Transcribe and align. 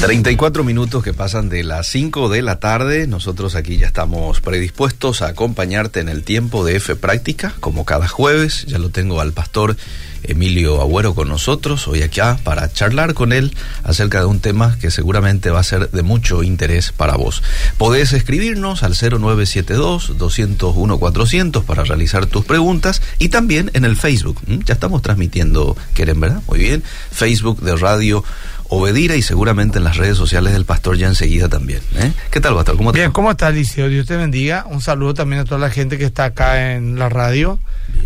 34 0.00 0.62
minutos 0.62 1.02
que 1.02 1.12
pasan 1.12 1.48
de 1.48 1.64
las 1.64 1.86
5 1.88 2.28
de 2.28 2.42
la 2.42 2.60
tarde. 2.60 3.06
Nosotros 3.06 3.56
aquí 3.56 3.76
ya 3.76 3.88
estamos 3.88 4.40
predispuestos 4.40 5.20
a 5.22 5.28
acompañarte 5.28 6.00
en 6.00 6.08
el 6.08 6.22
tiempo 6.22 6.64
de 6.64 6.76
F 6.76 6.94
Práctica, 6.96 7.54
como 7.60 7.84
cada 7.84 8.06
jueves. 8.06 8.66
Ya 8.66 8.78
lo 8.78 8.90
tengo 8.90 9.20
al 9.20 9.32
pastor 9.32 9.76
Emilio 10.22 10.80
Agüero 10.80 11.14
con 11.14 11.28
nosotros 11.28 11.86
hoy 11.88 12.02
acá 12.02 12.38
para 12.42 12.72
charlar 12.72 13.12
con 13.14 13.32
él 13.32 13.54
acerca 13.84 14.18
de 14.20 14.26
un 14.26 14.40
tema 14.40 14.76
que 14.78 14.90
seguramente 14.90 15.50
va 15.50 15.60
a 15.60 15.64
ser 15.64 15.90
de 15.90 16.02
mucho 16.02 16.42
interés 16.42 16.92
para 16.92 17.16
vos. 17.16 17.42
Podés 17.78 18.12
escribirnos 18.12 18.82
al 18.82 18.94
0972-201-400 18.94 21.64
para 21.64 21.84
realizar 21.84 22.26
tus 22.26 22.44
preguntas 22.44 23.00
y 23.18 23.28
también 23.28 23.70
en 23.74 23.84
el 23.84 23.96
Facebook. 23.96 24.40
Ya 24.64 24.74
estamos 24.74 25.02
transmitiendo, 25.02 25.76
¿quieren, 25.94 26.20
verdad? 26.20 26.42
Muy 26.48 26.58
bien. 26.58 26.82
Facebook 27.10 27.60
de 27.60 27.76
Radio 27.76 28.24
Obedira 28.68 29.16
y 29.16 29.22
seguramente 29.22 29.78
en 29.78 29.84
las 29.84 29.96
redes 29.96 30.16
sociales 30.16 30.52
del 30.52 30.64
pastor 30.64 30.96
ya 30.96 31.06
enseguida 31.06 31.48
también. 31.48 31.80
¿eh? 31.96 32.12
¿Qué 32.30 32.40
tal, 32.40 32.54
pastor? 32.54 32.76
¿Cómo 32.76 32.92
Bien, 32.92 33.12
¿cómo 33.12 33.30
estás, 33.30 33.54
Liceo? 33.54 33.88
Dios 33.88 34.06
te 34.06 34.16
bendiga. 34.16 34.66
Un 34.68 34.80
saludo 34.80 35.14
también 35.14 35.42
a 35.42 35.44
toda 35.44 35.58
la 35.60 35.70
gente 35.70 35.98
que 35.98 36.04
está 36.04 36.24
acá 36.24 36.74
en 36.74 36.98
la 36.98 37.08
radio. 37.08 37.58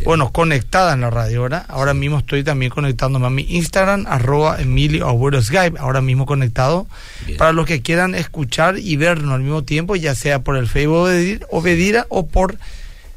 Bueno, 0.04 0.32
conectada 0.32 0.94
en 0.94 1.00
la 1.00 1.10
radio 1.10 1.40
ahora. 1.40 1.64
Ahora 1.68 1.94
mismo 1.94 2.18
estoy 2.18 2.44
también 2.44 2.70
conectándome 2.70 3.26
a 3.26 3.30
mi 3.30 3.42
Instagram, 3.48 4.06
arroba 4.08 4.60
Emilio 4.60 5.08
Agüero 5.08 5.42
Skype, 5.42 5.78
ahora 5.78 6.00
mismo 6.00 6.26
conectado. 6.26 6.86
Para 7.38 7.52
los 7.52 7.66
que 7.66 7.82
quieran 7.82 8.14
escuchar 8.14 8.78
y 8.78 8.96
vernos 8.96 9.32
al 9.34 9.40
mismo 9.40 9.64
tiempo, 9.64 9.96
ya 9.96 10.14
sea 10.14 10.40
por 10.40 10.56
el 10.56 10.68
Facebook 10.68 11.08
Obedira 11.50 12.06
o 12.08 12.26
por 12.26 12.56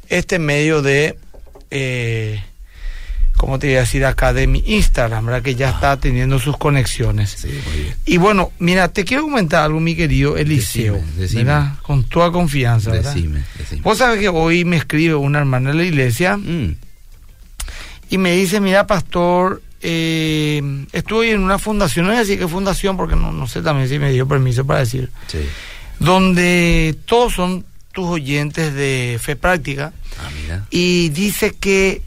este 0.08 0.38
medio 0.38 0.82
de... 0.82 1.18
Eh, 1.70 2.42
como 3.44 3.58
te 3.58 3.68
iba 3.70 3.76
a 3.76 3.80
decir 3.80 4.06
acá, 4.06 4.32
de 4.32 4.46
mi 4.46 4.64
Instagram, 4.66 5.26
¿verdad? 5.26 5.42
Que 5.42 5.54
ya 5.54 5.68
está 5.68 5.98
teniendo 5.98 6.38
sus 6.38 6.56
conexiones. 6.56 7.36
Sí, 7.38 7.48
muy 7.48 7.82
bien. 7.82 7.94
Y 8.06 8.16
bueno, 8.16 8.52
mira, 8.58 8.88
te 8.88 9.04
quiero 9.04 9.24
comentar 9.24 9.64
algo, 9.64 9.80
mi 9.80 9.94
querido 9.94 10.38
Eliseo, 10.38 10.98
decime, 11.18 11.52
Con 11.82 12.04
toda 12.04 12.30
confianza, 12.30 12.90
¿verdad? 12.90 13.14
Decime, 13.14 13.44
decime. 13.58 13.82
Vos 13.82 13.98
sabés 13.98 14.20
que 14.20 14.30
hoy 14.30 14.64
me 14.64 14.76
escribe 14.76 15.14
una 15.14 15.40
hermana 15.40 15.72
de 15.72 15.76
la 15.76 15.84
iglesia 15.84 16.38
mm. 16.38 16.76
y 18.08 18.16
me 18.16 18.32
dice, 18.32 18.60
mira, 18.60 18.86
pastor, 18.86 19.60
eh, 19.82 20.86
estuve 20.92 21.32
en 21.32 21.40
una 21.40 21.58
fundación, 21.58 22.06
no 22.06 22.12
voy 22.12 22.16
a 22.16 22.20
decir 22.20 22.38
qué 22.38 22.48
fundación, 22.48 22.96
porque 22.96 23.14
no, 23.14 23.30
no 23.30 23.46
sé 23.46 23.60
también 23.60 23.90
si 23.90 23.98
me 23.98 24.10
dio 24.10 24.26
permiso 24.26 24.64
para 24.64 24.80
decir, 24.80 25.10
sí. 25.26 25.40
donde 25.98 26.96
todos 27.04 27.34
son 27.34 27.66
tus 27.92 28.06
oyentes 28.06 28.72
de 28.72 29.18
fe 29.20 29.36
práctica. 29.36 29.92
Ah, 30.18 30.30
mira. 30.42 30.66
Y 30.70 31.10
dice 31.10 31.54
que 31.60 32.00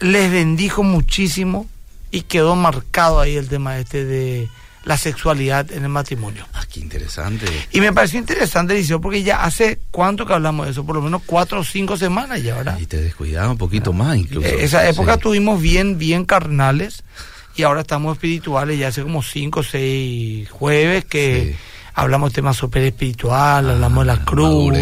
les 0.00 0.30
bendijo 0.30 0.82
muchísimo 0.82 1.68
y 2.10 2.22
quedó 2.22 2.56
marcado 2.56 3.20
ahí 3.20 3.36
el 3.36 3.48
tema 3.48 3.78
este 3.78 4.04
de 4.04 4.48
la 4.84 4.96
sexualidad 4.96 5.70
en 5.72 5.84
el 5.84 5.90
matrimonio. 5.90 6.46
Ah, 6.54 6.64
qué 6.72 6.80
interesante. 6.80 7.46
Y 7.70 7.80
me 7.80 7.92
pareció 7.92 8.18
interesante, 8.18 8.74
Liceo, 8.74 9.00
porque 9.00 9.22
ya 9.22 9.44
hace 9.44 9.78
cuánto 9.90 10.26
que 10.26 10.32
hablamos 10.32 10.66
de 10.66 10.72
eso, 10.72 10.84
por 10.84 10.96
lo 10.96 11.02
menos 11.02 11.22
cuatro 11.26 11.60
o 11.60 11.64
cinco 11.64 11.96
semanas 11.96 12.42
ya, 12.42 12.56
¿verdad? 12.56 12.78
Y 12.78 12.86
te 12.86 12.96
descuidaba 12.96 13.50
un 13.50 13.58
poquito 13.58 13.92
más 13.92 14.16
incluso. 14.16 14.48
Eh, 14.48 14.64
esa 14.64 14.88
época 14.88 15.18
tuvimos 15.18 15.60
bien, 15.60 15.98
bien 15.98 16.24
carnales 16.24 17.04
y 17.56 17.62
ahora 17.62 17.82
estamos 17.82 18.14
espirituales, 18.14 18.78
ya 18.78 18.88
hace 18.88 19.02
como 19.02 19.22
cinco 19.22 19.60
o 19.60 19.62
seis 19.62 20.48
jueves 20.50 21.04
que 21.04 21.56
hablamos 21.92 22.30
de 22.30 22.36
temas 22.36 22.56
súper 22.56 22.84
espiritual, 22.84 23.68
hablamos 23.68 24.06
de 24.06 24.06
la 24.06 24.20
ah, 24.20 24.24
cruz, 24.24 24.72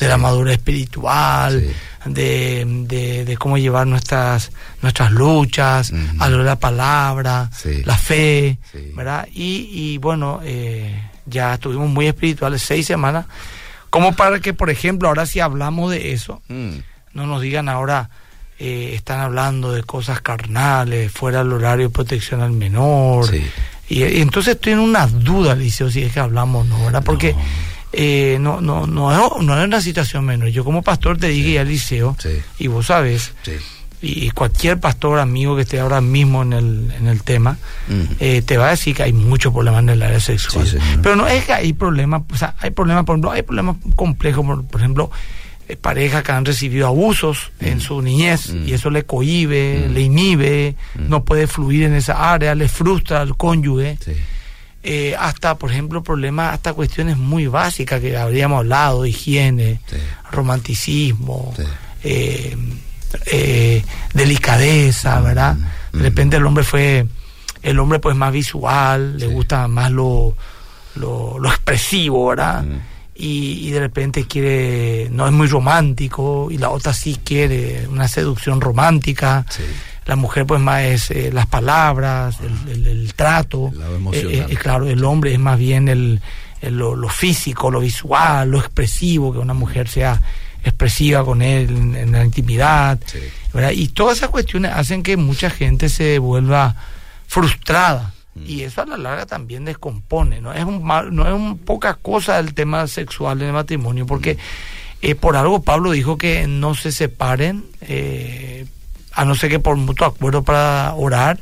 de 0.00 0.08
la 0.08 0.16
madurez 0.16 0.54
espiritual 0.54 1.62
de, 2.04 3.24
de, 3.24 3.36
cómo 3.36 3.58
llevar 3.58 3.86
nuestras 3.86 4.50
nuestras 4.80 5.12
luchas, 5.12 5.92
a 6.18 6.28
lo 6.28 6.38
de 6.38 6.44
la 6.44 6.56
palabra, 6.56 7.50
la 7.84 7.96
fe, 7.96 8.58
¿verdad? 8.94 9.28
Y, 9.32 9.68
y 9.70 9.98
bueno, 9.98 10.40
eh, 10.42 11.10
ya 11.26 11.54
estuvimos 11.54 11.88
muy 11.88 12.06
espirituales 12.06 12.62
seis 12.62 12.86
semanas, 12.86 13.26
como 13.90 14.14
para 14.14 14.40
que, 14.40 14.54
por 14.54 14.70
ejemplo, 14.70 15.08
ahora 15.08 15.26
si 15.26 15.40
hablamos 15.40 15.90
de 15.90 16.12
eso, 16.12 16.42
mm. 16.48 16.70
no 17.14 17.26
nos 17.26 17.42
digan 17.42 17.68
ahora, 17.68 18.10
eh, 18.58 18.92
están 18.94 19.20
hablando 19.20 19.72
de 19.72 19.82
cosas 19.82 20.20
carnales, 20.20 21.12
fuera 21.12 21.38
del 21.38 21.52
horario 21.52 21.88
de 21.88 21.92
protección 21.92 22.40
al 22.40 22.52
menor. 22.52 23.28
Y, 23.88 24.02
entonces 24.02 24.54
estoy 24.54 24.72
en 24.72 24.78
una 24.78 25.06
duda, 25.06 25.54
Liceo, 25.54 25.90
si 25.90 26.02
es 26.02 26.12
que 26.12 26.20
hablamos 26.20 26.66
no, 26.66 26.84
¿verdad? 26.84 27.02
Porque 27.04 27.34
eh, 27.92 28.38
no, 28.40 28.60
no, 28.60 28.86
no, 28.86 29.12
es, 29.12 29.42
no 29.42 29.58
es 29.58 29.64
una 29.66 29.80
situación 29.80 30.24
menos. 30.24 30.52
Yo 30.52 30.64
como 30.64 30.82
pastor 30.82 31.18
te 31.18 31.28
dije 31.28 31.58
al 31.58 31.68
liceo, 31.68 32.16
y 32.58 32.66
vos 32.66 32.86
sabes, 32.86 33.32
y 34.02 34.30
cualquier 34.30 34.80
pastor 34.80 35.20
amigo 35.20 35.54
que 35.54 35.62
esté 35.62 35.78
ahora 35.78 36.00
mismo 36.00 36.42
en 36.42 36.52
el, 36.52 36.92
en 36.98 37.06
el 37.06 37.22
tema, 37.22 37.58
eh, 38.18 38.42
te 38.42 38.56
va 38.56 38.68
a 38.68 38.70
decir 38.70 38.96
que 38.96 39.04
hay 39.04 39.12
muchos 39.12 39.52
problemas 39.52 39.82
en 39.82 39.90
el 39.90 40.02
área 40.02 40.20
sexual. 40.20 40.66
Pero 41.02 41.16
no 41.16 41.28
es 41.28 41.44
que 41.44 41.52
hay 41.52 41.72
problemas, 41.72 42.22
o 42.32 42.36
sea, 42.36 42.56
hay 42.58 42.70
problemas, 42.70 43.04
por 43.04 43.14
ejemplo, 43.14 43.30
hay 43.30 43.42
problemas 43.42 43.76
complejos, 43.94 44.44
por, 44.68 44.80
ejemplo, 44.80 45.10
eh, 45.68 45.76
parejas 45.76 46.24
que 46.24 46.32
han 46.32 46.44
recibido 46.44 46.88
abusos 46.88 47.52
en 47.60 47.80
su 47.80 48.02
niñez 48.02 48.52
y 48.66 48.72
eso 48.72 48.90
le 48.90 49.04
cohibe, 49.04 49.88
le 49.88 50.00
inhibe, 50.00 50.74
no 50.96 51.24
puede 51.24 51.46
fluir 51.46 51.84
en 51.84 51.94
esa 51.94 52.32
área, 52.32 52.54
le 52.56 52.68
frustra 52.68 53.20
al 53.20 53.36
cónyuge. 53.36 53.98
Eh, 54.84 55.14
hasta, 55.16 55.56
por 55.56 55.70
ejemplo, 55.70 56.02
problemas, 56.02 56.54
hasta 56.54 56.72
cuestiones 56.72 57.16
muy 57.16 57.46
básicas 57.46 58.00
que 58.00 58.16
habríamos 58.16 58.58
hablado, 58.58 59.06
higiene, 59.06 59.80
romanticismo, 60.32 61.54
eh, 62.02 62.56
eh, 63.26 63.84
delicadeza, 64.12 65.20
mm, 65.20 65.24
¿verdad? 65.24 65.56
De 65.92 65.98
mm. 65.98 66.02
repente 66.02 66.36
el 66.36 66.46
hombre 66.46 66.64
fue, 66.64 67.06
el 67.62 67.78
hombre 67.78 68.00
pues 68.00 68.16
más 68.16 68.32
visual, 68.32 69.18
le 69.18 69.28
gusta 69.28 69.68
más 69.68 69.92
lo, 69.92 70.36
lo, 70.96 71.48
expresivo, 71.48 72.26
¿verdad? 72.26 72.64
Mm. 72.64 72.80
Y, 73.14 73.68
y, 73.68 73.70
de 73.70 73.78
repente 73.78 74.26
quiere, 74.26 75.08
no 75.12 75.26
es 75.26 75.32
muy 75.32 75.46
romántico, 75.46 76.48
y 76.50 76.58
la 76.58 76.70
otra 76.70 76.92
sí 76.92 77.20
quiere 77.22 77.86
una 77.86 78.08
seducción 78.08 78.60
romántica 78.60 79.46
la 80.06 80.16
mujer 80.16 80.46
pues 80.46 80.60
más 80.60 80.82
es 80.82 81.10
eh, 81.10 81.30
las 81.32 81.46
palabras, 81.46 82.38
el, 82.40 83.12
trato, 83.14 83.72
eh, 84.12 84.46
eh, 84.48 84.56
claro, 84.56 84.86
el 84.88 85.04
hombre 85.04 85.32
es 85.32 85.38
más 85.38 85.58
bien 85.58 85.88
el, 85.88 86.20
lo, 86.62 87.08
físico, 87.08 87.70
lo 87.70 87.80
visual, 87.80 88.50
lo 88.50 88.58
expresivo, 88.58 89.32
que 89.32 89.38
una 89.38 89.54
mujer 89.54 89.88
sea 89.88 90.20
expresiva 90.64 91.24
con 91.24 91.42
él 91.42 91.70
en, 91.96 92.12
la 92.12 92.24
intimidad, 92.24 92.98
y 93.72 93.88
todas 93.88 94.18
esas 94.18 94.30
cuestiones 94.30 94.72
hacen 94.72 95.02
que 95.02 95.16
mucha 95.16 95.50
gente 95.50 95.88
se 95.88 96.18
vuelva 96.18 96.74
frustrada. 97.26 98.14
Mm. 98.34 98.44
y 98.46 98.62
eso 98.62 98.80
a 98.80 98.86
la 98.86 98.96
larga 98.96 99.26
también 99.26 99.66
descompone, 99.66 100.40
no 100.40 100.54
es 100.54 100.64
un 100.64 100.82
no 100.86 101.26
es 101.26 101.34
un 101.34 101.58
poca 101.58 101.92
cosa 102.00 102.38
el 102.38 102.54
tema 102.54 102.86
sexual 102.86 103.42
en 103.42 103.48
el 103.48 103.52
matrimonio, 103.52 104.06
porque 104.06 104.38
mm. 105.02 105.16
por 105.16 105.36
algo 105.36 105.62
Pablo 105.62 105.90
dijo 105.90 106.16
que 106.16 106.46
no 106.46 106.74
se 106.74 106.92
separen 106.92 107.66
eh, 107.82 108.64
a 109.12 109.24
no 109.24 109.34
ser 109.34 109.50
que 109.50 109.58
por 109.58 109.76
mutuo 109.76 110.06
acuerdo 110.06 110.42
para 110.42 110.94
orar, 110.94 111.38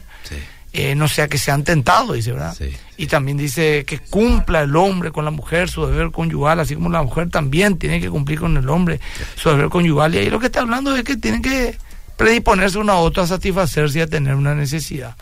eh, 0.72 0.94
no 0.94 1.08
sea 1.08 1.26
que 1.26 1.36
sean 1.36 1.64
tentados, 1.64 2.14
dice, 2.14 2.32
¿verdad? 2.32 2.56
Y 2.96 3.08
también 3.08 3.36
dice 3.36 3.84
que 3.84 3.98
cumpla 3.98 4.62
el 4.62 4.76
hombre 4.76 5.10
con 5.10 5.24
la 5.24 5.32
mujer 5.32 5.68
su 5.68 5.84
deber 5.84 6.12
conyugal, 6.12 6.60
así 6.60 6.76
como 6.76 6.90
la 6.90 7.02
mujer 7.02 7.28
también 7.28 7.76
tiene 7.76 8.00
que 8.00 8.08
cumplir 8.08 8.38
con 8.38 8.56
el 8.56 8.68
hombre 8.68 9.00
su 9.34 9.48
deber 9.50 9.68
conyugal. 9.68 10.14
Y 10.14 10.18
ahí 10.18 10.30
lo 10.30 10.38
que 10.38 10.46
está 10.46 10.60
hablando 10.60 10.94
es 10.94 11.02
que 11.02 11.16
tienen 11.16 11.42
que 11.42 11.76
predisponerse 12.16 12.78
una 12.78 12.92
a 12.92 12.96
otra 12.96 13.24
a 13.24 13.26
satisfacerse 13.26 13.98
y 13.98 14.02
a 14.02 14.06
tener 14.06 14.36
una 14.36 14.54
necesidad. 14.54 15.16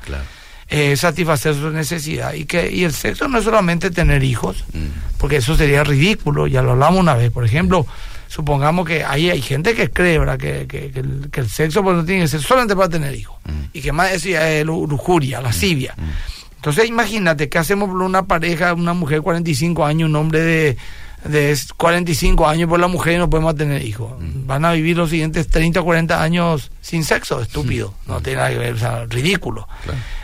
Eh, 0.68 0.96
satisfacer 0.98 1.54
su 1.54 1.70
necesidad. 1.70 2.34
Y 2.34 2.44
que 2.44 2.70
y 2.70 2.84
el 2.84 2.92
sexo 2.92 3.26
no 3.26 3.38
es 3.38 3.44
solamente 3.44 3.90
tener 3.90 4.22
hijos, 4.22 4.66
mm. 4.74 5.16
porque 5.16 5.36
eso 5.36 5.56
sería 5.56 5.82
ridículo, 5.82 6.46
ya 6.46 6.60
lo 6.60 6.72
hablamos 6.72 7.00
una 7.00 7.14
vez. 7.14 7.30
Por 7.30 7.46
ejemplo, 7.46 7.86
supongamos 8.28 8.86
que 8.86 9.04
hay, 9.04 9.30
hay 9.30 9.42
gente 9.42 9.74
que 9.74 9.90
cree, 9.90 10.18
¿verdad? 10.18 10.38
Que, 10.38 10.66
que, 10.68 10.92
el, 10.94 11.48
sexo 11.48 11.82
pues, 11.82 11.96
no 11.96 12.04
tiene 12.04 12.22
que 12.22 12.28
ser 12.28 12.40
solamente 12.40 12.76
para 12.76 12.88
tener 12.88 13.14
hijos. 13.14 13.36
Mm. 13.44 13.70
Y 13.72 13.80
que 13.80 13.90
más 13.90 14.12
decía 14.12 14.48
es 14.52 14.64
lujuria, 14.64 15.40
lascivia. 15.40 15.94
Mm. 15.96 16.02
Mm. 16.02 16.12
Entonces 16.56 16.86
imagínate, 16.86 17.48
¿qué 17.48 17.58
hacemos 17.58 17.88
por 17.88 18.02
una 18.02 18.26
pareja, 18.26 18.74
una 18.74 18.92
mujer 18.92 19.18
de 19.18 19.22
45 19.22 19.84
años, 19.84 20.08
un 20.08 20.16
hombre 20.16 20.40
de, 20.40 20.76
de 21.24 21.56
45 21.76 22.46
años 22.48 22.68
por 22.68 22.80
la 22.80 22.88
mujer 22.88 23.14
y 23.14 23.18
no 23.18 23.30
podemos 23.30 23.56
tener 23.56 23.84
hijos? 23.84 24.12
Van 24.46 24.64
a 24.64 24.72
vivir 24.72 24.96
los 24.96 25.10
siguientes 25.10 25.48
30 25.48 25.80
o 25.80 25.84
40 25.84 26.22
años 26.22 26.70
sin 26.80 27.04
sexo, 27.04 27.40
estúpido. 27.40 27.94
No 28.06 28.20
tiene 28.20 28.38
nada 28.38 28.50
que 28.50 28.58
ver, 28.58 28.74
o 28.74 28.78
sea, 28.78 29.04
ridículo. 29.06 29.68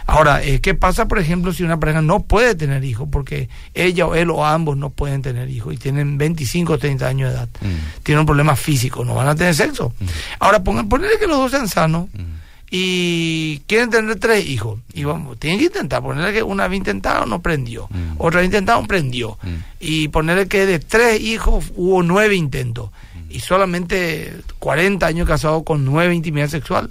Ahora, 0.06 0.42
eh, 0.42 0.60
¿qué 0.60 0.74
pasa, 0.74 1.08
por 1.08 1.18
ejemplo, 1.18 1.52
si 1.52 1.62
una 1.62 1.80
pareja 1.80 2.02
no 2.02 2.20
puede 2.20 2.54
tener 2.54 2.84
hijos? 2.84 3.08
Porque 3.10 3.48
ella 3.72 4.06
o 4.06 4.14
él 4.14 4.30
o 4.30 4.44
ambos 4.44 4.76
no 4.76 4.90
pueden 4.90 5.22
tener 5.22 5.48
hijos 5.48 5.72
y 5.72 5.76
tienen 5.78 6.18
25 6.18 6.74
o 6.74 6.78
30 6.78 7.06
años 7.06 7.30
de 7.30 7.36
edad. 7.36 7.48
Mm. 7.60 8.02
Tienen 8.02 8.20
un 8.20 8.26
problema 8.26 8.54
físico, 8.54 9.04
no 9.04 9.14
van 9.14 9.28
a 9.28 9.34
tener 9.34 9.54
sexo. 9.54 9.94
Mm. 9.98 10.04
Ahora, 10.40 10.62
pongan, 10.62 10.88
ponerle 10.88 11.18
que 11.18 11.26
los 11.26 11.38
dos 11.38 11.50
sean 11.50 11.68
sanos 11.68 12.08
mm. 12.12 12.43
Y 12.76 13.60
quieren 13.68 13.88
tener 13.88 14.18
tres 14.18 14.44
hijos. 14.48 14.80
Y 14.92 15.04
vamos, 15.04 15.38
tienen 15.38 15.60
que 15.60 15.66
intentar. 15.66 16.02
Ponerle 16.02 16.32
que 16.32 16.42
una 16.42 16.64
había 16.64 16.78
intentado, 16.78 17.24
no 17.24 17.40
prendió. 17.40 17.88
Otra 18.18 18.40
había 18.40 18.46
intentado, 18.46 18.82
prendió. 18.88 19.38
Y 19.78 20.08
ponerle 20.08 20.48
que 20.48 20.66
de 20.66 20.80
tres 20.80 21.20
hijos 21.20 21.66
hubo 21.76 22.02
nueve 22.02 22.34
intentos. 22.34 22.90
Y 23.30 23.38
solamente 23.38 24.40
40 24.58 25.06
años 25.06 25.28
casados 25.28 25.62
con 25.62 25.84
nueve 25.84 26.14
intimidad 26.14 26.48
sexual 26.48 26.88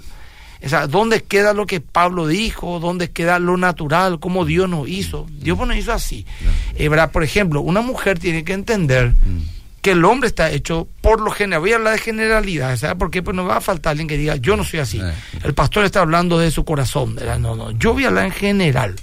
O 0.62 0.68
sea, 0.68 0.86
¿dónde 0.86 1.22
queda 1.22 1.52
lo 1.52 1.66
que 1.66 1.80
Pablo 1.80 2.26
dijo? 2.26 2.80
¿Dónde 2.80 3.10
queda 3.10 3.38
lo 3.38 3.58
natural? 3.58 4.20
¿Cómo 4.20 4.46
Dios 4.46 4.70
nos 4.70 4.88
hizo? 4.88 5.26
Dios 5.30 5.58
nos 5.58 5.76
hizo 5.76 5.92
así. 5.92 6.24
Eh, 6.76 6.88
Por 7.12 7.24
ejemplo, 7.24 7.60
una 7.60 7.82
mujer 7.82 8.18
tiene 8.18 8.42
que 8.42 8.54
entender 8.54 9.10
mm. 9.10 9.53
Que 9.84 9.90
el 9.90 10.02
hombre 10.06 10.28
está 10.28 10.50
hecho 10.50 10.88
por 11.02 11.20
lo 11.20 11.30
general. 11.30 11.60
Voy 11.60 11.72
a 11.72 11.76
hablar 11.76 11.92
de 11.92 11.98
generalidad, 11.98 12.74
¿sabes 12.78 12.96
por 12.96 13.10
qué? 13.10 13.22
Pues 13.22 13.36
no 13.36 13.44
va 13.44 13.58
a 13.58 13.60
faltar 13.60 13.90
alguien 13.90 14.08
que 14.08 14.16
diga, 14.16 14.36
yo 14.36 14.56
no 14.56 14.64
soy 14.64 14.80
así. 14.80 14.98
El 15.42 15.52
pastor 15.52 15.84
está 15.84 16.00
hablando 16.00 16.38
de 16.38 16.50
su 16.50 16.64
corazón. 16.64 17.18
No, 17.38 17.54
no, 17.54 17.70
yo 17.72 17.92
voy 17.92 18.04
a 18.04 18.08
hablar 18.08 18.24
en 18.24 18.30
general. 18.30 18.96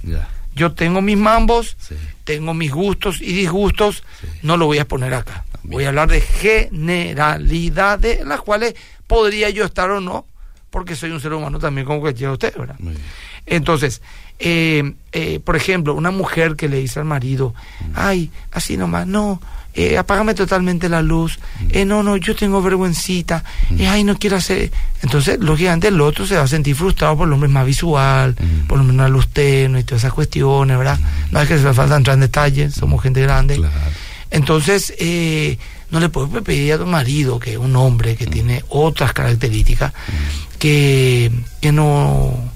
Yo 0.56 0.72
tengo 0.72 1.00
mis 1.00 1.16
mambos, 1.16 1.76
tengo 2.24 2.52
mis 2.52 2.72
gustos 2.72 3.20
y 3.20 3.32
disgustos, 3.32 4.02
no 4.42 4.56
lo 4.56 4.66
voy 4.66 4.78
a 4.78 4.88
poner 4.88 5.14
acá. 5.14 5.44
Voy 5.62 5.84
a 5.84 5.90
hablar 5.90 6.10
de 6.10 6.20
generalidades 6.20 8.18
en 8.22 8.28
las 8.28 8.40
cuales 8.40 8.74
podría 9.06 9.50
yo 9.50 9.64
estar 9.64 9.88
o 9.88 10.00
no, 10.00 10.26
porque 10.70 10.96
soy 10.96 11.12
un 11.12 11.20
ser 11.20 11.32
humano 11.32 11.60
también 11.60 11.86
como 11.86 12.00
cualquiera 12.00 12.30
de 12.30 12.34
usted, 12.34 12.56
¿verdad? 12.58 12.74
Entonces, 13.46 14.02
eh, 14.40 14.94
eh, 15.12 15.38
por 15.38 15.54
ejemplo, 15.54 15.94
una 15.94 16.10
mujer 16.10 16.56
que 16.56 16.68
le 16.68 16.78
dice 16.78 16.98
al 16.98 17.04
marido, 17.04 17.54
mm. 17.80 17.92
ay, 17.94 18.32
así 18.50 18.76
nomás, 18.76 19.06
no, 19.06 19.40
eh, 19.74 19.96
apágame 19.96 20.34
totalmente 20.34 20.88
la 20.88 21.02
luz, 21.02 21.38
mm. 21.60 21.66
eh, 21.70 21.84
no, 21.84 22.02
no, 22.02 22.16
yo 22.16 22.34
tengo 22.34 22.60
vergüencita, 22.62 23.42
mm. 23.70 23.80
eh, 23.80 23.88
ay, 23.88 24.04
no 24.04 24.18
quiero 24.18 24.36
hacer. 24.36 24.70
Entonces, 25.02 25.38
lógicamente, 25.40 25.88
el 25.88 26.00
otro 26.00 26.26
se 26.26 26.36
va 26.36 26.42
a 26.42 26.48
sentir 26.48 26.76
frustrado 26.76 27.16
por 27.16 27.28
lo 27.28 27.36
menos 27.36 27.52
más 27.52 27.66
visual, 27.66 28.36
por 28.68 28.78
lo 28.78 28.84
menos 28.84 29.04
la 29.04 29.08
luz 29.08 29.28
tenue 29.28 29.80
y 29.80 29.84
todas 29.84 30.02
esas 30.02 30.12
cuestiones, 30.12 30.78
¿verdad? 30.78 30.98
No 31.30 31.40
es 31.40 31.48
que 31.48 31.58
se 31.58 31.64
le 31.64 31.74
falta 31.74 31.96
entrar 31.96 32.14
en 32.14 32.20
detalles, 32.20 32.74
somos 32.74 33.02
gente 33.02 33.20
grande. 33.22 33.60
Entonces, 34.30 34.94
eh, 34.98 35.58
no 35.90 36.00
le 36.00 36.08
puedes 36.08 36.42
pedir 36.42 36.72
a 36.72 36.78
tu 36.78 36.86
marido, 36.86 37.38
que 37.38 37.52
es 37.52 37.58
un 37.58 37.76
hombre 37.76 38.16
que 38.16 38.26
tiene 38.26 38.64
otras 38.68 39.12
características, 39.12 39.92
que, 40.58 41.30
que 41.60 41.72
no 41.72 42.51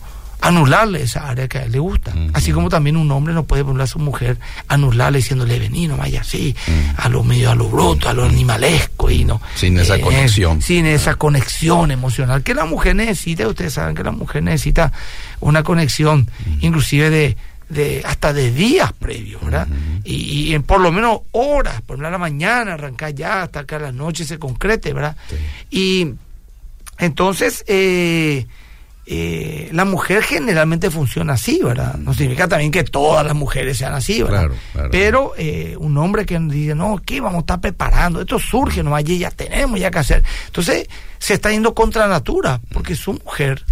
anularle 0.47 1.03
esa 1.03 1.29
área 1.29 1.49
que 1.49 1.59
a 1.59 1.65
él 1.65 1.73
le 1.73 1.79
gusta. 1.79 2.15
Así 2.33 2.53
como 2.53 2.69
también 2.69 2.97
un 2.97 3.11
hombre 3.11 3.35
no 3.35 3.45
puede 3.45 3.65
ponerle 3.65 3.85
a 3.85 3.89
su 3.89 3.99
mujer, 3.99 4.39
anularle 4.69 5.19
diciéndole, 5.19 5.59
vení, 5.59 5.89
no 5.89 5.97
vaya 5.97 6.21
así, 6.21 6.55
a 6.97 7.09
lo 7.09 7.25
medio, 7.25 7.51
a 7.51 7.55
lo 7.55 7.69
bruto, 7.69 8.09
a 8.09 8.13
lo 8.13 8.25
animalesco 8.25 9.11
y 9.11 9.25
no. 9.25 9.41
Sin 9.55 9.79
esa 9.79 9.97
eh, 9.97 10.01
conexión. 10.01 10.63
Sin 10.63 10.87
esa 10.87 11.17
conexión 11.17 11.91
emocional 11.91 12.43
que 12.43 12.55
la 12.55 12.65
mujer 12.65 12.95
necesita, 12.97 13.49
ustedes 13.49 13.73
saben 13.73 13.95
que 13.95 14.05
la 14.05 14.13
mujer 14.13 14.43
necesita 14.43 14.93
una 15.41 15.63
conexión, 15.63 16.29
inclusive 16.61 17.11
de, 17.11 17.37
de 17.69 18.03
hasta 18.05 18.33
de 18.33 18.53
días 18.53 18.93
previos, 18.93 19.45
¿verdad? 19.45 19.67
y, 20.05 20.55
en 20.55 20.63
por 20.63 20.81
lo 20.81 20.93
menos 20.93 21.23
horas, 21.33 21.83
por 21.83 22.05
a 22.05 22.11
la 22.11 22.19
mañana, 22.19 22.75
arrancar 22.75 23.15
ya 23.15 23.43
hasta 23.43 23.65
que 23.65 23.75
a 23.75 23.81
la 23.81 23.93
noche 23.93 24.25
se 24.25 24.39
concrete, 24.39 24.93
¿verdad? 24.93 25.17
Y 25.71 26.13
entonces, 26.99 27.65
eh, 27.67 28.47
eh, 29.09 29.69
la 29.73 29.85
mujer 29.85 30.21
generalmente 30.25 30.91
funciona 30.91 31.35
así, 31.35 31.61
¿verdad? 31.63 31.95
No 31.95 32.13
significa 32.13 32.49
también 32.49 32.73
que 32.73 32.83
todas 32.83 33.25
las 33.25 33.37
mujeres 33.37 33.79
sean 33.79 33.95
así, 33.95 34.21
¿verdad? 34.21 34.51
Pero 34.91 35.33
eh, 35.39 35.77
un 35.79 35.97
hombre 35.97 36.27
que 36.27 36.37
dice, 36.41 36.75
no, 36.75 37.01
¿qué 37.07 37.21
vamos 37.21 37.37
a 37.37 37.41
estar 37.41 37.61
preparando? 37.61 38.21
Esto 38.21 38.41
surge 38.41 38.83
nomás, 38.83 39.09
y 39.09 39.19
ya 39.19 39.31
tenemos 39.31 39.79
ya 39.79 39.93
que 39.93 39.99
hacer. 40.01 40.25
Entonces, 40.47 40.89
se 41.19 41.35
está 41.35 41.53
yendo 41.53 41.73
contra 41.73 42.09
natura, 42.09 42.61
porque 42.73 42.97
su 42.97 43.13
mujer, 43.13 43.65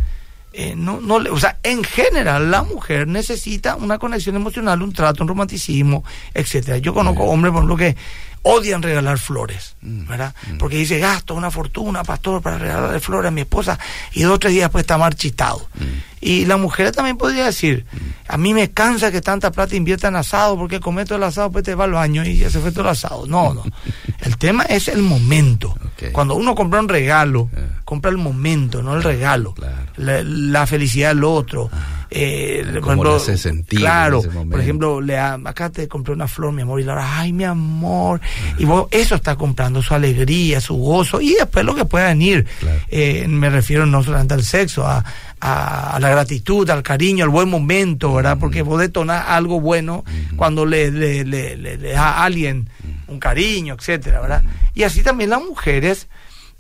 eh, 0.52 0.75
no, 0.76 1.00
no, 1.00 1.16
o 1.16 1.38
sea, 1.40 1.58
en 1.64 1.82
general, 1.82 2.52
la 2.52 2.62
mujer 2.62 3.08
necesita 3.08 3.75
una 3.75 3.98
conexión 3.98 4.36
emocional, 4.36 4.82
un 4.82 4.92
trato, 4.92 5.25
un 5.25 5.28
romanticismo, 5.28 6.04
etcétera. 6.32 6.78
Yo 6.78 6.94
conozco 6.94 7.25
hombres, 7.25 7.52
por 7.52 7.64
lo 7.64 7.76
que 7.76 7.96
odian 8.44 8.82
regalar 8.82 9.19
flores, 9.19 9.75
mm, 9.81 10.06
¿verdad? 10.06 10.35
Mm. 10.52 10.58
Porque 10.58 10.76
dice, 10.76 10.99
gasto 10.99 11.35
una 11.35 11.50
fortuna, 11.50 12.05
pastor, 12.05 12.41
para 12.41 12.58
regalarle 12.58 13.00
flores 13.00 13.29
a 13.29 13.32
mi 13.32 13.41
esposa 13.41 13.79
y 14.12 14.23
dos 14.23 14.35
o 14.35 14.38
tres 14.38 14.52
días 14.52 14.67
después 14.67 14.82
está 14.82 14.96
marchitado. 14.96 15.67
Mm. 15.75 16.13
Y 16.25 16.47
la 16.47 16.56
mujer 16.56 16.91
también 16.91 17.19
podría 17.19 17.44
decir, 17.44 17.85
a 18.26 18.38
mí 18.38 18.55
me 18.55 18.71
cansa 18.71 19.12
que 19.12 19.21
tanta 19.21 19.53
plata 19.53 19.76
invierta 19.76 20.09
en 20.09 20.17
asado 20.17 20.56
porque 20.56 20.81
cometo 20.81 21.15
el 21.17 21.23
asado, 21.23 21.53
pues 21.53 21.65
te 21.65 21.75
va 21.75 21.85
al 21.85 21.93
baño 21.93 22.25
y 22.25 22.38
ya 22.38 22.49
se 22.49 22.61
fue 22.61 22.73
todo 22.73 22.85
el 22.85 22.88
asado. 22.88 23.26
No, 23.26 23.53
no. 23.53 23.62
El 24.23 24.38
tema 24.38 24.62
es 24.62 24.88
el 24.88 25.03
momento. 25.03 25.75
Cuando 26.12 26.35
uno 26.35 26.55
compra 26.55 26.81
un 26.81 26.88
regalo, 26.88 27.50
compra 27.85 28.11
el 28.11 28.17
momento, 28.17 28.82
no 28.82 28.94
el 28.94 29.03
regalo. 29.03 29.55
La, 29.97 30.67
felicidad 30.67 31.11
del 31.11 31.25
otro. 31.25 31.71
Eh, 32.11 32.81
por 32.82 33.20
sentir 33.20 33.81
claro, 33.81 34.23
por 34.23 34.61
ejemplo, 34.61 35.00
le 35.00 35.19
acá 35.19 35.70
te 35.70 35.88
compré 35.88 36.15
una 36.15 36.29
flor, 36.29 36.53
mi 36.53 36.62
amor, 36.62 36.81
y 36.81 36.85
la 36.85 37.19
ay, 37.19 37.32
mi 37.32 37.44
amor. 37.44 38.20
Y 38.56 38.65
vos 38.65 38.87
eso 38.91 39.15
está 39.15 39.37
comprando, 39.37 39.82
su 39.82 39.94
alegría, 39.94 40.61
su 40.61 40.75
gozo, 40.77 41.20
y 41.20 41.35
después 41.35 41.65
lo 41.65 41.75
que 41.75 41.85
pueda 41.85 42.09
venir. 42.09 42.47
Eh, 42.88 43.27
me 43.29 43.50
refiero 43.50 43.85
no 43.85 44.03
solamente 44.03 44.35
al 44.35 44.44
sexo, 44.44 44.87
a, 44.87 45.05
a, 45.46 45.99
la 46.00 46.08
gratitud, 46.08 46.69
al 46.70 46.82
cariño, 46.82 47.23
al 47.23 47.31
buen 47.31 47.50
momento, 47.50 48.14
¿verdad? 48.14 48.38
Porque 48.41 48.62
vos 48.62 48.81
detonás 48.81 49.25
algo 49.29 49.61
bueno 49.61 50.02
cuando 50.37 50.64
le, 50.64 50.91
le, 50.91 51.25
le, 51.25 51.56
le, 51.56 51.76
da 51.76 52.12
a 52.12 52.25
alguien 52.25 52.70
un 53.08 53.20
cariño, 53.20 53.75
etcétera, 53.79 54.20
¿verdad? 54.23 54.43
Y 54.75 54.85
así 54.85 55.02
también 55.02 55.29
las 55.29 55.43
mujeres, 55.43 56.08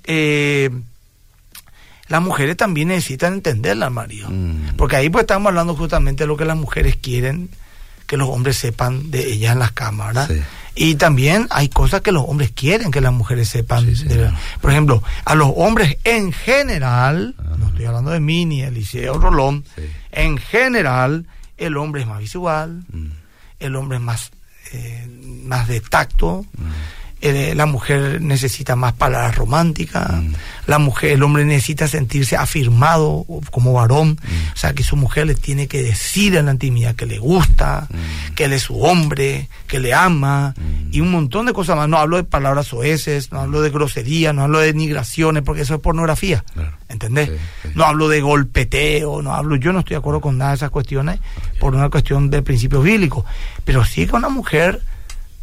eh, 0.04 0.68
las 2.08 2.20
mujeres 2.20 2.58
también 2.58 2.88
necesitan 2.88 3.32
entenderla, 3.32 3.88
Mario. 3.88 4.28
Porque 4.76 4.96
ahí 4.96 5.08
pues 5.08 5.22
estamos 5.22 5.48
hablando 5.48 5.74
justamente 5.74 6.24
de 6.24 6.28
lo 6.28 6.36
que 6.36 6.44
las 6.44 6.56
mujeres 6.56 6.96
quieren 6.96 7.48
que 8.06 8.18
los 8.18 8.28
hombres 8.28 8.58
sepan 8.58 9.10
de 9.10 9.32
ellas 9.32 9.54
en 9.54 9.60
las 9.60 9.72
cámaras, 9.72 10.28
¿verdad? 10.28 10.46
Y 10.76 10.96
también 10.96 11.46
hay 11.50 11.68
cosas 11.68 12.00
que 12.00 12.10
los 12.10 12.24
hombres 12.26 12.50
quieren 12.50 12.90
que 12.90 13.00
las 13.00 13.12
mujeres 13.12 13.48
sepan. 13.48 13.86
por 14.60 14.70
ejemplo, 14.70 15.02
a 15.24 15.34
los 15.34 15.52
hombres 15.54 15.96
en 16.04 16.32
general, 16.32 17.34
no 17.58 17.68
estoy 17.68 17.84
hablando 17.84 18.10
de 18.10 18.20
mí 18.20 18.44
ni 18.44 18.62
Eliseo 18.62 19.18
Rolón, 19.18 19.64
en 20.10 20.38
general 20.38 21.26
el 21.56 21.76
hombre 21.76 22.02
es 22.02 22.08
más 22.08 22.18
visual, 22.18 22.84
mm. 22.92 23.06
el 23.60 23.76
hombre 23.76 23.98
es 23.98 24.02
más, 24.02 24.30
eh, 24.72 25.06
más 25.44 25.68
de 25.68 25.80
tacto, 25.80 26.44
mm. 26.56 26.64
Eh, 27.26 27.54
la 27.54 27.64
mujer 27.64 28.20
necesita 28.20 28.76
más 28.76 28.92
palabras 28.92 29.34
románticas, 29.34 30.12
mm. 30.12 30.34
la 30.66 30.78
mujer, 30.78 31.12
el 31.12 31.22
hombre 31.22 31.46
necesita 31.46 31.88
sentirse 31.88 32.36
afirmado 32.36 33.24
como 33.50 33.72
varón, 33.72 34.18
mm. 34.22 34.52
o 34.52 34.56
sea 34.56 34.74
que 34.74 34.82
su 34.82 34.94
mujer 34.94 35.28
le 35.28 35.34
tiene 35.34 35.66
que 35.66 35.82
decir 35.82 36.36
en 36.36 36.44
la 36.44 36.52
intimidad 36.52 36.94
que 36.94 37.06
le 37.06 37.18
gusta, 37.18 37.88
mm. 37.88 38.34
que 38.34 38.44
él 38.44 38.52
es 38.52 38.64
su 38.64 38.78
hombre, 38.78 39.48
que 39.66 39.80
le 39.80 39.94
ama 39.94 40.54
y 40.92 41.00
un 41.00 41.10
montón 41.10 41.46
de 41.46 41.54
cosas 41.54 41.78
más. 41.78 41.88
No 41.88 41.96
hablo 41.96 42.18
de 42.18 42.24
palabras 42.24 42.74
oeces, 42.74 43.32
no 43.32 43.40
hablo 43.40 43.62
de 43.62 43.70
grosería, 43.70 44.34
no 44.34 44.42
hablo 44.42 44.58
de 44.58 44.66
denigraciones, 44.66 45.42
porque 45.44 45.62
eso 45.62 45.76
es 45.76 45.80
pornografía, 45.80 46.44
¿entendés? 46.90 47.30
No 47.74 47.86
hablo 47.86 48.08
de 48.08 48.20
golpeteo, 48.20 49.22
no 49.22 49.32
hablo, 49.32 49.56
yo 49.56 49.72
no 49.72 49.78
estoy 49.78 49.94
de 49.94 50.00
acuerdo 50.00 50.20
con 50.20 50.36
nada 50.36 50.50
de 50.50 50.56
esas 50.56 50.70
cuestiones 50.70 51.20
por 51.58 51.74
una 51.74 51.88
cuestión 51.88 52.28
de 52.28 52.42
principios 52.42 52.84
bíblicos, 52.84 53.24
pero 53.64 53.82
sí 53.82 54.06
que 54.06 54.14
una 54.14 54.28
mujer 54.28 54.82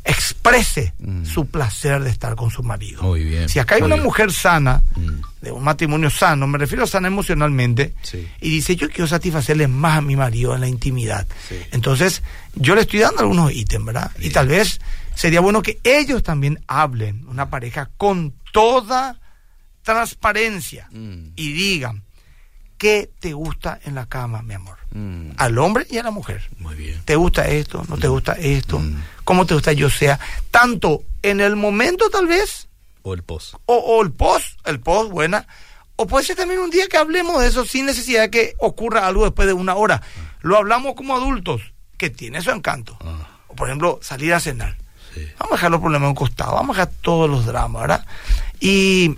exprese 0.04 0.94
mm. 1.00 1.26
su 1.26 1.46
placer 1.46 2.02
de 2.02 2.10
estar 2.10 2.36
con 2.36 2.50
su 2.50 2.64
marido. 2.64 3.04
Muy 3.04 3.24
bien. 3.24 3.48
Si 3.48 3.60
acá 3.60 3.76
hay 3.76 3.82
una 3.82 3.98
mujer 3.98 4.32
sana, 4.32 4.82
mm. 4.96 5.42
de 5.42 5.52
un 5.52 5.64
matrimonio 5.64 6.10
sano, 6.10 6.48
me 6.48 6.58
refiero 6.58 6.84
a 6.84 6.88
sana 6.88 7.08
emocionalmente, 7.08 7.94
y 8.42 8.50
dice, 8.50 8.76
yo 8.76 8.90
quiero 8.90 9.08
satisfacerle 9.08 9.68
más 9.68 10.00
a 10.00 10.02
mi 10.02 10.16
marido 10.16 10.56
en 10.56 10.62
la 10.62 10.68
intimidad. 10.68 11.28
Entonces, 11.72 12.24
yo 12.56 12.76
le 12.76 12.82
estoy 12.82 13.00
dando 13.00 13.22
algunos 13.22 13.54
ítems, 13.54 13.86
¿verdad? 13.86 14.12
Y 14.20 14.30
tal 14.30 14.48
vez 14.48 14.80
sería 15.16 15.42
bueno 15.42 15.62
que 15.62 15.80
ellos 15.84 16.24
también 16.24 16.60
hablen, 16.68 17.26
una 17.28 17.50
pareja, 17.50 17.90
con 17.98 18.34
toda 18.52 19.20
transparencia 19.84 20.88
mm. 20.92 21.34
y 21.36 21.52
digan, 21.54 22.04
¿qué 22.82 23.12
te 23.20 23.34
gusta 23.34 23.80
en 23.84 23.94
la 23.94 24.08
cama, 24.08 24.42
mi 24.42 24.56
amor? 24.56 24.80
Mm. 24.90 25.34
al 25.38 25.58
hombre 25.60 25.86
y 25.88 26.00
a 26.00 26.04
la 26.04 26.10
mujer. 26.10 26.50
Muy 26.58 26.74
bien. 26.74 27.00
¿Te 27.06 27.16
gusta 27.16 27.48
esto? 27.48 27.86
¿No 27.88 27.98
te 28.00 28.08
gusta 28.08 28.34
esto? 28.34 28.80
Mm. 28.80 29.04
¿Cómo 29.24 29.46
te 29.46 29.54
gusta 29.54 29.72
yo 29.72 29.88
sea? 29.88 30.20
Tanto 30.50 31.04
en 31.22 31.42
el 31.42 31.56
momento 31.56 32.10
tal 32.10 32.26
vez. 32.26 32.68
O 33.04 33.14
el 33.14 33.22
post. 33.22 33.54
O, 33.68 34.02
el 34.02 34.12
post, 34.12 34.60
el 34.66 34.80
post, 34.80 35.12
buena. 35.12 35.46
O 35.96 36.08
puede 36.08 36.26
ser 36.26 36.36
también 36.36 36.60
un 36.60 36.72
día 36.72 36.88
que 36.88 36.98
hablemos 36.98 37.40
de 37.40 37.50
eso 37.50 37.66
sin 37.66 37.86
necesidad 37.86 38.24
de 38.24 38.32
que 38.32 38.56
ocurra 38.58 39.06
algo 39.06 39.26
después 39.26 39.48
de 39.48 39.54
una 39.54 39.76
hora. 39.76 40.02
Ah. 40.04 40.34
Lo 40.42 40.58
hablamos 40.58 40.96
como 40.96 41.16
adultos, 41.16 41.62
que 41.98 42.10
tiene 42.10 42.42
su 42.42 42.50
encanto. 42.50 42.98
Ah. 43.02 43.28
O 43.48 43.56
por 43.56 43.68
ejemplo, 43.68 44.00
salir 44.02 44.34
a 44.34 44.40
cenar. 44.40 44.76
Vamos 45.38 45.52
a 45.52 45.56
dejar 45.56 45.72
los 45.72 45.82
problemas 45.82 46.08
a 46.08 46.10
un 46.10 46.16
costado, 46.16 46.56
vamos 46.56 46.76
a 46.78 46.82
dejar 46.82 46.96
todos 47.02 47.30
los 47.30 47.46
dramas, 47.46 47.82
¿verdad? 47.82 48.06
Y, 48.60 49.16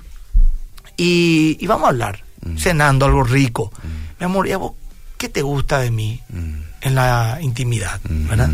y, 0.98 1.65
vamos 1.67 1.86
a 1.86 1.89
hablar, 1.89 2.23
mm. 2.46 2.58
cenando 2.58 3.06
algo 3.06 3.24
rico. 3.24 3.72
Mi 4.20 4.26
amor, 4.26 4.48
¿y 4.48 4.52
a 4.52 4.58
vos 4.58 4.74
¿qué 5.18 5.30
te 5.30 5.42
gusta 5.42 5.80
de 5.80 5.92
mí 5.92 6.20
mm. 6.30 6.54
en 6.82 6.96
la 6.96 7.38
intimidad? 7.42 8.00
Mm. 8.10 8.28
¿verdad? 8.28 8.50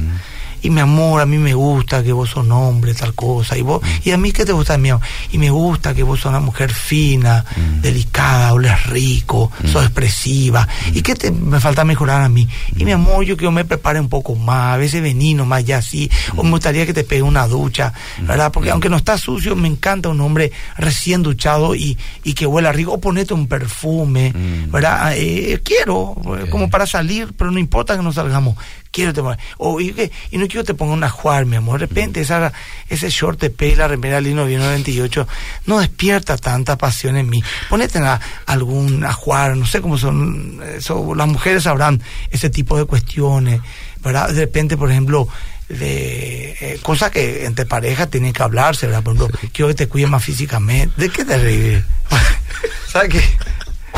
Y 0.61 0.69
mi 0.69 0.81
amor, 0.81 1.21
a 1.21 1.25
mí 1.25 1.37
me 1.37 1.53
gusta 1.53 2.03
que 2.03 2.11
vos 2.11 2.29
sos 2.29 2.47
hombre, 2.49 2.93
tal 2.93 3.13
cosa, 3.13 3.57
y 3.57 3.61
vos, 3.61 3.81
y 4.03 4.11
a 4.11 4.17
mí 4.17 4.31
que 4.31 4.45
te 4.45 4.51
gusta 4.51 4.77
mío, 4.77 4.99
y 5.31 5.37
me 5.37 5.49
gusta 5.49 5.93
que 5.93 6.03
vos 6.03 6.19
sos 6.19 6.29
una 6.29 6.39
mujer 6.39 6.73
fina, 6.73 7.45
mm. 7.55 7.81
delicada, 7.81 8.53
oles 8.53 8.85
rico, 8.87 9.51
mm. 9.63 9.67
sos 9.67 9.83
expresiva, 9.83 10.67
y 10.93 11.01
que 11.01 11.15
te, 11.15 11.31
me 11.31 11.59
falta 11.59 11.83
mejorar 11.83 12.21
a 12.21 12.29
mí, 12.29 12.47
y 12.75 12.85
mi 12.85 12.91
amor, 12.91 13.23
yo 13.25 13.37
quiero 13.37 13.51
que 13.51 13.55
me 13.55 13.65
prepare 13.65 13.99
un 13.99 14.09
poco 14.09 14.35
más, 14.35 14.75
a 14.75 14.77
veces 14.77 15.01
vení 15.01 15.33
nomás 15.33 15.63
ya 15.65 15.77
así, 15.77 16.09
o 16.35 16.43
me 16.43 16.51
gustaría 16.51 16.85
que 16.85 16.93
te 16.93 17.03
pegue 17.03 17.21
una 17.21 17.47
ducha, 17.47 17.93
¿verdad? 18.21 18.51
Porque 18.51 18.71
aunque 18.71 18.89
no 18.89 18.97
está 18.97 19.17
sucio, 19.17 19.55
me 19.55 19.67
encanta 19.67 20.09
un 20.09 20.21
hombre 20.21 20.51
recién 20.77 21.23
duchado 21.23 21.75
y, 21.75 21.97
y 22.23 22.33
que 22.33 22.45
huela 22.45 22.71
rico, 22.71 22.93
o 22.93 22.99
ponete 22.99 23.33
un 23.33 23.47
perfume, 23.47 24.33
¿verdad? 24.67 25.13
Eh, 25.15 25.59
quiero, 25.63 26.15
como 26.49 26.69
para 26.69 26.85
salir, 26.85 27.33
pero 27.37 27.51
no 27.51 27.59
importa 27.59 27.95
que 27.95 28.03
no 28.03 28.11
salgamos 28.11 28.57
quiero 28.91 29.13
te 29.13 29.21
o 29.57 29.79
y, 29.79 30.11
y, 30.31 30.37
no 30.37 30.47
quiero 30.47 30.63
te 30.63 30.73
ponga 30.73 30.93
una 30.93 31.09
juar 31.09 31.45
mi 31.45 31.55
amor 31.55 31.79
de 31.79 31.85
repente 31.85 32.21
esa, 32.21 32.51
ese 32.87 33.09
short 33.09 33.39
de 33.39 33.49
pela 33.49 33.87
remera 33.87 34.19
lino 34.19 34.45
98 34.45 35.27
no 35.65 35.79
despierta 35.79 36.37
tanta 36.37 36.77
pasión 36.77 37.17
en 37.17 37.29
mí. 37.29 37.43
Ponete 37.69 37.99
a 37.99 38.19
algún 38.45 39.05
ajuar 39.05 39.55
no 39.55 39.65
sé 39.65 39.81
cómo 39.81 39.97
son 39.97 40.61
eso, 40.75 41.13
las 41.15 41.27
mujeres 41.27 41.63
sabrán 41.63 42.01
ese 42.31 42.49
tipo 42.49 42.77
de 42.77 42.85
cuestiones 42.85 43.61
verdad 44.01 44.29
de 44.29 44.41
repente 44.41 44.77
por 44.77 44.89
ejemplo 44.89 45.27
de 45.67 46.57
eh, 46.59 46.79
cosas 46.81 47.11
que 47.11 47.45
entre 47.45 47.65
parejas 47.65 48.09
tienen 48.09 48.33
que 48.33 48.41
hablarse 48.41 48.87
verdad 48.87 49.03
por 49.03 49.15
ejemplo 49.15 49.39
quiero 49.53 49.67
que 49.69 49.75
te 49.75 49.87
cuide 49.87 50.07
más 50.07 50.23
físicamente 50.23 50.99
de 50.99 51.09
qué 51.09 51.25
te 51.25 51.37
ríes 51.37 51.83
sabes 52.91 53.09
qué 53.09 53.21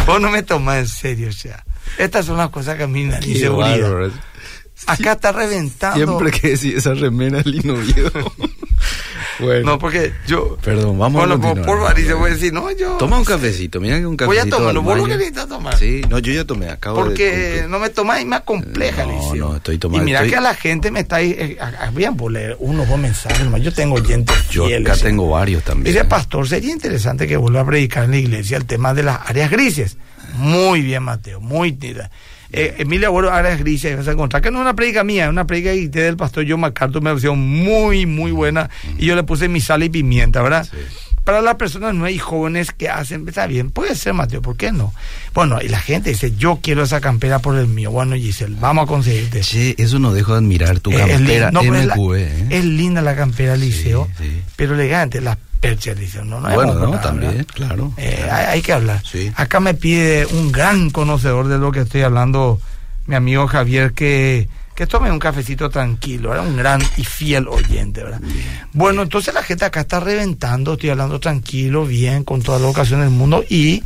vos 0.06 0.20
no 0.20 0.30
me 0.30 0.44
tomas 0.44 0.80
en 0.80 0.88
serio 0.88 1.30
o 1.30 1.34
sea. 1.34 1.64
Estas 1.98 2.26
son 2.26 2.38
las 2.38 2.50
cosas 2.50 2.78
que 2.78 2.84
a 2.84 2.88
mí 2.88 3.04
me 3.04 3.12
dan 3.12 3.24
inseguridad 3.24 4.12
Acá 4.88 5.14
está 5.14 5.32
reventando. 5.32 5.96
Siempre 5.96 6.32
que 6.32 6.50
decís 6.50 6.76
esa 6.76 6.94
remera 6.94 7.40
es 7.40 7.46
lino 7.46 7.76
viejo. 7.76 8.34
bueno. 9.40 9.72
No, 9.72 9.80
porque 9.80 10.14
yo. 10.28 10.58
Perdón, 10.58 10.98
vamos 10.98 11.24
a 11.24 11.28
continuar. 11.28 11.66
por 11.66 11.82
varices 11.82 12.16
voy 12.16 12.32
a 12.32 12.34
decir, 12.34 12.54
no, 12.54 12.72
yo. 12.72 12.98
Toma 12.98 13.18
un 13.18 13.26
cafecito, 13.26 13.80
mira 13.80 14.00
que 14.00 14.06
un 14.06 14.18
cafecito. 14.18 14.46
Voy 14.46 14.54
a 14.54 14.74
tomar, 14.74 14.84
vos 14.84 14.98
lo 14.98 15.06
querés 15.06 15.34
tomar. 15.34 15.78
Sí, 15.78 16.02
no, 16.10 16.20
yo 16.20 16.34
ya 16.34 16.46
tomé, 16.46 16.70
acabo 16.70 16.98
porque 16.98 17.32
de. 17.32 17.52
Porque 17.52 17.68
no 17.70 17.80
me 17.80 17.90
tomáis 17.90 18.26
más 18.26 18.42
compleja, 18.42 19.06
No, 19.06 19.36
no, 19.36 19.56
estoy 19.56 19.78
tomando. 19.78 20.04
Y 20.04 20.06
mira 20.06 20.26
que 20.26 20.36
a 20.36 20.42
la 20.42 20.56
gente 20.56 20.92
me 20.92 21.02
está 21.02 21.18
ahí. 21.18 21.36
Eh, 21.38 21.58
bien 21.94 22.16
por 22.16 22.32
leer 22.32 22.58
unos 22.60 22.88
dos 22.88 23.00
mensajes, 23.00 23.48
yo 23.62 23.74
tengo 23.74 23.96
oyentes. 23.96 24.36
Yo 24.50 24.66
acá 24.66 24.96
tengo 24.96 25.30
varios 25.30 25.64
también. 25.64 25.94
Dice, 25.94 26.06
pastor, 26.06 26.48
sería 26.48 26.72
interesante 26.72 27.28
que 27.28 27.38
vuelva 27.38 27.62
a 27.62 27.66
predicar 27.66 28.06
en 28.06 28.12
la 28.12 28.18
iglesia 28.18 28.58
el 28.58 28.66
tema 28.66 28.94
de 28.94 29.04
las 29.04 29.20
áreas 29.30 29.52
grises. 29.52 29.98
Muy 30.36 30.82
bien, 30.82 31.04
Mateo, 31.04 31.42
muy 31.42 31.72
eh, 32.52 32.76
Emilia 32.80 33.08
Abuelo 33.08 33.32
Áreas 33.32 33.60
Grises, 33.60 33.98
vas 33.98 34.08
a 34.08 34.12
encontrar 34.12 34.42
que 34.42 34.52
no 34.52 34.60
es 34.60 34.62
una 34.62 34.76
predica 34.76 35.04
mía, 35.04 35.26
es 35.26 35.30
una 35.30 35.48
predica 35.48 35.72
del 35.72 36.18
pastor 36.18 36.46
John 36.48 36.60
MacArthur, 36.60 37.02
me 37.02 37.12
pareció 37.12 37.36
muy, 37.36 38.06
muy 38.06 38.32
buena, 38.32 38.70
y 38.98 39.06
yo 39.06 39.16
le 39.16 39.24
puse 39.24 39.48
mi 39.48 39.62
sal 39.62 39.84
y 39.84 39.90
pimienta, 39.90 40.42
¿verdad? 40.42 40.68
Para 41.24 41.42
las 41.42 41.56
personas 41.56 41.94
no 41.94 42.06
hay 42.06 42.18
jóvenes 42.18 42.72
que 42.72 42.90
hacen, 42.90 43.28
está 43.28 43.46
bien, 43.46 43.70
puede 43.70 43.96
ser 43.96 44.14
Mateo, 44.14 44.42
¿por 44.42 44.58
qué 44.58 44.72
no? 44.72 44.92
Bueno, 45.36 45.60
y 45.62 45.68
la 45.70 45.80
gente 45.80 46.10
dice, 46.10 46.36
yo 46.36 46.60
quiero 46.64 46.82
esa 46.82 47.00
campera 47.00 47.38
por 47.40 47.56
el 47.58 47.68
mío. 47.68 47.92
Bueno, 47.92 48.16
Giselle, 48.16 48.58
vamos 48.60 48.86
a 48.86 48.88
conseguirte. 48.88 49.44
Sí, 49.44 49.76
eso 49.78 50.00
no 50.00 50.14
dejo 50.14 50.32
de 50.32 50.40
admirar 50.40 50.80
tu 50.80 50.90
campera 50.90 51.50
es, 51.50 51.54
MQ, 51.54 52.16
¿eh? 52.16 52.48
es 52.50 52.66
linda 52.66 53.04
la 53.04 53.16
campera 53.16 53.56
Liceo, 53.56 54.10
pero 54.56 54.74
elegante, 54.74 55.22
las 55.22 55.38
perchas, 55.62 55.96
no, 56.26 56.42
no 56.42 56.54
Bueno, 56.54 56.74
no, 56.74 57.00
también, 57.00 57.46
claro. 57.46 57.94
Eh, 57.96 58.28
hay, 58.30 58.62
que 58.62 58.74
hablar. 58.74 59.02
Acá 59.36 59.60
me 59.60 59.76
pide 59.76 60.26
un 60.26 60.52
gran 60.52 60.90
conocedor 60.90 61.48
de 61.48 61.60
lo 61.60 61.72
que 61.72 61.82
estoy 61.82 62.02
hablando, 62.02 62.60
mi 63.06 63.16
amigo 63.16 63.48
Javier, 63.48 63.94
que, 63.94 64.50
que 64.76 64.88
tome 64.88 65.12
un 65.12 65.20
cafecito 65.20 65.70
tranquilo, 65.70 66.34
era 66.34 66.42
un 66.42 66.58
gran 66.58 66.82
y 66.98 67.06
fiel 67.06 67.48
oyente, 67.48 68.04
¿verdad? 68.04 68.22
bueno, 68.74 69.04
entonces 69.04 69.34
la 69.34 69.44
gente 69.44 69.64
acá 69.64 69.82
está 69.82 70.00
reventando, 70.00 70.74
estoy 70.74 70.90
hablando 70.90 71.20
tranquilo, 71.20 71.86
bien, 71.86 72.24
con 72.24 72.42
toda 72.42 72.58
la 72.58 72.68
ocasión 72.68 73.02
del 73.02 73.12
mundo 73.12 73.44
y 73.48 73.84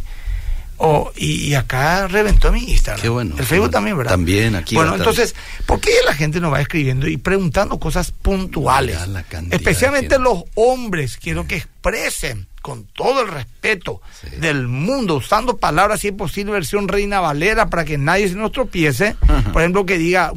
Oh, 0.78 1.12
y, 1.16 1.54
acá 1.54 2.08
reventó 2.08 2.52
mi 2.52 2.60
Instagram. 2.60 3.02
Qué 3.02 3.10
bueno. 3.10 3.36
El 3.38 3.46
Facebook 3.46 3.72
también, 3.72 3.98
¿verdad? 3.98 4.12
También, 4.12 4.56
aquí. 4.56 4.76
Bueno, 4.76 4.96
entonces, 4.96 5.34
¿por 5.66 5.80
qué 5.80 5.92
la 6.06 6.14
gente 6.14 6.42
nos 6.42 6.52
va 6.52 6.60
escribiendo 6.60 7.08
y 7.08 7.18
preguntando 7.18 7.80
cosas 7.80 8.12
puntuales? 8.12 8.98
Especialmente 9.52 10.20
los 10.20 10.44
hombres, 10.56 11.18
quiero 11.18 11.48
que 11.48 11.56
expresen 11.58 12.48
con 12.62 12.86
todo 12.86 13.22
el 13.22 13.28
respeto 13.28 14.02
del 14.40 14.68
mundo, 14.68 15.18
usando 15.18 15.58
palabras, 15.58 16.00
si 16.00 16.08
es 16.08 16.14
posible, 16.14 16.52
versión 16.52 16.88
Reina 16.88 17.20
Valera, 17.20 17.70
para 17.70 17.86
que 17.86 18.00
nadie 18.00 18.28
se 18.28 18.34
nos 18.34 18.52
tropiece. 18.52 19.16
Por 19.54 19.62
ejemplo, 19.62 19.86
que 19.86 20.00
diga 20.00 20.32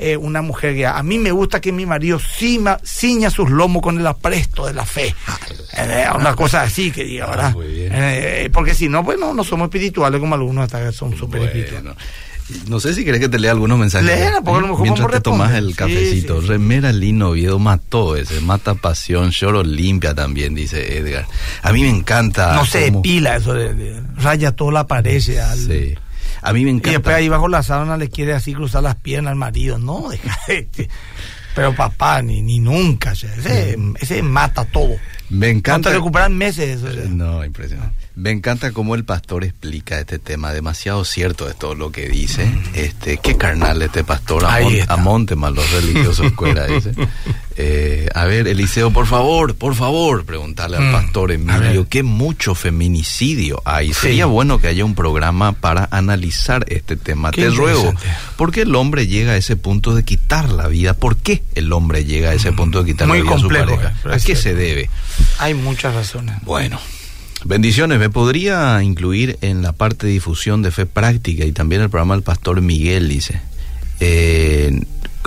eh, 0.00 0.16
una 0.16 0.40
mujer 0.40 0.74
que 0.74 0.86
a 0.86 1.02
mí 1.02 1.18
me 1.18 1.30
gusta 1.30 1.60
que 1.60 1.72
mi 1.72 1.84
marido 1.84 2.18
cima, 2.18 2.78
ciña 2.82 3.28
sus 3.28 3.50
lomos 3.50 3.82
con 3.82 3.98
el 3.98 4.06
apresto 4.06 4.66
de 4.66 4.72
la 4.72 4.86
fe. 4.86 5.14
Eh, 5.76 6.06
una 6.14 6.34
cosa 6.34 6.62
así 6.62 6.90
que 6.90 7.04
diga, 7.04 7.26
¿verdad? 7.26 7.54
Ah, 7.54 8.14
eh, 8.14 8.50
porque 8.52 8.74
si 8.74 8.88
no, 8.88 9.04
pues 9.04 9.18
no, 9.18 9.34
no 9.34 9.44
somos 9.44 9.66
espirituales 9.66 10.18
como 10.18 10.34
algunos 10.34 10.64
hasta 10.64 10.90
son 10.92 11.16
súper 11.16 11.42
espirituales. 11.42 11.94
No 12.66 12.80
sé 12.80 12.94
si 12.94 13.04
querés 13.04 13.20
que 13.20 13.28
te 13.28 13.38
lea 13.38 13.52
algunos 13.52 13.78
mensajes. 13.78 14.06
Léela, 14.06 14.40
porque 14.40 14.58
a 14.58 14.60
lo 14.62 14.68
mejor 14.68 14.82
Mientras 14.82 15.10
te 15.10 15.20
tomas 15.20 15.52
el 15.54 15.76
cafecito. 15.76 16.40
Remera 16.40 16.92
Lino 16.92 17.30
Oviedo 17.30 17.58
mató 17.58 18.16
ese. 18.16 18.40
Mata 18.40 18.74
pasión. 18.74 19.30
Lloro 19.30 19.62
limpia 19.62 20.14
también, 20.14 20.54
dice 20.54 20.98
Edgar. 20.98 21.26
A 21.62 21.72
mí 21.72 21.82
me 21.82 21.90
encanta. 21.90 22.54
No 22.54 22.66
se 22.66 22.90
depila 22.90 23.36
eso. 23.36 23.54
De, 23.54 24.00
raya 24.16 24.52
toda 24.52 24.72
la 24.72 24.86
pared. 24.86 25.20
Sí. 25.20 25.36
A 26.42 26.52
mí 26.52 26.64
me 26.64 26.70
encanta. 26.70 26.90
Y 26.90 26.92
después 26.94 27.16
ahí 27.16 27.28
bajo 27.28 27.48
la 27.48 27.62
sábana 27.62 27.96
le 27.96 28.08
quiere 28.08 28.34
así 28.34 28.54
cruzar 28.54 28.82
las 28.82 28.96
piernas 28.96 29.32
al 29.32 29.36
marido. 29.36 29.78
No, 29.78 30.08
deja 30.10 30.38
Pero 31.54 31.74
papá, 31.74 32.22
ni, 32.22 32.42
ni 32.42 32.58
nunca. 32.58 33.12
Ese, 33.12 33.76
ese 34.00 34.22
mata 34.22 34.64
todo. 34.64 34.96
Me 35.28 35.48
encanta. 35.50 35.88
No 35.88 35.92
te 35.92 35.98
recuperan 35.98 36.36
meses. 36.36 36.82
Eso, 36.82 37.08
no, 37.08 37.44
impresionante. 37.44 38.00
Me 38.16 38.30
encanta 38.30 38.72
cómo 38.72 38.96
el 38.96 39.04
pastor 39.04 39.44
explica 39.44 39.98
este 39.98 40.18
tema, 40.18 40.52
demasiado 40.52 41.04
cierto 41.04 41.48
es 41.48 41.56
todo 41.56 41.74
lo 41.74 41.90
que 41.90 42.08
dice. 42.08 42.44
Mm. 42.44 42.62
Este, 42.74 43.16
qué 43.18 43.36
carnal 43.36 43.80
este 43.80 44.04
pastor, 44.04 44.44
a 44.44 44.96
monte 44.96 45.36
más 45.36 45.52
los 45.52 45.70
religiosos 45.70 46.32
dice. 46.68 46.92
Eh, 47.62 48.08
a 48.14 48.24
ver, 48.24 48.48
Eliseo, 48.48 48.90
por 48.90 49.06
favor, 49.06 49.54
por 49.54 49.74
favor, 49.74 50.24
preguntarle 50.24 50.78
al 50.78 50.84
mm. 50.84 50.92
pastor 50.92 51.30
Emilio, 51.30 51.86
qué 51.90 52.02
mucho 52.02 52.54
feminicidio 52.54 53.60
hay. 53.66 53.92
Sería 53.92 54.24
bueno 54.24 54.58
que 54.58 54.68
haya 54.68 54.82
un 54.82 54.94
programa 54.94 55.52
para 55.52 55.86
analizar 55.90 56.64
este 56.68 56.96
tema. 56.96 57.30
Te 57.32 57.50
ruego, 57.50 57.92
¿por 58.36 58.50
qué 58.50 58.62
el 58.62 58.74
hombre 58.74 59.08
llega 59.08 59.32
a 59.32 59.36
ese 59.36 59.56
punto 59.56 59.94
de 59.94 60.04
quitar 60.04 60.48
la 60.48 60.68
vida? 60.68 60.94
¿Por 60.94 61.18
qué 61.18 61.42
el 61.54 61.70
hombre 61.74 62.06
llega 62.06 62.30
a 62.30 62.32
ese 62.32 62.50
mm. 62.50 62.56
punto 62.56 62.82
de 62.82 62.92
quitar 62.92 63.08
la 63.08 63.14
vida 63.14 63.34
a 63.34 63.38
su 63.38 63.48
pareja? 63.48 63.94
Eh, 64.06 64.14
¿A 64.14 64.18
qué 64.18 64.36
se 64.36 64.54
debe? 64.54 64.88
Hay 65.38 65.52
muchas 65.52 65.94
razones. 65.94 66.36
Bueno. 66.42 66.80
Bendiciones, 67.44 67.98
¿me 67.98 68.08
podría 68.08 68.82
incluir 68.82 69.38
en 69.42 69.60
la 69.60 69.72
parte 69.72 70.06
de 70.06 70.14
difusión 70.14 70.62
de 70.62 70.70
fe 70.70 70.86
práctica 70.86 71.44
y 71.44 71.52
también 71.52 71.82
el 71.82 71.90
programa 71.90 72.14
del 72.14 72.22
pastor 72.22 72.62
Miguel, 72.62 73.08
dice? 73.08 73.40
Eh, 74.00 74.80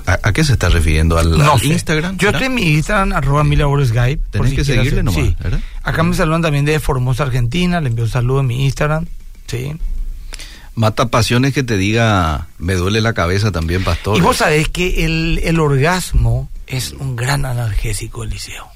¿a, 0.06 0.34
qué 0.34 0.44
se 0.44 0.54
está 0.54 0.70
refiriendo? 0.70 1.18
¿Al, 1.18 1.40
Instagram? 1.64 2.18
Yo 2.18 2.30
estoy 2.30 2.48
en 2.48 2.56
mi 2.56 2.74
Instagram, 2.74 3.14
arroba 3.14 3.44
Skype. 3.86 4.22
Tenés 4.30 4.54
que 4.54 4.66
seguirle 4.66 5.04
nomás, 5.04 5.26
sí. 5.26 5.36
Acá 5.84 6.04
me 6.04 6.16
saludan 6.16 6.42
también 6.42 6.66
de 6.66 6.80
Formosa, 6.80 7.24
Argentina, 7.24 7.82
le 7.82 7.90
envío 7.90 8.06
un 8.06 8.12
saludo 8.12 8.42
en 8.42 8.48
mi 8.48 8.66
Instagram, 8.66 9.06
sí. 9.48 9.74
Mata 10.76 11.10
pasiones 11.10 11.54
que 11.54 11.64
te 11.64 11.78
diga, 11.78 12.48
me 12.58 12.74
duele 12.74 13.00
la 13.02 13.14
cabeza 13.14 13.52
también, 13.52 13.84
pastor. 13.84 14.18
Y 14.18 14.22
vos 14.22 14.38
sabés 14.38 14.70
que 14.70 15.06
el, 15.06 15.40
el 15.44 15.60
orgasmo 15.60 16.50
es 16.66 16.94
un 16.94 17.16
gran 17.16 17.46
analgésico, 17.46 18.24
Eliseo. 18.24 18.73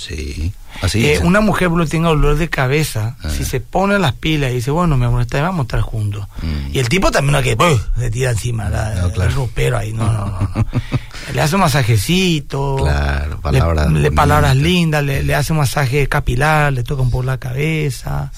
Sí. 0.00 0.52
Así 0.80 1.04
eh, 1.04 1.20
Una 1.22 1.40
mujer 1.40 1.68
que 1.68 1.86
tenga 1.86 2.08
dolor 2.08 2.36
de 2.36 2.48
cabeza, 2.48 3.16
ah. 3.22 3.28
si 3.28 3.44
se 3.44 3.60
pone 3.60 3.98
las 3.98 4.14
pilas 4.14 4.50
y 4.50 4.54
dice, 4.54 4.70
bueno, 4.70 4.96
mi 4.96 5.04
amor, 5.04 5.26
vamos 5.30 5.58
a 5.58 5.62
estar 5.62 5.80
juntos. 5.82 6.26
Mm. 6.40 6.74
Y 6.74 6.78
el 6.78 6.88
tipo 6.88 7.10
también 7.10 7.32
no 7.32 7.42
que 7.42 7.56
se 7.98 8.10
tira 8.10 8.30
encima, 8.30 8.70
la, 8.70 8.94
no, 8.94 9.10
claro. 9.10 9.30
el 9.30 9.36
ropero 9.36 9.76
ahí, 9.76 9.92
no, 9.92 10.10
no, 10.10 10.26
no. 10.26 10.66
le 11.34 11.40
hace 11.42 11.54
un 11.56 11.60
masajecito, 11.60 12.76
claro, 12.78 13.40
palabras, 13.40 13.92
le, 13.92 14.10
palabras 14.10 14.56
lindas, 14.56 15.04
le, 15.04 15.34
hace 15.34 15.52
un 15.52 15.58
masaje 15.58 16.08
capilar, 16.08 16.72
le 16.72 16.82
toca 16.82 17.02
un 17.02 17.10
poco 17.10 17.24
la 17.24 17.38
cabeza, 17.38 18.32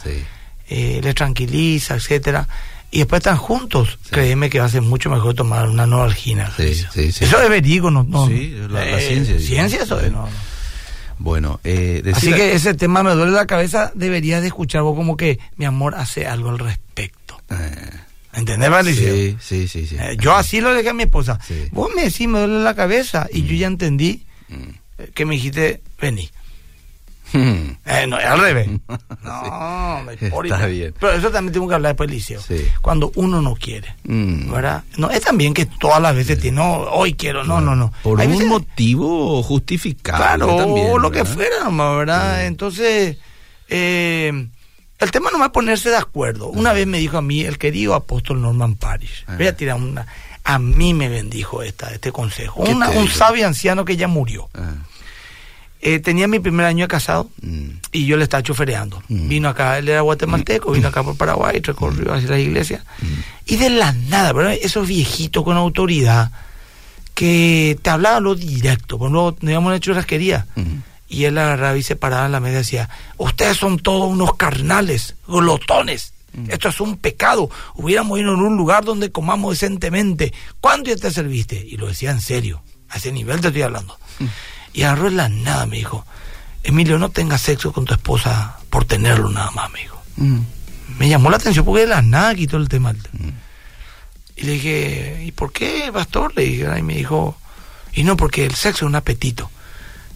eh, 0.68 1.00
le 1.02 1.14
tranquiliza, 1.14 1.94
etcétera 1.94 2.48
y 2.94 2.98
después 2.98 3.20
están 3.20 3.38
juntos, 3.38 3.98
créeme 4.10 4.50
que 4.50 4.58
va 4.58 4.66
a 4.66 4.68
ser 4.68 4.82
mucho 4.82 5.08
mejor 5.08 5.32
tomar 5.32 5.66
una 5.66 5.86
novalgina. 5.86 6.52
Sí, 6.54 6.74
sí, 6.74 7.24
Eso 7.24 7.40
es 7.40 7.48
verídico, 7.48 7.90
no, 7.90 8.02
no. 8.02 8.26
Sí, 8.26 8.54
la, 8.68 8.86
eh, 8.86 9.00
ciencia. 9.00 9.40
Ciencia 9.40 9.82
eso 9.84 9.98
no. 10.10 10.28
Bueno, 11.22 11.60
eh, 11.62 12.02
Así 12.12 12.32
que 12.32 12.52
ese 12.52 12.74
tema 12.74 13.04
me 13.04 13.12
duele 13.14 13.30
la 13.30 13.46
cabeza, 13.46 13.92
deberías 13.94 14.40
de 14.40 14.48
escuchar 14.48 14.82
vos 14.82 14.96
como 14.96 15.16
que 15.16 15.38
mi 15.56 15.64
amor 15.64 15.94
hace 15.94 16.26
algo 16.26 16.50
al 16.50 16.58
respecto. 16.58 17.40
Eh. 17.48 17.90
¿Entendés, 18.32 18.68
Valicio? 18.68 19.12
Sí, 19.12 19.36
sí, 19.40 19.68
sí. 19.68 19.86
sí. 19.86 19.96
Eh, 20.00 20.16
yo 20.18 20.34
así 20.34 20.60
lo 20.60 20.74
dejé 20.74 20.88
a 20.88 20.94
mi 20.94 21.04
esposa. 21.04 21.38
Vos 21.70 21.90
me 21.94 22.02
decís, 22.02 22.26
me 22.26 22.40
duele 22.40 22.64
la 22.64 22.74
cabeza, 22.74 23.28
y 23.32 23.44
yo 23.44 23.54
ya 23.54 23.68
entendí 23.68 24.26
mm. 24.48 25.04
que 25.14 25.24
me 25.24 25.36
dijiste, 25.36 25.80
vení. 26.00 26.28
Hmm. 27.32 27.76
Eh, 27.86 28.06
no, 28.06 28.18
es 28.18 28.26
al 28.26 28.40
revés. 28.40 28.68
No, 29.22 30.02
me 30.04 30.14
Está 30.14 30.66
bien. 30.66 30.94
Pero 30.98 31.12
eso 31.12 31.30
también 31.30 31.52
tengo 31.52 31.68
que 31.68 31.74
hablar 31.74 31.92
después, 31.92 32.10
Liceo. 32.10 32.40
Sí. 32.40 32.66
Cuando 32.80 33.12
uno 33.14 33.40
no 33.40 33.54
quiere. 33.54 33.94
Hmm. 34.04 34.50
¿Verdad? 34.50 34.82
No, 34.96 35.10
es 35.10 35.20
también 35.20 35.54
que 35.54 35.66
todas 35.66 36.02
las 36.02 36.14
veces 36.14 36.40
tiene, 36.40 36.56
no, 36.56 36.72
hoy 36.72 37.14
quiero, 37.14 37.44
no, 37.44 37.60
no, 37.60 37.76
no. 37.76 37.92
Por 38.02 38.18
un 38.20 38.48
motivo 38.48 39.42
justificado. 39.42 40.18
Claro, 40.18 40.56
o 40.56 40.98
lo 40.98 41.10
que 41.10 41.24
fuera, 41.24 41.68
¿verdad? 41.68 42.46
Entonces, 42.46 43.18
eh, 43.68 44.48
el 44.98 45.10
tema 45.10 45.30
no 45.32 45.38
va 45.38 45.46
a 45.46 45.52
ponerse 45.52 45.90
de 45.90 45.96
acuerdo. 45.96 46.48
Una 46.48 46.72
vez 46.72 46.86
me 46.86 46.98
dijo 46.98 47.18
a 47.18 47.22
mí 47.22 47.42
el 47.42 47.58
querido 47.58 47.94
apóstol 47.94 48.40
Norman 48.40 48.74
Parish. 48.76 49.24
Voy 49.36 49.46
a 49.46 49.56
tirar 49.56 49.76
una. 49.76 50.06
A 50.44 50.58
mí 50.58 50.94
me 50.94 51.08
bendijo 51.08 51.62
esta, 51.62 51.90
este 51.92 52.12
consejo. 52.12 52.60
un 52.62 53.08
sabio 53.08 53.46
anciano 53.46 53.84
que 53.84 53.96
ya 53.96 54.08
murió. 54.08 54.48
Eh, 55.84 55.98
tenía 55.98 56.28
mi 56.28 56.38
primer 56.38 56.64
año 56.64 56.84
de 56.84 56.88
casado 56.88 57.28
mm. 57.42 57.68
y 57.90 58.06
yo 58.06 58.16
le 58.16 58.22
estaba 58.22 58.40
chofereando. 58.40 59.02
Mm. 59.08 59.28
Vino 59.28 59.48
acá, 59.48 59.78
él 59.78 59.88
era 59.88 60.00
guatemalteco, 60.02 60.70
vino 60.70 60.86
acá 60.86 61.02
por 61.02 61.16
Paraguay, 61.16 61.60
recorrió 61.60 62.14
hacia 62.14 62.30
la 62.30 62.38
iglesia. 62.38 62.84
Mm. 63.00 63.06
Y 63.46 63.56
de 63.56 63.70
la 63.70 63.92
nada, 63.92 64.32
¿verdad? 64.32 64.56
Esos 64.62 64.86
viejitos 64.86 65.42
con 65.42 65.56
autoridad 65.56 66.30
que 67.14 67.76
te 67.82 67.90
hablaban 67.90 68.22
lo 68.22 68.36
directo. 68.36 68.96
Por 68.96 69.08
ejemplo, 69.08 69.36
nos 69.40 69.50
íbamos 69.50 69.70
a 69.70 69.72
una 69.72 69.80
churrasquería 69.80 70.46
y 71.08 71.24
él 71.24 71.36
agarraba 71.36 71.76
y 71.76 71.82
se 71.82 71.96
paraba 71.96 72.26
en 72.26 72.32
la 72.32 72.38
mesa 72.38 72.52
y 72.52 72.58
decía: 72.58 72.88
Ustedes 73.18 73.56
son 73.56 73.80
todos 73.80 74.08
unos 74.08 74.36
carnales, 74.36 75.16
glotones. 75.26 76.14
Esto 76.48 76.68
es 76.68 76.80
un 76.80 76.96
pecado. 76.96 77.50
Hubiéramos 77.74 78.20
ido 78.20 78.34
en 78.34 78.40
un 78.40 78.56
lugar 78.56 78.84
donde 78.84 79.10
comamos 79.10 79.58
decentemente. 79.58 80.32
¿Cuánto 80.60 80.90
ya 80.90 80.96
te 80.96 81.10
serviste? 81.10 81.56
Y 81.56 81.76
lo 81.76 81.88
decía 81.88 82.12
en 82.12 82.20
serio. 82.20 82.62
A 82.88 82.98
ese 82.98 83.10
nivel 83.10 83.40
te 83.40 83.48
estoy 83.48 83.62
hablando. 83.62 83.98
Y 84.72 84.82
agarró 84.82 85.10
la 85.10 85.28
nada, 85.28 85.66
me 85.66 85.76
dijo, 85.76 86.04
Emilio, 86.62 86.98
no 86.98 87.10
tengas 87.10 87.42
sexo 87.42 87.72
con 87.72 87.84
tu 87.84 87.94
esposa 87.94 88.58
por 88.70 88.84
tenerlo 88.84 89.28
nada 89.30 89.50
más, 89.50 89.70
me 89.70 89.80
dijo. 89.80 90.00
Mm. 90.16 90.40
Me 90.98 91.08
llamó 91.08 91.30
la 91.30 91.36
atención 91.36 91.64
porque 91.64 91.82
de 91.82 91.88
la 91.88 92.02
nada 92.02 92.34
quitó 92.34 92.56
el 92.56 92.68
tema. 92.68 92.92
Mm. 92.92 93.28
Y 94.36 94.42
le 94.42 94.52
dije, 94.52 95.24
¿y 95.26 95.32
por 95.32 95.52
qué, 95.52 95.90
pastor? 95.92 96.32
Le 96.36 96.44
dije, 96.44 96.66
y 96.78 96.82
me 96.82 96.94
dijo, 96.94 97.36
y 97.92 98.04
no, 98.04 98.16
porque 98.16 98.44
el 98.44 98.54
sexo 98.54 98.84
es 98.84 98.88
un 98.88 98.94
apetito. 98.94 99.50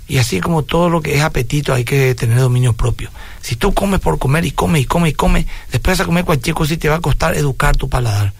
Y 0.08 0.18
así 0.18 0.40
como 0.40 0.62
todo 0.62 0.88
lo 0.88 1.02
que 1.02 1.16
es 1.16 1.22
apetito 1.22 1.74
hay 1.74 1.84
que 1.84 2.14
tener 2.14 2.38
dominio 2.38 2.72
propio. 2.72 3.10
Si 3.42 3.56
tú 3.56 3.74
comes 3.74 4.00
por 4.00 4.18
comer 4.18 4.44
y 4.44 4.52
comes 4.52 4.82
y 4.82 4.84
comes 4.86 5.12
y 5.12 5.14
comes, 5.14 5.46
después 5.72 5.98
de 5.98 6.04
comer 6.04 6.24
cualquier 6.24 6.54
cosa 6.54 6.74
y 6.74 6.76
te 6.76 6.88
va 6.88 6.96
a 6.96 7.00
costar 7.00 7.36
educar 7.36 7.76
tu 7.76 7.88
paladar. 7.88 8.32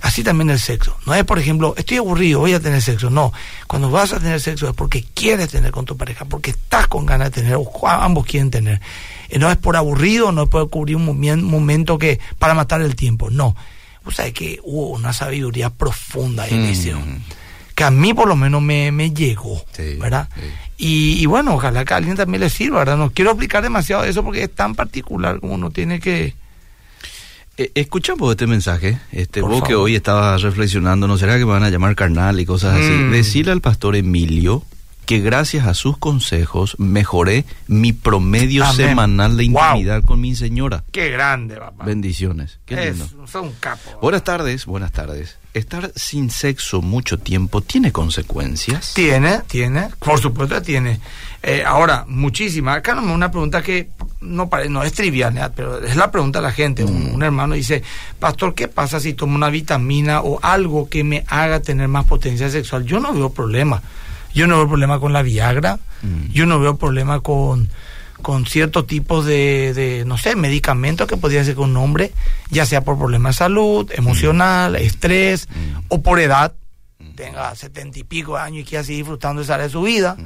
Así 0.00 0.22
también 0.22 0.50
el 0.50 0.60
sexo. 0.60 0.96
No 1.06 1.14
es, 1.14 1.24
por 1.24 1.38
ejemplo, 1.38 1.74
estoy 1.76 1.96
aburrido, 1.98 2.40
voy 2.40 2.52
a 2.52 2.60
tener 2.60 2.82
sexo. 2.82 3.10
No, 3.10 3.32
cuando 3.66 3.90
vas 3.90 4.12
a 4.12 4.20
tener 4.20 4.40
sexo 4.40 4.68
es 4.68 4.74
porque 4.74 5.04
quieres 5.14 5.48
tener 5.48 5.72
con 5.72 5.84
tu 5.84 5.96
pareja, 5.96 6.24
porque 6.24 6.50
estás 6.50 6.86
con 6.86 7.06
ganas 7.06 7.32
de 7.32 7.42
tener, 7.42 7.56
o 7.56 7.88
ambos 7.88 8.26
quieren 8.26 8.50
tener. 8.50 8.80
Y 9.30 9.38
no 9.38 9.50
es 9.50 9.56
por 9.56 9.76
aburrido, 9.76 10.32
no 10.32 10.44
es 10.44 10.48
por 10.48 10.68
cubrir 10.70 10.96
un 10.96 11.44
momento 11.44 11.98
que 11.98 12.20
para 12.38 12.54
matar 12.54 12.80
el 12.82 12.94
tiempo. 12.94 13.30
No. 13.30 13.56
O 14.04 14.10
sea, 14.10 14.30
que 14.32 14.60
hubo 14.62 14.90
una 14.90 15.12
sabiduría 15.12 15.70
profunda 15.70 16.46
en 16.46 16.64
eso. 16.64 16.98
Mm. 16.98 17.22
Que 17.74 17.84
a 17.84 17.90
mí 17.90 18.14
por 18.14 18.28
lo 18.28 18.36
menos 18.36 18.62
me, 18.62 18.92
me 18.92 19.10
llegó, 19.10 19.62
¿verdad? 19.98 20.28
Y, 20.78 21.20
y, 21.20 21.26
bueno, 21.26 21.54
ojalá 21.54 21.84
que 21.84 21.92
a 21.92 21.96
alguien 21.98 22.16
también 22.16 22.40
le 22.40 22.48
sirva, 22.48 22.78
¿verdad? 22.78 22.96
No 22.96 23.10
quiero 23.10 23.32
aplicar 23.32 23.62
demasiado 23.62 24.04
eso 24.04 24.22
porque 24.22 24.44
es 24.44 24.54
tan 24.54 24.74
particular 24.74 25.40
como 25.40 25.54
uno 25.54 25.70
tiene 25.70 26.00
que 26.00 26.26
eh, 26.26 26.34
escuchamos 27.56 28.30
este 28.30 28.46
mensaje, 28.46 28.98
este 29.12 29.40
vos 29.40 29.62
que 29.62 29.74
hoy 29.74 29.94
estabas 29.94 30.42
reflexionando, 30.42 31.06
¿no 31.06 31.16
será 31.16 31.38
que 31.38 31.46
me 31.46 31.52
van 31.52 31.62
a 31.62 31.70
llamar 31.70 31.94
carnal 31.94 32.38
y 32.40 32.46
cosas 32.46 32.74
así? 32.74 32.90
Mm. 32.90 33.10
Decirle 33.12 33.52
al 33.52 33.60
pastor 33.60 33.96
Emilio 33.96 34.62
que 35.06 35.20
gracias 35.20 35.66
a 35.66 35.74
sus 35.74 35.96
consejos 35.96 36.74
mejoré 36.78 37.44
mi 37.68 37.92
promedio 37.92 38.66
semanal 38.72 39.36
de 39.36 39.44
intimidad 39.44 40.02
con 40.02 40.20
mi 40.20 40.34
señora. 40.34 40.84
Qué 40.90 41.10
grande, 41.10 41.56
papá. 41.56 41.84
Bendiciones. 41.84 42.58
Qué 42.66 42.90
lindo. 42.90 43.08
un 43.40 43.52
capo. 43.60 43.98
Buenas 44.02 44.24
tardes, 44.24 44.66
buenas 44.66 44.90
tardes. 44.90 45.38
¿Estar 45.54 45.92
sin 45.94 46.28
sexo 46.28 46.82
mucho 46.82 47.18
tiempo 47.18 47.60
tiene 47.62 47.92
consecuencias? 47.92 48.92
Tiene, 48.94 49.42
tiene, 49.46 49.88
por 50.00 50.20
supuesto 50.20 50.60
tiene. 50.60 51.00
Eh, 51.42 51.62
ahora, 51.64 52.04
muchísimas. 52.08 52.78
Acá 52.78 52.94
no 52.94 53.14
una 53.14 53.30
pregunta 53.30 53.62
que 53.62 53.88
no, 54.20 54.48
no 54.68 54.82
es 54.82 54.92
trivial, 54.92 55.52
pero 55.54 55.84
es 55.84 55.96
la 55.96 56.10
pregunta 56.10 56.40
de 56.40 56.44
la 56.44 56.52
gente. 56.52 56.84
Un, 56.84 57.18
mm. 57.18 57.22
hermano 57.22 57.54
dice, 57.54 57.82
pastor, 58.18 58.54
¿qué 58.54 58.68
pasa 58.68 59.00
si 59.00 59.14
tomo 59.14 59.34
una 59.34 59.50
vitamina 59.50 60.20
o 60.20 60.38
algo 60.42 60.88
que 60.88 61.04
me 61.04 61.24
haga 61.28 61.60
tener 61.60 61.88
más 61.88 62.04
potencia 62.04 62.50
sexual? 62.50 62.84
Yo 62.84 63.00
no 63.00 63.12
veo 63.12 63.30
problema. 63.30 63.82
Yo 64.34 64.46
no 64.46 64.56
veo 64.56 64.68
problema 64.68 65.00
con 65.00 65.12
la 65.12 65.22
Viagra. 65.22 65.78
Mm. 66.02 66.32
Yo 66.32 66.46
no 66.46 66.60
veo 66.60 66.76
problema 66.76 67.20
con, 67.20 67.68
con 68.22 68.46
ciertos 68.46 68.86
tipos 68.86 69.24
de, 69.26 69.72
de, 69.74 70.04
no 70.04 70.18
sé, 70.18 70.36
medicamentos 70.36 71.06
que 71.06 71.16
podría 71.16 71.44
ser 71.44 71.54
con 71.54 71.70
un 71.70 71.76
hombre, 71.76 72.12
ya 72.50 72.66
sea 72.66 72.82
por 72.82 72.98
problemas 72.98 73.36
de 73.36 73.38
salud, 73.38 73.90
emocional, 73.92 74.72
mm. 74.72 74.76
estrés 74.76 75.48
o 75.88 76.02
por 76.02 76.20
edad. 76.20 76.54
Tenga 77.14 77.54
setenta 77.54 77.98
y 77.98 78.04
pico 78.04 78.36
de 78.36 78.42
años 78.42 78.60
y 78.60 78.64
quiera 78.64 78.84
seguir 78.84 79.04
disfrutando 79.04 79.42
de 79.42 79.58
de 79.58 79.68
su 79.70 79.82
vida 79.82 80.16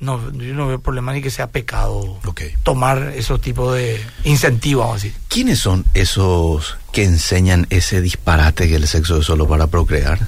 no, 0.00 0.32
yo 0.32 0.54
no 0.54 0.68
veo 0.68 0.80
problema 0.80 1.12
ni 1.12 1.20
que 1.20 1.30
sea 1.30 1.48
pecado 1.48 2.20
tomar 2.62 3.12
esos 3.16 3.40
tipos 3.40 3.74
de 3.74 4.00
incentivos, 4.24 4.84
vamos 4.84 5.02
a 5.02 5.04
decir. 5.04 5.20
¿Quiénes 5.28 5.58
son 5.58 5.84
esos 5.94 6.76
que 6.92 7.04
enseñan 7.04 7.66
ese 7.70 8.00
disparate 8.00 8.68
que 8.68 8.76
el 8.76 8.86
sexo 8.86 9.18
es 9.18 9.26
solo 9.26 9.48
para 9.48 9.66
procrear? 9.66 10.20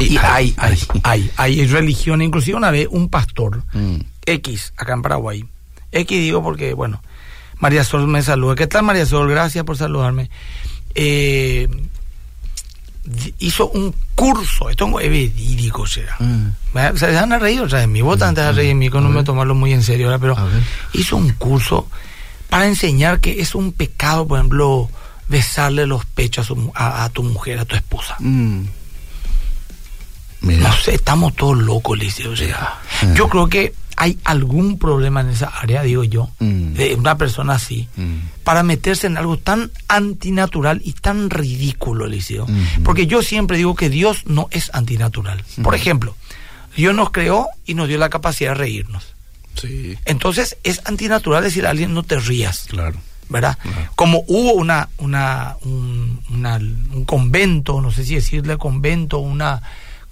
Y, 0.00 0.16
hay, 0.16 0.54
hay, 0.56 0.78
hay, 1.02 1.30
hay, 1.36 1.66
religión, 1.66 2.22
inclusive 2.22 2.56
una 2.56 2.70
vez 2.70 2.88
un 2.90 3.10
pastor 3.10 3.62
mm. 3.74 4.00
X 4.26 4.72
acá 4.76 4.94
en 4.94 5.02
Paraguay. 5.02 5.44
X 5.92 6.18
digo 6.18 6.42
porque, 6.42 6.74
bueno, 6.74 7.02
María 7.58 7.84
Sol 7.84 8.06
me 8.08 8.22
saluda. 8.22 8.54
¿Qué 8.54 8.66
tal 8.66 8.82
María 8.82 9.06
Sol? 9.06 9.28
Gracias 9.30 9.64
por 9.64 9.76
saludarme. 9.76 10.30
Eh, 10.94 11.68
hizo 13.38 13.68
un 13.68 13.94
curso, 14.14 14.70
esto 14.70 15.00
es 15.00 15.10
verídico 15.10 15.86
será. 15.86 16.16
Mm. 16.18 16.96
Se 16.96 17.12
van 17.12 17.32
a 17.32 17.38
reír, 17.38 17.60
o 17.60 17.68
sea, 17.68 17.82
en 17.82 17.92
mi 17.92 18.00
bota 18.00 18.28
antes 18.28 18.44
de 18.44 18.52
reír 18.52 18.70
en 18.70 18.78
mí, 18.78 18.88
no 18.88 19.08
me 19.08 19.24
tomarlo 19.24 19.54
muy 19.54 19.72
en 19.72 19.82
serio, 19.82 20.16
pero 20.20 20.36
hizo 20.92 21.16
un 21.16 21.30
curso 21.32 21.88
para 22.48 22.66
enseñar 22.66 23.20
que 23.20 23.40
es 23.40 23.54
un 23.54 23.72
pecado, 23.72 24.26
por 24.26 24.38
ejemplo, 24.38 24.88
besarle 25.28 25.86
los 25.86 26.04
pechos 26.04 26.52
a, 26.74 27.08
tu 27.10 27.22
mujer, 27.22 27.58
a 27.58 27.64
tu 27.64 27.76
esposa. 27.76 28.16
Mm. 28.18 28.62
No 30.40 30.72
sé, 30.74 30.94
estamos 30.94 31.34
todos 31.34 31.56
locos, 31.56 31.98
Liceo. 31.98 32.32
O 32.32 32.36
sea, 32.36 32.78
yo 33.14 33.28
creo 33.28 33.48
que 33.48 33.74
hay 33.96 34.18
algún 34.24 34.78
problema 34.78 35.20
en 35.20 35.30
esa 35.30 35.46
área, 35.46 35.82
digo 35.82 36.04
yo, 36.04 36.30
mm. 36.38 36.74
de 36.74 36.94
una 36.94 37.16
persona 37.16 37.54
así, 37.54 37.88
mm. 37.96 38.44
para 38.44 38.62
meterse 38.62 39.06
en 39.06 39.16
algo 39.16 39.38
tan 39.38 39.70
antinatural 39.88 40.80
y 40.84 40.92
tan 40.92 41.30
ridículo, 41.30 42.06
Eliseo. 42.06 42.46
Mm. 42.46 42.82
Porque 42.82 43.06
yo 43.06 43.22
siempre 43.22 43.56
digo 43.56 43.74
que 43.74 43.90
Dios 43.90 44.26
no 44.26 44.48
es 44.50 44.70
antinatural. 44.74 45.44
Por 45.62 45.74
ejemplo, 45.74 46.16
Dios 46.76 46.94
nos 46.94 47.10
creó 47.10 47.48
y 47.66 47.74
nos 47.74 47.88
dio 47.88 47.98
la 47.98 48.10
capacidad 48.10 48.50
de 48.50 48.54
reírnos. 48.54 49.14
Sí. 49.54 49.96
Entonces 50.04 50.56
es 50.64 50.80
antinatural 50.84 51.42
decir 51.42 51.66
a 51.66 51.70
alguien 51.70 51.94
no 51.94 52.02
te 52.02 52.18
rías. 52.18 52.66
Claro. 52.68 52.98
¿Verdad? 53.28 53.56
Como 53.94 54.22
hubo 54.26 54.52
una, 54.52 54.90
una, 54.98 55.56
un, 55.62 56.20
un 56.28 57.04
convento, 57.06 57.80
no 57.80 57.90
sé 57.90 58.04
si 58.04 58.16
decirle 58.16 58.58
convento, 58.58 59.18
una 59.18 59.62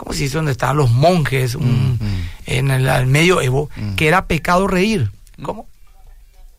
¿cómo 0.02 0.14
se 0.14 0.24
dice? 0.24 0.36
Donde 0.36 0.52
estaban 0.52 0.76
los 0.76 0.90
monjes, 0.90 1.56
mm, 1.56 1.60
mm. 1.60 1.98
En 2.46 2.70
el, 2.70 3.06
medioevo, 3.06 3.70
mm. 3.76 3.94
que 3.94 4.08
era 4.08 4.26
pecado 4.26 4.66
reír. 4.66 5.10
¿Cómo? 5.42 5.66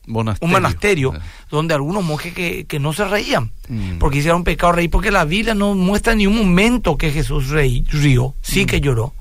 Un 0.05 0.51
monasterio, 0.51 1.13
donde 1.49 1.73
algunos 1.73 2.03
monjes 2.03 2.33
que, 2.33 2.65
que 2.65 2.77
no 2.77 2.91
se 2.91 3.05
reían, 3.05 3.51
porque 3.99 4.17
hicieron 4.17 4.43
pecado 4.43 4.73
reír, 4.73 4.89
porque 4.89 5.11
la 5.11 5.23
Biblia 5.23 5.53
no 5.53 5.75
muestra 5.75 6.13
ni 6.13 6.27
un 6.27 6.35
momento 6.35 6.97
que 6.97 7.09
Jesús 7.09 7.47
reí, 7.47 7.85
rió, 7.89 8.35
sí 8.41 8.65
que 8.65 8.81
lloró. 8.81 9.13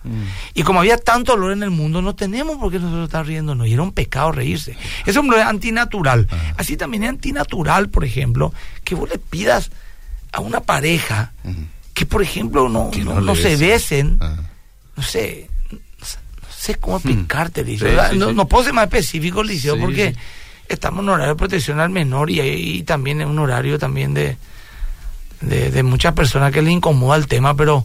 Y 0.55 0.65
como 0.65 0.81
había 0.81 0.99
tanto 0.99 1.33
dolor 1.33 1.53
en 1.53 1.63
el 1.63 1.71
mundo, 1.71 2.03
no 2.03 2.17
tenemos 2.17 2.57
por 2.57 2.73
qué 2.73 2.81
nosotros 2.81 3.05
estar 3.05 3.25
riendo, 3.25 3.65
y 3.65 3.73
era 3.73 3.83
un 3.83 3.93
pecado 3.93 4.33
reírse. 4.33 4.77
Eso 5.07 5.23
es 5.23 5.45
antinatural. 5.45 6.27
Ah. 6.33 6.55
Así 6.57 6.77
también 6.77 7.05
es 7.05 7.11
antinatural, 7.11 7.89
por 7.89 8.05
ejemplo, 8.05 8.53
que 8.83 8.97
vos 8.97 9.09
le 9.09 9.19
pidas 9.19 9.71
a 10.33 10.41
una 10.41 10.61
pareja 10.63 11.33
que 11.95 12.07
por 12.07 12.23
ejemplo 12.23 12.69
no, 12.69 12.91
no, 13.21 13.37
se 13.37 13.57
besen, 13.57 14.19
ah. 14.21 14.37
no 14.97 15.03
sé, 15.03 15.49
sé 16.63 16.77
cómo 16.77 16.99
hmm. 16.99 17.09
explicarte, 17.09 17.65
Liceo. 17.65 18.13
no, 18.33 18.47
puedo 18.47 18.63
ser 18.65 18.73
más 18.73 18.85
específico, 18.85 19.43
Liceo, 19.43 19.77
porque 19.79 20.15
estamos 20.69 21.03
en 21.03 21.09
horario 21.09 21.35
de 21.35 21.39
protección 21.39 21.81
al 21.81 21.91
menor 21.91 22.31
y, 22.31 22.41
y 22.41 22.83
también 22.85 23.21
en 23.21 23.29
un 23.29 23.41
horario 23.41 23.81
también 23.81 24.15
de, 24.15 24.37
de, 25.41 25.73
de 25.73 25.83
muchas 25.83 26.15
personas 26.15 26.53
que 26.53 26.63
les 26.63 26.73
incomoda 26.73 27.17
el 27.17 27.27
tema, 27.27 27.57
pero 27.57 27.85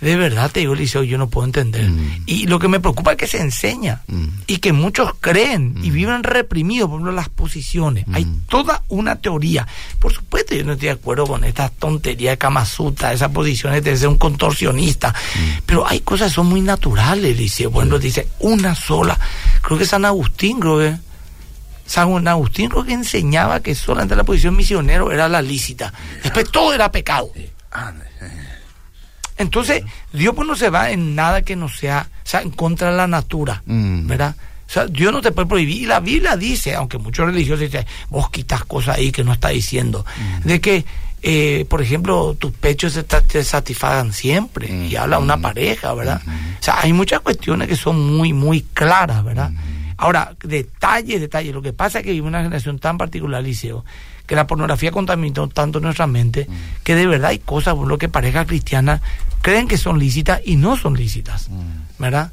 de 0.00 0.16
verdad 0.16 0.50
te 0.50 0.60
digo, 0.60 0.74
Liceo, 0.74 1.02
yo 1.02 1.16
no 1.16 1.28
puedo 1.28 1.46
entender. 1.46 1.88
Mm. 1.88 2.24
Y 2.26 2.46
lo 2.46 2.58
que 2.58 2.68
me 2.68 2.80
preocupa 2.80 3.12
es 3.12 3.16
que 3.16 3.26
se 3.26 3.40
enseña 3.40 4.02
mm. 4.06 4.26
y 4.46 4.58
que 4.58 4.72
muchos 4.72 5.12
creen 5.20 5.76
y 5.82 5.90
mm. 5.90 5.94
viven 5.94 6.22
reprimidos 6.24 6.90
por 6.90 7.12
las 7.12 7.28
posiciones. 7.28 8.04
Hay 8.12 8.26
toda 8.48 8.82
una 8.88 9.16
teoría. 9.16 9.66
Por 9.98 10.12
supuesto, 10.12 10.54
yo 10.54 10.64
no 10.64 10.72
estoy 10.72 10.88
de 10.88 10.94
acuerdo 10.94 11.26
con 11.26 11.44
esta 11.44 11.70
tontería 11.70 12.30
de 12.30 12.38
Kamasuta, 12.38 13.12
esas 13.12 13.30
posiciones 13.30 13.82
de 13.82 13.96
ser 13.96 14.08
un 14.08 14.18
contorsionista, 14.18 15.14
pero 15.64 15.86
hay 15.86 16.00
cosas 16.00 16.28
que 16.28 16.34
son 16.34 16.48
muy 16.48 16.60
naturales, 16.60 17.36
Liceo. 17.36 17.70
Por 17.70 17.82
ejemplo, 17.82 17.98
dice 17.98 18.28
una 18.40 18.74
sola. 18.74 19.18
Creo 19.62 19.78
que 19.78 19.86
San 19.86 20.04
Agustín, 20.04 20.60
creo 20.60 20.78
que 20.78 20.96
San 21.86 22.28
Agustín 22.28 22.70
lo 22.74 22.84
que 22.84 22.92
enseñaba 22.92 23.60
que 23.60 23.74
solamente 23.74 24.16
la 24.16 24.24
posición 24.24 24.56
misionero 24.56 25.12
era 25.12 25.28
la 25.28 25.40
lícita. 25.40 25.92
Después 26.22 26.50
todo 26.50 26.74
era 26.74 26.90
pecado. 26.90 27.30
Entonces, 29.36 29.82
Dios 30.12 30.34
pues 30.34 30.46
no 30.46 30.54
se 30.56 30.70
va 30.70 30.90
en 30.90 31.14
nada 31.14 31.42
que 31.42 31.56
no 31.56 31.68
sea, 31.68 32.08
o 32.10 32.26
sea, 32.26 32.42
en 32.42 32.50
contra 32.50 32.90
de 32.90 32.96
la 32.96 33.06
natura, 33.06 33.62
mm. 33.66 34.06
¿verdad? 34.06 34.36
O 34.66 34.70
sea, 34.70 34.86
Dios 34.86 35.12
no 35.12 35.20
te 35.20 35.32
puede 35.32 35.48
prohibir. 35.48 35.82
Y 35.82 35.86
la 35.86 36.00
Biblia 36.00 36.36
dice, 36.36 36.74
aunque 36.74 36.98
muchos 36.98 37.26
religiosos 37.26 37.60
dicen, 37.60 37.86
vos 38.08 38.30
quitas 38.30 38.64
cosas 38.64 38.96
ahí 38.96 39.12
que 39.12 39.24
no 39.24 39.32
está 39.32 39.48
diciendo, 39.48 40.04
mm. 40.44 40.48
de 40.48 40.60
que, 40.60 40.84
eh, 41.22 41.66
por 41.68 41.82
ejemplo, 41.82 42.34
tus 42.38 42.52
pechos 42.52 42.98
te, 43.28 43.44
satisfagan 43.44 44.12
siempre. 44.12 44.68
Y 44.68 44.94
mm. 44.94 44.98
habla 44.98 45.18
una 45.18 45.36
pareja, 45.36 45.92
¿verdad? 45.94 46.22
O 46.26 46.62
sea, 46.62 46.80
hay 46.80 46.92
muchas 46.92 47.20
cuestiones 47.20 47.68
que 47.68 47.76
son 47.76 48.16
muy, 48.16 48.32
muy 48.32 48.62
claras, 48.62 49.24
¿verdad? 49.24 49.50
Ahora, 49.96 50.34
detalle, 50.42 51.18
detalle. 51.20 51.52
Lo 51.52 51.62
que 51.62 51.72
pasa 51.72 51.98
es 51.98 52.04
que 52.04 52.12
vive 52.12 52.26
una 52.26 52.42
generación 52.42 52.78
tan 52.78 52.98
particular, 52.98 53.42
Liceo, 53.42 53.84
que 54.26 54.36
la 54.36 54.46
pornografía 54.46 54.90
contaminó 54.90 55.48
tanto 55.48 55.80
nuestra 55.80 56.06
mente, 56.06 56.48
que 56.82 56.94
de 56.94 57.06
verdad 57.06 57.30
hay 57.30 57.38
cosas, 57.38 57.74
por 57.74 57.86
lo 57.86 57.98
que 57.98 58.08
parejas 58.08 58.46
cristianas 58.46 59.00
creen 59.42 59.68
que 59.68 59.76
son 59.76 59.98
lícitas 59.98 60.40
y 60.44 60.56
no 60.56 60.76
son 60.76 60.94
lícitas, 60.94 61.48
mm. 61.50 62.02
¿verdad? 62.02 62.32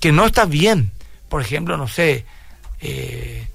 Que 0.00 0.12
no 0.12 0.26
está 0.26 0.44
bien. 0.44 0.90
Por 1.28 1.40
ejemplo, 1.40 1.76
no 1.76 1.88
sé, 1.88 2.26
eh, 2.80 3.46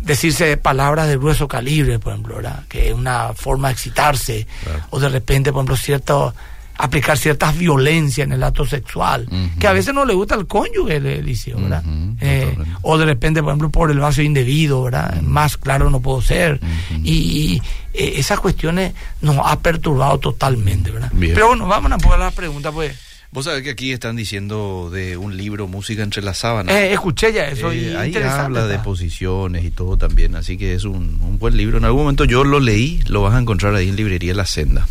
decirse 0.00 0.56
palabras 0.56 1.08
de 1.08 1.16
grueso 1.16 1.48
calibre, 1.48 1.98
por 1.98 2.12
ejemplo, 2.12 2.36
¿verdad? 2.36 2.64
Que 2.68 2.88
es 2.88 2.94
una 2.94 3.32
forma 3.34 3.68
de 3.68 3.74
excitarse, 3.74 4.46
o 4.90 4.98
de 4.98 5.08
repente, 5.08 5.52
por 5.52 5.60
ejemplo, 5.60 5.76
cierto 5.76 6.34
aplicar 6.76 7.16
ciertas 7.18 7.56
violencias 7.56 8.26
en 8.26 8.32
el 8.32 8.42
acto 8.42 8.66
sexual, 8.66 9.26
que 9.58 9.66
a 9.66 9.72
veces 9.72 9.94
no 9.94 10.04
le 10.04 10.14
gusta 10.14 10.34
al 10.34 10.46
cónyuge, 10.46 10.96
Eliseo, 10.96 11.60
¿verdad? 11.60 11.84
Eh, 12.20 12.56
o 12.82 12.98
de 12.98 13.04
repente, 13.04 13.42
por 13.42 13.50
ejemplo, 13.50 13.70
por 13.70 13.90
el 13.90 13.98
vaso 13.98 14.22
indebido, 14.22 14.82
¿verdad? 14.84 15.20
Más 15.22 15.56
claro 15.56 15.90
no 15.90 16.00
puedo 16.00 16.22
ser. 16.22 16.60
Y, 17.02 17.60
eh, 17.94 18.14
esas 18.16 18.40
cuestiones 18.40 18.94
nos 19.20 19.38
ha 19.44 19.58
perturbado 19.60 20.18
totalmente, 20.18 20.90
¿verdad? 20.90 21.12
Pero 21.18 21.48
bueno, 21.48 21.66
vamos 21.66 21.92
a 21.92 21.98
poner 21.98 22.18
las 22.18 22.34
preguntas, 22.34 22.72
pues. 22.72 23.11
Vos 23.32 23.46
sabés 23.46 23.62
que 23.62 23.70
aquí 23.70 23.92
están 23.92 24.14
diciendo 24.14 24.90
de 24.92 25.16
un 25.16 25.38
libro, 25.38 25.66
Música 25.66 26.02
entre 26.02 26.20
las 26.20 26.36
sábanas. 26.36 26.74
Eh, 26.76 26.92
escuché 26.92 27.32
ya 27.32 27.48
eso. 27.48 27.72
Eh, 27.72 27.96
ahí 27.96 28.14
habla 28.14 28.66
de 28.66 28.78
posiciones 28.78 29.64
y 29.64 29.70
todo 29.70 29.96
también, 29.96 30.36
así 30.36 30.58
que 30.58 30.74
es 30.74 30.84
un, 30.84 31.38
buen 31.38 31.56
libro. 31.56 31.78
En 31.78 31.86
algún 31.86 32.02
momento 32.02 32.26
yo 32.26 32.44
lo 32.44 32.60
leí, 32.60 33.00
lo 33.06 33.22
vas 33.22 33.32
a 33.32 33.38
encontrar 33.38 33.74
ahí 33.74 33.88
en 33.88 33.96
Librería 33.96 34.34
La 34.34 34.44
Senda. 34.44 34.86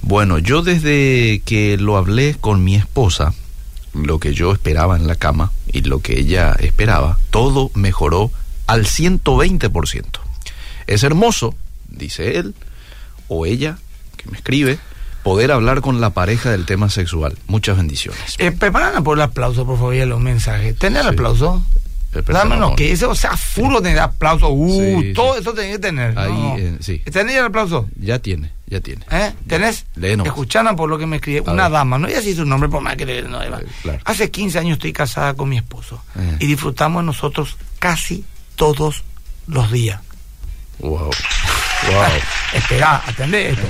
Bueno, 0.00 0.38
yo 0.38 0.62
desde 0.62 1.42
que 1.44 1.76
lo 1.76 1.98
hablé 1.98 2.36
con 2.40 2.64
mi 2.64 2.74
esposa, 2.74 3.34
lo 3.92 4.18
que 4.18 4.32
yo 4.32 4.50
esperaba 4.54 4.96
en 4.96 5.06
la 5.06 5.16
cama 5.16 5.52
y 5.70 5.82
lo 5.82 6.00
que 6.00 6.18
ella 6.18 6.56
esperaba, 6.58 7.18
todo 7.28 7.70
mejoró 7.74 8.30
al 8.66 8.86
120%. 8.86 10.04
Es 10.86 11.02
hermoso, 11.02 11.54
dice 11.86 12.38
él, 12.38 12.54
o 13.28 13.44
ella, 13.44 13.76
que 14.16 14.30
me 14.30 14.38
escribe, 14.38 14.78
poder 15.22 15.52
hablar 15.52 15.80
con 15.80 16.00
la 16.00 16.10
pareja 16.10 16.50
del 16.50 16.66
tema 16.66 16.88
sexual. 16.90 17.38
Muchas 17.46 17.76
bendiciones. 17.76 18.36
Eh, 18.38 18.52
preparan 18.52 19.02
por 19.04 19.18
el 19.18 19.22
aplauso, 19.22 19.66
por 19.66 19.76
favor, 19.76 19.94
y 19.94 20.04
los 20.04 20.20
mensajes. 20.20 20.76
¿Tener 20.78 21.06
aplauso? 21.06 21.64
Dámonos, 22.12 22.76
que 22.76 22.92
eso, 22.92 23.08
o 23.10 23.14
sea, 23.14 23.36
furo 23.38 23.80
de 23.80 23.98
aplauso. 23.98 24.50
Uh, 24.50 25.14
todo 25.14 25.38
eso 25.38 25.54
tiene 25.54 25.72
que 25.72 25.78
tener. 25.78 26.18
Ahí, 26.18 26.54
eh, 26.58 26.76
sí. 26.80 26.98
¿Tenés 26.98 27.36
el 27.36 27.46
aplauso? 27.46 27.88
Ya 27.98 28.18
tiene, 28.18 28.52
ya 28.66 28.80
tiene. 28.80 29.02
¿Eh? 29.10 29.32
¿Tenés? 29.46 29.86
Escucharon 29.96 30.76
por 30.76 30.90
lo 30.90 30.98
que 30.98 31.06
me 31.06 31.16
escribe. 31.16 31.50
una 31.50 31.70
dama, 31.70 31.98
no 31.98 32.08
ya 32.10 32.18
así 32.18 32.34
su 32.34 32.44
nombre, 32.44 32.68
por 32.68 32.82
más 32.82 32.96
que 32.96 33.06
le. 33.06 33.22
No, 33.22 33.42
eh, 33.42 33.50
Hace 34.04 34.30
15 34.30 34.58
años 34.58 34.74
estoy 34.74 34.92
casada 34.92 35.32
con 35.34 35.48
mi 35.48 35.56
esposo. 35.56 36.02
Eh. 36.16 36.36
Y 36.40 36.46
disfrutamos 36.48 37.02
nosotros 37.02 37.56
casi 37.78 38.24
todos 38.56 39.04
los 39.46 39.72
días. 39.72 40.00
Wow. 40.80 41.10
Wow. 41.90 42.04
Espera, 42.52 43.02
atende 43.06 43.50
esto. 43.50 43.66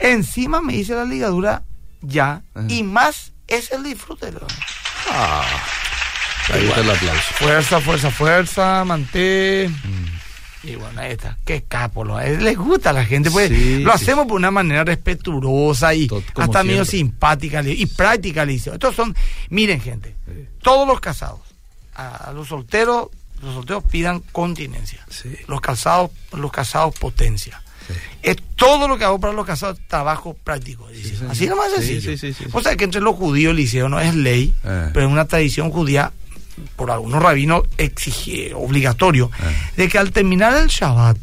Encima 0.00 0.60
me 0.60 0.74
hice 0.74 0.94
la 0.94 1.04
ligadura 1.04 1.62
ya 2.00 2.42
y 2.68 2.82
más 2.82 3.32
es 3.46 3.70
el 3.72 3.82
disfrute. 3.82 4.32
Ah. 5.10 5.44
Ahí 6.52 6.66
está 6.66 6.80
el 6.80 6.90
aplauso. 6.90 7.34
Fuerza, 7.34 7.80
fuerza, 7.80 8.10
fuerza, 8.10 8.84
manté. 8.84 9.68
Mm. 9.68 10.68
Y 10.68 10.74
bueno, 10.76 11.00
ahí 11.00 11.12
está. 11.12 11.36
Qué 11.44 11.64
capo. 11.64 12.04
Lo, 12.04 12.20
les 12.20 12.56
gusta 12.56 12.90
a 12.90 12.92
la 12.92 13.04
gente. 13.04 13.30
Pues, 13.30 13.50
lo 13.50 13.92
hacemos 13.92 14.26
por 14.26 14.36
una 14.36 14.50
manera 14.50 14.84
respetuosa 14.84 15.94
y 15.94 16.08
hasta 16.36 16.64
medio 16.64 16.84
simpática 16.84 17.62
y 17.64 17.86
práctica. 17.86 18.44
Estos 18.44 18.94
son, 18.94 19.14
miren, 19.50 19.80
gente, 19.80 20.14
todos 20.62 20.86
los 20.86 21.00
casados, 21.00 21.40
a 21.94 22.32
los 22.32 22.48
solteros 22.48 23.08
los 23.42 23.54
solteros 23.54 23.84
pidan 23.84 24.20
continencia. 24.32 25.04
Los 25.46 25.60
casados, 25.60 26.10
los 26.32 26.50
casados 26.50 26.94
potencia. 26.98 27.62
Es 28.22 28.36
todo 28.56 28.88
lo 28.88 28.98
que 28.98 29.04
hago 29.04 29.20
para 29.20 29.32
los 29.32 29.46
casados 29.46 29.78
trabajo 29.86 30.34
práctico. 30.34 30.88
Así 31.28 31.46
nomás 31.46 31.72
sencillo. 31.72 32.34
o 32.52 32.60
sea 32.60 32.76
que 32.76 32.84
entre 32.84 33.00
los 33.00 33.14
judíos 33.14 33.50
el 33.50 33.56
liceo 33.56 33.88
no 33.88 34.00
es 34.00 34.14
ley, 34.14 34.52
eh. 34.64 34.90
pero 34.92 35.06
es 35.06 35.12
una 35.12 35.26
tradición 35.26 35.70
judía 35.70 36.12
por 36.74 36.90
algunos 36.90 37.22
rabinos 37.22 37.62
exige, 37.76 38.54
obligatorio, 38.54 39.30
eh. 39.38 39.56
de 39.76 39.88
que 39.88 39.98
al 39.98 40.10
terminar 40.10 40.56
el 40.56 40.68
Shabbat 40.68 41.18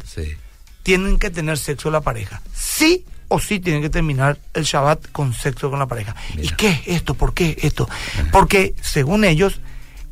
tienen 0.84 1.18
que 1.18 1.30
tener 1.30 1.58
sexo 1.58 1.90
la 1.92 2.02
pareja. 2.02 2.42
Sí 2.54 3.06
o 3.28 3.40
sí 3.40 3.60
tienen 3.60 3.82
que 3.82 3.90
terminar 3.90 4.38
el 4.54 4.64
Shabbat 4.64 5.12
con 5.12 5.34
sexo 5.34 5.70
con 5.70 5.80
la 5.80 5.88
pareja. 5.88 6.16
¿Y 6.38 6.50
qué 6.50 6.70
es 6.70 6.80
esto? 6.86 7.16
¿Por 7.16 7.34
qué 7.34 7.58
esto? 7.62 7.90
Eh. 8.20 8.26
Porque 8.32 8.76
según 8.82 9.26
ellos 9.26 9.60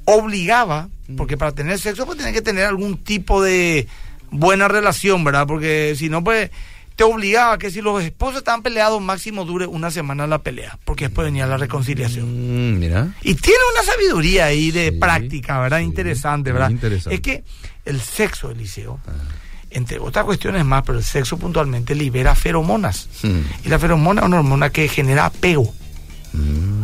obligaba 0.06 0.90
porque 1.18 1.38
para 1.38 1.52
tener 1.52 1.80
sexo 1.80 2.06
pues 2.06 2.18
tiene 2.18 2.34
que 2.34 2.42
tener 2.42 2.66
algún 2.66 2.98
tipo 2.98 3.42
de 3.42 3.88
buena 4.32 4.68
relación, 4.68 5.24
¿verdad? 5.24 5.46
Porque 5.48 5.94
si 5.98 6.10
no, 6.10 6.24
pues 6.24 6.50
te 6.96 7.04
obligaba 7.04 7.58
que 7.58 7.72
si 7.72 7.82
los 7.82 8.04
esposos 8.04 8.40
estaban 8.40 8.62
peleados, 8.62 9.02
máximo 9.02 9.46
dure 9.46 9.66
una 9.66 9.92
semana 9.92 10.28
la 10.28 10.40
pelea, 10.40 10.78
porque 10.86 11.06
después 11.06 11.26
venía 11.26 11.48
la 11.48 11.58
reconciliación. 11.58 12.76
Mm, 12.76 12.80
mira. 12.80 13.14
Y 13.22 13.36
tiene 13.36 13.60
una 13.74 13.84
sabiduría 13.84 14.46
ahí 14.46 14.72
de 14.72 14.92
práctica, 14.92 15.60
¿verdad? 15.60 15.80
interesante, 15.80 16.52
¿verdad? 16.52 16.72
Es 17.10 17.22
que 17.22 17.44
el 17.86 18.02
sexo, 18.02 18.52
Eliseo, 18.52 19.00
ah. 19.08 19.12
entre 19.72 20.00
otras 20.00 20.26
cuestiones 20.26 20.64
más, 20.66 20.84
pero 20.86 21.00
el 21.00 21.04
sexo 21.04 21.38
puntualmente 21.38 21.96
libera 21.96 22.36
feromonas. 22.36 23.10
Hmm. 23.24 23.42
Y 23.66 23.70
la 23.70 23.80
feromona 23.80 24.22
es 24.22 24.28
una 24.28 24.38
hormona 24.38 24.70
que 24.70 24.88
genera 24.88 25.26
apego. 25.26 25.74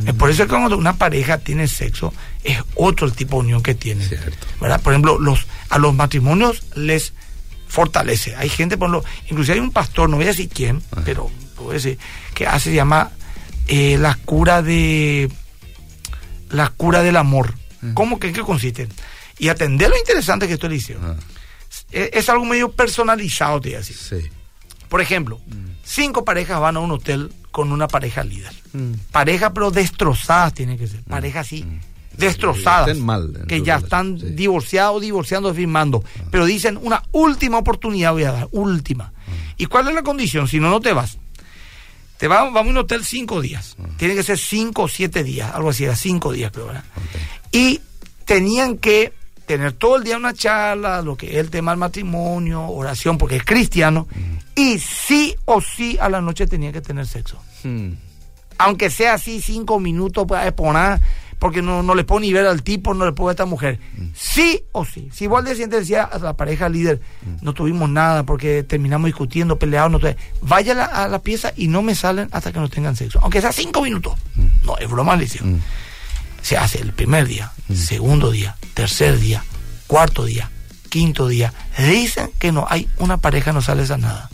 Es 0.06 0.14
por 0.14 0.30
eso 0.30 0.44
que 0.44 0.50
cuando 0.50 0.78
una 0.78 0.98
pareja 0.98 1.38
tiene 1.38 1.68
sexo, 1.68 2.14
es 2.44 2.60
otro 2.76 3.08
el 3.08 3.14
tipo 3.14 3.38
de 3.38 3.44
unión 3.44 3.64
que 3.64 3.76
tiene. 3.76 4.08
¿verdad? 4.62 4.82
Por 4.82 4.94
ejemplo, 4.94 5.20
los, 5.20 5.48
a 5.70 5.78
los 5.78 5.94
matrimonios 5.94 6.64
les 6.76 7.14
fortalece. 7.68 8.36
Hay 8.36 8.50
gente, 8.50 8.78
por 8.78 8.90
ejemplo, 8.90 9.10
inclusive 9.30 9.56
hay 9.56 9.60
un 9.60 9.72
pastor, 9.72 10.10
no 10.10 10.18
voy 10.18 10.26
a 10.26 10.30
decir 10.30 10.50
quién, 10.50 10.82
pero 11.04 11.30
puedo 11.56 11.72
decir, 11.72 11.98
que 12.34 12.48
hace, 12.48 12.70
se 12.70 12.76
llama 12.76 13.12
eh, 13.68 13.98
la 13.98 14.16
cura 14.16 14.62
de 14.62 15.30
la 16.50 16.70
cura 16.70 17.04
del 17.04 17.18
amor. 17.18 17.56
¿Cómo 17.94 18.20
que 18.20 18.28
en 18.28 18.34
qué 18.34 18.42
consiste? 18.42 18.88
Y 19.38 19.50
atender 19.50 19.90
lo 19.90 19.98
interesante 19.98 20.48
que 20.48 20.54
esto 20.54 20.68
le 20.68 20.78
hizo. 20.78 20.94
Ah. 21.02 21.16
Es, 21.92 22.28
algo 22.30 22.44
medio 22.44 22.72
personalizado, 22.72 23.62
te 23.62 23.70
voy 23.70 23.76
a 23.76 23.80
decir. 23.80 24.32
Por 24.90 25.02
ejemplo, 25.02 25.40
mm. 25.46 25.84
cinco 25.84 26.26
parejas 26.26 26.60
van 26.60 26.78
a 26.78 26.80
un 26.80 26.92
hotel 26.92 27.32
con 27.52 27.72
una 27.72 27.88
pareja 27.88 28.24
líder. 28.24 28.54
Mm. 28.74 28.94
Pareja, 29.12 29.54
pero 29.54 29.72
destrozadas 29.72 30.54
tiene 30.54 30.78
que 30.78 30.88
ser. 30.88 31.02
Mm. 31.02 31.10
Pareja 31.10 31.40
así, 31.42 31.64
mm. 31.64 31.80
Destrozadas. 32.18 32.98
que 33.48 33.62
ya 33.62 33.78
están 33.78 34.36
divorciados, 34.36 35.02
divorciando, 35.02 35.54
firmando. 35.54 36.04
Ah. 36.06 36.24
Pero 36.32 36.46
dicen, 36.46 36.80
una 36.82 37.04
última 37.12 37.58
oportunidad 37.58 38.14
voy 38.14 38.24
a 38.24 38.32
dar, 38.32 38.48
última. 38.52 39.14
¿Y 39.58 39.66
cuál 39.66 39.88
es 39.88 39.96
la 39.96 40.04
condición? 40.04 40.48
Si 40.48 40.60
no, 40.60 40.70
no 40.70 40.80
te 40.80 40.94
vas. 40.94 41.18
Te 42.18 42.28
vamos, 42.28 42.54
vamos 42.54 42.70
a 42.70 42.72
un 42.72 42.78
hotel 42.78 43.06
cinco 43.06 43.42
días. 43.42 43.78
Tiene 43.98 44.16
que 44.16 44.24
ser 44.24 44.38
cinco 44.38 44.84
o 44.84 44.88
siete 44.88 45.24
días, 45.24 45.54
algo 45.54 45.70
así, 45.70 45.84
era 45.84 45.96
cinco 45.96 46.32
días 46.32 46.52
creo. 46.52 46.72
Y 47.52 47.80
tenían 48.26 48.78
que 48.78 49.14
tener 49.46 49.74
todo 49.74 49.98
el 49.98 50.04
día 50.04 50.18
una 50.18 50.34
charla, 50.34 51.02
lo 51.02 51.16
que 51.16 51.32
es 51.32 51.36
el 51.38 51.50
tema 51.50 51.72
del 51.72 51.80
matrimonio, 51.80 52.68
oración, 52.68 53.18
porque 53.18 53.38
es 53.38 53.46
cristiano, 53.46 54.08
y 54.56 54.80
sí 54.80 55.36
o 55.46 55.62
sí 55.62 55.98
a 56.02 56.10
la 56.10 56.20
noche 56.20 56.48
tenía 56.48 56.72
que 56.72 56.82
tener 56.82 57.08
sexo. 57.08 57.40
Hmm. 57.64 57.92
Aunque 58.58 58.90
sea 58.90 59.14
así 59.14 59.40
cinco 59.40 59.80
minutos 59.80 60.26
para 60.28 60.48
exponer, 60.48 61.00
porque 61.40 61.62
no, 61.62 61.84
no 61.84 61.96
le 61.96 62.04
puedo 62.04 62.22
ni 62.22 62.34
ver 62.34 62.46
al 62.46 62.64
tipo, 62.64 62.94
no 62.94 63.06
le 63.06 63.12
puedo 63.12 63.28
ver 63.28 63.32
a 63.32 63.36
esta 63.36 63.46
mujer. 63.46 63.80
Hmm. 63.98 64.08
Sí 64.16 64.64
o 64.72 64.86
sí. 64.86 65.10
Si 65.14 65.28
vos 65.28 65.40
al 65.40 65.56
día 65.56 65.68
decía 65.68 66.04
a 66.04 66.18
la 66.20 66.36
pareja 66.36 66.70
líder, 66.70 67.00
hmm. 67.22 67.46
no 67.46 67.54
tuvimos 67.54 67.90
nada 67.90 68.24
porque 68.24 68.64
terminamos 68.64 69.08
discutiendo, 69.08 69.60
peleados, 69.60 69.92
no 69.92 70.00
vaya 70.42 70.86
a 70.86 71.08
la, 71.08 71.22
pieza 71.22 71.54
y 71.56 71.68
no 71.68 71.82
me 71.82 71.96
salen 71.96 72.30
hasta 72.32 72.52
que 72.52 72.60
no 72.60 72.70
tengan 72.70 72.96
sexo. 72.96 73.20
Aunque 73.22 73.42
sea 73.42 73.52
cinco 73.52 73.82
minutos. 73.82 74.14
No, 74.64 74.78
es 74.78 74.90
broma, 74.90 75.16
le 75.16 75.28
se 75.28 76.56
hace 76.56 76.80
el 76.80 76.94
primer 76.94 77.28
día, 77.28 77.52
mm. 77.68 77.74
segundo 77.74 78.32
día, 78.32 78.56
tercer 78.74 79.20
día, 79.20 79.44
cuarto 79.86 80.24
día, 80.24 80.50
quinto 80.90 81.28
día. 81.28 81.54
Dicen 81.78 82.32
que 82.40 82.54
no 82.54 82.66
hay 82.70 82.88
una 83.00 83.18
pareja 83.18 83.52
no 83.52 83.62
sale 83.62 83.84
a 83.92 83.98
nada. 83.98 84.30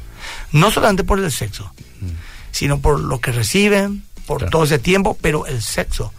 No 0.51 0.69
solamente 0.69 1.03
por 1.03 1.19
el 1.19 1.31
sexo, 1.31 1.73
mm. 2.01 2.07
sino 2.51 2.79
por 2.79 2.99
lo 2.99 3.19
que 3.19 3.31
reciben, 3.31 4.03
por 4.27 4.49
todo 4.49 4.63
ese 4.63 4.79
tiempo, 4.79 5.17
pero 5.21 5.47
el 5.47 5.61
sexo, 5.61 6.13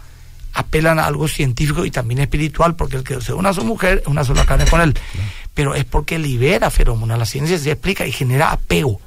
apelan 0.55 0.99
a 0.99 1.05
algo 1.05 1.27
científico 1.27 1.85
y 1.85 1.91
también 1.91 2.21
espiritual, 2.21 2.75
porque 2.75 2.97
el 2.97 3.03
que 3.03 3.21
se 3.21 3.33
une 3.33 3.49
a 3.49 3.53
su 3.53 3.63
mujer 3.63 4.01
es 4.01 4.07
una 4.07 4.23
sola 4.23 4.45
carne 4.45 4.65
con 4.65 4.81
él. 4.81 4.97
Pero 5.53 5.75
es 5.75 5.85
porque 5.85 6.17
libera 6.17 6.71
feromonas. 6.71 7.19
La 7.19 7.25
ciencia 7.25 7.57
se 7.57 7.71
explica 7.71 8.07
y 8.07 8.11
genera 8.11 8.51
apego. 8.51 8.99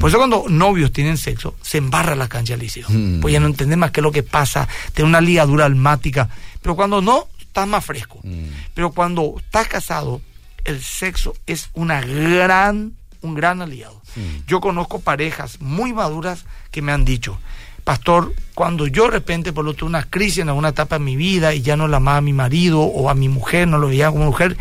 Por 0.00 0.08
eso 0.08 0.18
cuando 0.18 0.44
novios 0.48 0.92
tienen 0.92 1.16
sexo, 1.16 1.54
se 1.62 1.78
embarra 1.78 2.16
la 2.16 2.28
cancha 2.28 2.54
del 2.54 2.60
liceo. 2.60 2.86
Mm. 2.88 3.20
Pues 3.20 3.32
ya 3.32 3.40
no 3.40 3.46
entienden 3.46 3.78
más 3.78 3.90
qué 3.90 4.00
es 4.00 4.02
lo 4.02 4.12
que 4.12 4.22
pasa, 4.22 4.68
tiene 4.92 5.08
una 5.08 5.20
ligadura 5.20 5.66
almática. 5.66 6.28
Pero 6.60 6.74
cuando 6.74 7.00
no, 7.00 7.28
estás 7.38 7.68
más 7.68 7.84
fresco. 7.84 8.20
Mm. 8.22 8.44
Pero 8.74 8.92
cuando 8.92 9.34
estás 9.38 9.68
casado, 9.68 10.20
el 10.64 10.82
sexo 10.82 11.34
es 11.46 11.68
una 11.74 12.00
gran, 12.00 12.94
un 13.20 13.34
gran 13.34 13.62
aliado. 13.62 14.02
Yo 14.46 14.60
conozco 14.60 15.00
parejas 15.00 15.60
muy 15.60 15.92
maduras 15.92 16.44
que 16.70 16.82
me 16.82 16.92
han 16.92 17.04
dicho, 17.04 17.38
pastor, 17.84 18.32
cuando 18.54 18.86
yo 18.86 19.04
de 19.04 19.10
repente 19.10 19.52
por 19.52 19.64
lo 19.64 19.74
tuve 19.74 19.88
una 19.90 20.04
crisis 20.04 20.38
en 20.38 20.48
alguna 20.48 20.70
etapa 20.70 20.98
de 20.98 21.04
mi 21.04 21.16
vida 21.16 21.54
y 21.54 21.62
ya 21.62 21.76
no 21.76 21.86
la 21.86 21.98
amaba 21.98 22.18
a 22.18 22.22
mi 22.22 22.32
marido 22.32 22.80
o 22.80 23.10
a 23.10 23.14
mi 23.14 23.28
mujer, 23.28 23.68
no 23.68 23.78
lo 23.78 23.88
veía 23.88 24.10
como 24.10 24.24
mujer, 24.24 24.56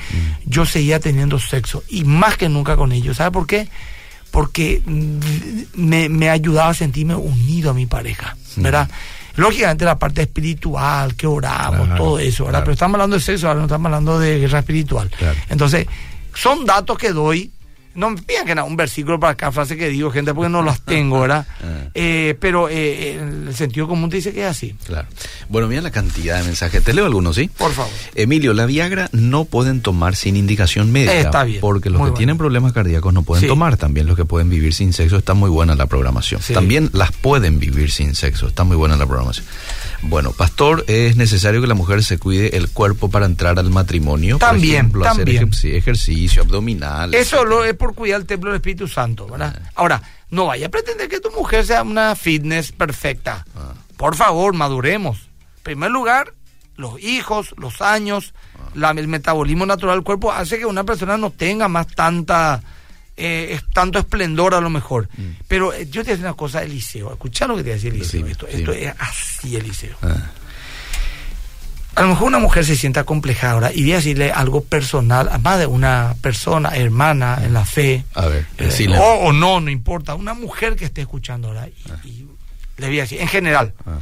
yo 0.46 0.66
seguía 0.66 1.00
teniendo 1.00 1.40
sexo 1.40 1.84
y 1.90 2.04
más 2.04 2.38
que 2.38 2.50
nunca 2.50 2.76
con 2.76 2.92
ellos. 2.92 3.18
¿Sabe 3.18 3.32
por 3.32 3.48
qué? 3.48 3.70
Porque 4.32 4.82
mm, 4.86 5.20
me, 5.76 6.10
me 6.10 6.30
ayudaba 6.30 6.70
a 6.70 6.74
sentirme 6.74 7.16
unido 7.16 7.72
a 7.72 7.74
mi 7.74 7.86
pareja, 7.86 8.36
¿verdad? 8.58 8.90
Lógicamente 9.36 9.86
la 9.86 9.98
parte 9.98 10.22
espiritual, 10.22 11.16
que 11.16 11.26
oramos, 11.26 11.88
Claro, 11.88 12.04
todo 12.04 12.20
eso, 12.20 12.44
¿verdad? 12.46 12.60
claro. 12.60 12.64
Pero 12.66 12.74
estamos 12.74 12.96
hablando 12.96 13.16
de 13.16 13.22
sexo, 13.22 13.48
ahora 13.48 13.60
no 13.60 13.66
estamos 13.66 13.86
hablando 13.86 14.20
de 14.20 14.40
guerra 14.40 14.60
espiritual. 14.60 15.10
Claro. 15.18 15.40
Entonces, 15.50 15.88
son 16.36 16.66
datos 16.66 16.98
que 16.98 17.12
doy. 17.12 17.52
No 17.96 18.10
me 18.10 18.22
pidan 18.22 18.46
que 18.46 18.56
nada, 18.56 18.68
un 18.68 18.76
versículo 18.76 19.20
para 19.20 19.36
cada 19.36 19.52
frase 19.52 19.78
que 19.78 19.90
digo, 19.90 20.10
gente, 20.12 20.34
porque 20.34 20.50
no 20.50 20.64
las 20.64 20.82
tengo, 20.86 21.22
¿verdad? 21.22 21.46
Ah. 21.62 21.90
Eh, 21.94 22.36
pero 22.40 22.68
eh, 22.70 23.20
el 23.48 23.56
sentido 23.56 23.88
común 23.88 24.10
te 24.10 24.16
dice 24.18 24.34
que 24.34 24.42
es 24.42 24.48
así. 24.48 24.76
Claro. 24.86 25.08
Bueno, 25.50 25.68
mira 25.68 25.82
la 25.82 25.92
cantidad 25.92 26.38
de 26.40 26.44
mensajes. 26.46 26.84
Te 26.84 26.94
leo 26.94 27.06
algunos, 27.06 27.36
¿sí? 27.36 27.50
Por 27.56 27.72
favor. 27.72 27.92
Emilio, 28.16 28.54
la 28.54 28.66
Viagra 28.66 29.10
no 29.12 29.46
pueden 29.46 29.82
tomar 29.82 30.16
sin 30.16 30.36
indicación 30.38 30.92
médica. 30.92 31.14
Está 31.20 31.44
bien, 31.44 31.62
Porque 31.62 31.90
los 31.90 32.00
muy 32.00 32.08
que 32.08 32.12
bueno. 32.12 32.18
tienen 32.18 32.38
problemas 32.38 32.74
cardíacos 32.74 33.14
no 33.14 33.24
pueden 33.24 33.42
Sí. 33.42 33.48
tomar. 33.48 33.78
También 33.78 34.08
los 34.08 34.16
que 34.16 34.26
pueden 34.26 34.50
vivir 34.50 34.74
sin 34.74 34.94
sexo. 34.94 35.18
Está 35.18 35.34
muy 35.34 35.50
buena 35.50 35.76
la 35.76 35.86
programación. 35.88 36.42
Sí. 36.42 36.54
También 36.54 36.90
las 36.94 37.12
pueden 37.12 37.60
vivir 37.60 37.92
sin 37.92 38.16
sexo. 38.16 38.48
Está 38.48 38.64
muy 38.64 38.76
buena 38.78 38.98
la 38.98 39.06
programación. 39.06 39.46
Bueno, 40.04 40.32
pastor, 40.34 40.84
es 40.88 41.16
necesario 41.16 41.62
que 41.62 41.68
la 41.68 41.74
mujer 41.74 42.04
se 42.04 42.18
cuide 42.20 42.58
el 42.58 42.70
cuerpo 42.70 43.10
para 43.10 43.26
entrar 43.26 43.58
al 43.58 43.70
matrimonio. 43.72 44.38
Por 44.38 44.50
También, 44.50 44.76
ejemplo, 44.76 45.06
hacer 45.06 45.26
también. 45.26 45.50
ejer- 45.50 45.76
ejercicio 45.76 46.42
abdominal. 46.44 47.14
Eso 47.14 47.46
lo 47.46 47.64
es 47.64 47.74
por 47.74 47.96
cuidar 47.96 48.20
el 48.22 48.28
templo 48.28 48.52
del 48.52 48.58
Espíritu 48.58 48.88
Santo, 48.88 49.28
¿verdad? 49.28 49.60
Ah. 49.66 49.72
Ahora, 49.76 50.02
no 50.30 50.46
vaya 50.48 50.68
a 50.68 50.70
pretender 50.70 51.08
que 51.08 51.20
tu 51.20 51.32
mujer 51.32 51.66
sea 51.66 51.84
una 51.84 52.16
fitness 52.16 52.72
perfecta. 52.74 53.46
Ah. 53.56 53.74
Por 53.98 54.16
favor, 54.16 54.54
maduremos. 54.54 55.18
En 55.58 55.64
primer 55.64 55.92
lugar, 55.92 56.34
los 56.76 57.02
hijos, 57.02 57.54
los 57.58 57.82
años, 57.82 58.34
Ah. 58.56 58.70
la- 58.76 58.92
el 58.92 59.08
metabolismo 59.08 59.66
natural 59.66 59.96
del 59.98 60.04
cuerpo 60.04 60.32
hace 60.32 60.60
que 60.60 60.66
una 60.66 60.84
persona 60.84 61.18
no 61.18 61.32
tenga 61.32 61.68
más 61.70 61.88
tanta 61.88 62.62
eh, 63.18 63.50
es- 63.54 63.64
tanto 63.74 64.00
esplendor 64.00 64.54
a 64.56 64.62
lo 64.62 64.70
mejor. 64.70 65.08
Pero 65.48 65.74
eh, 65.74 65.86
yo 65.90 66.02
te 66.04 66.10
voy 66.10 66.12
a 66.12 66.14
decir 66.14 66.26
una 66.26 66.34
cosa, 66.36 66.64
Eliseo. 66.64 67.12
Escucha 67.12 67.48
lo 67.48 67.56
que 67.58 67.64
te 67.64 67.70
decía 67.72 67.90
Eliseo. 67.92 68.22
Mm. 68.22 68.26
Decime, 68.26 68.32
esto, 68.32 68.72
es 68.74 68.94
así, 69.00 69.56
Eliseo. 69.56 69.96
Ah, 70.02 70.32
A 71.96 72.02
lo 72.02 72.08
mejor 72.08 72.28
una 72.28 72.40
mujer 72.40 72.66
se 72.66 72.76
sienta 72.76 73.04
complejada 73.04 73.54
ahora 73.54 73.72
y 73.72 73.84
voy 73.84 73.92
a 73.94 73.96
decirle 73.98 74.32
algo 74.32 74.64
personal, 74.64 75.30
más 75.44 75.60
de 75.60 75.68
una 75.68 76.16
persona, 76.22 76.70
hermana 76.76 77.40
en 77.44 77.54
la 77.54 77.66
fe, 77.66 78.04
a 78.16 78.26
ver, 78.26 78.48
eh, 78.58 78.72
o, 79.00 79.28
o 79.28 79.32
no, 79.34 79.60
no 79.62 79.70
importa, 79.70 80.16
una 80.16 80.34
mujer 80.34 80.76
que 80.76 80.86
esté 80.86 81.02
escuchando 81.02 81.50
ahora, 81.50 81.68
y, 81.68 82.08
y 82.10 82.28
le 82.78 82.88
voy 82.88 82.98
a 82.98 83.02
decir, 83.04 83.22
en 83.22 83.28
general, 83.28 83.74
Ah, 83.86 84.00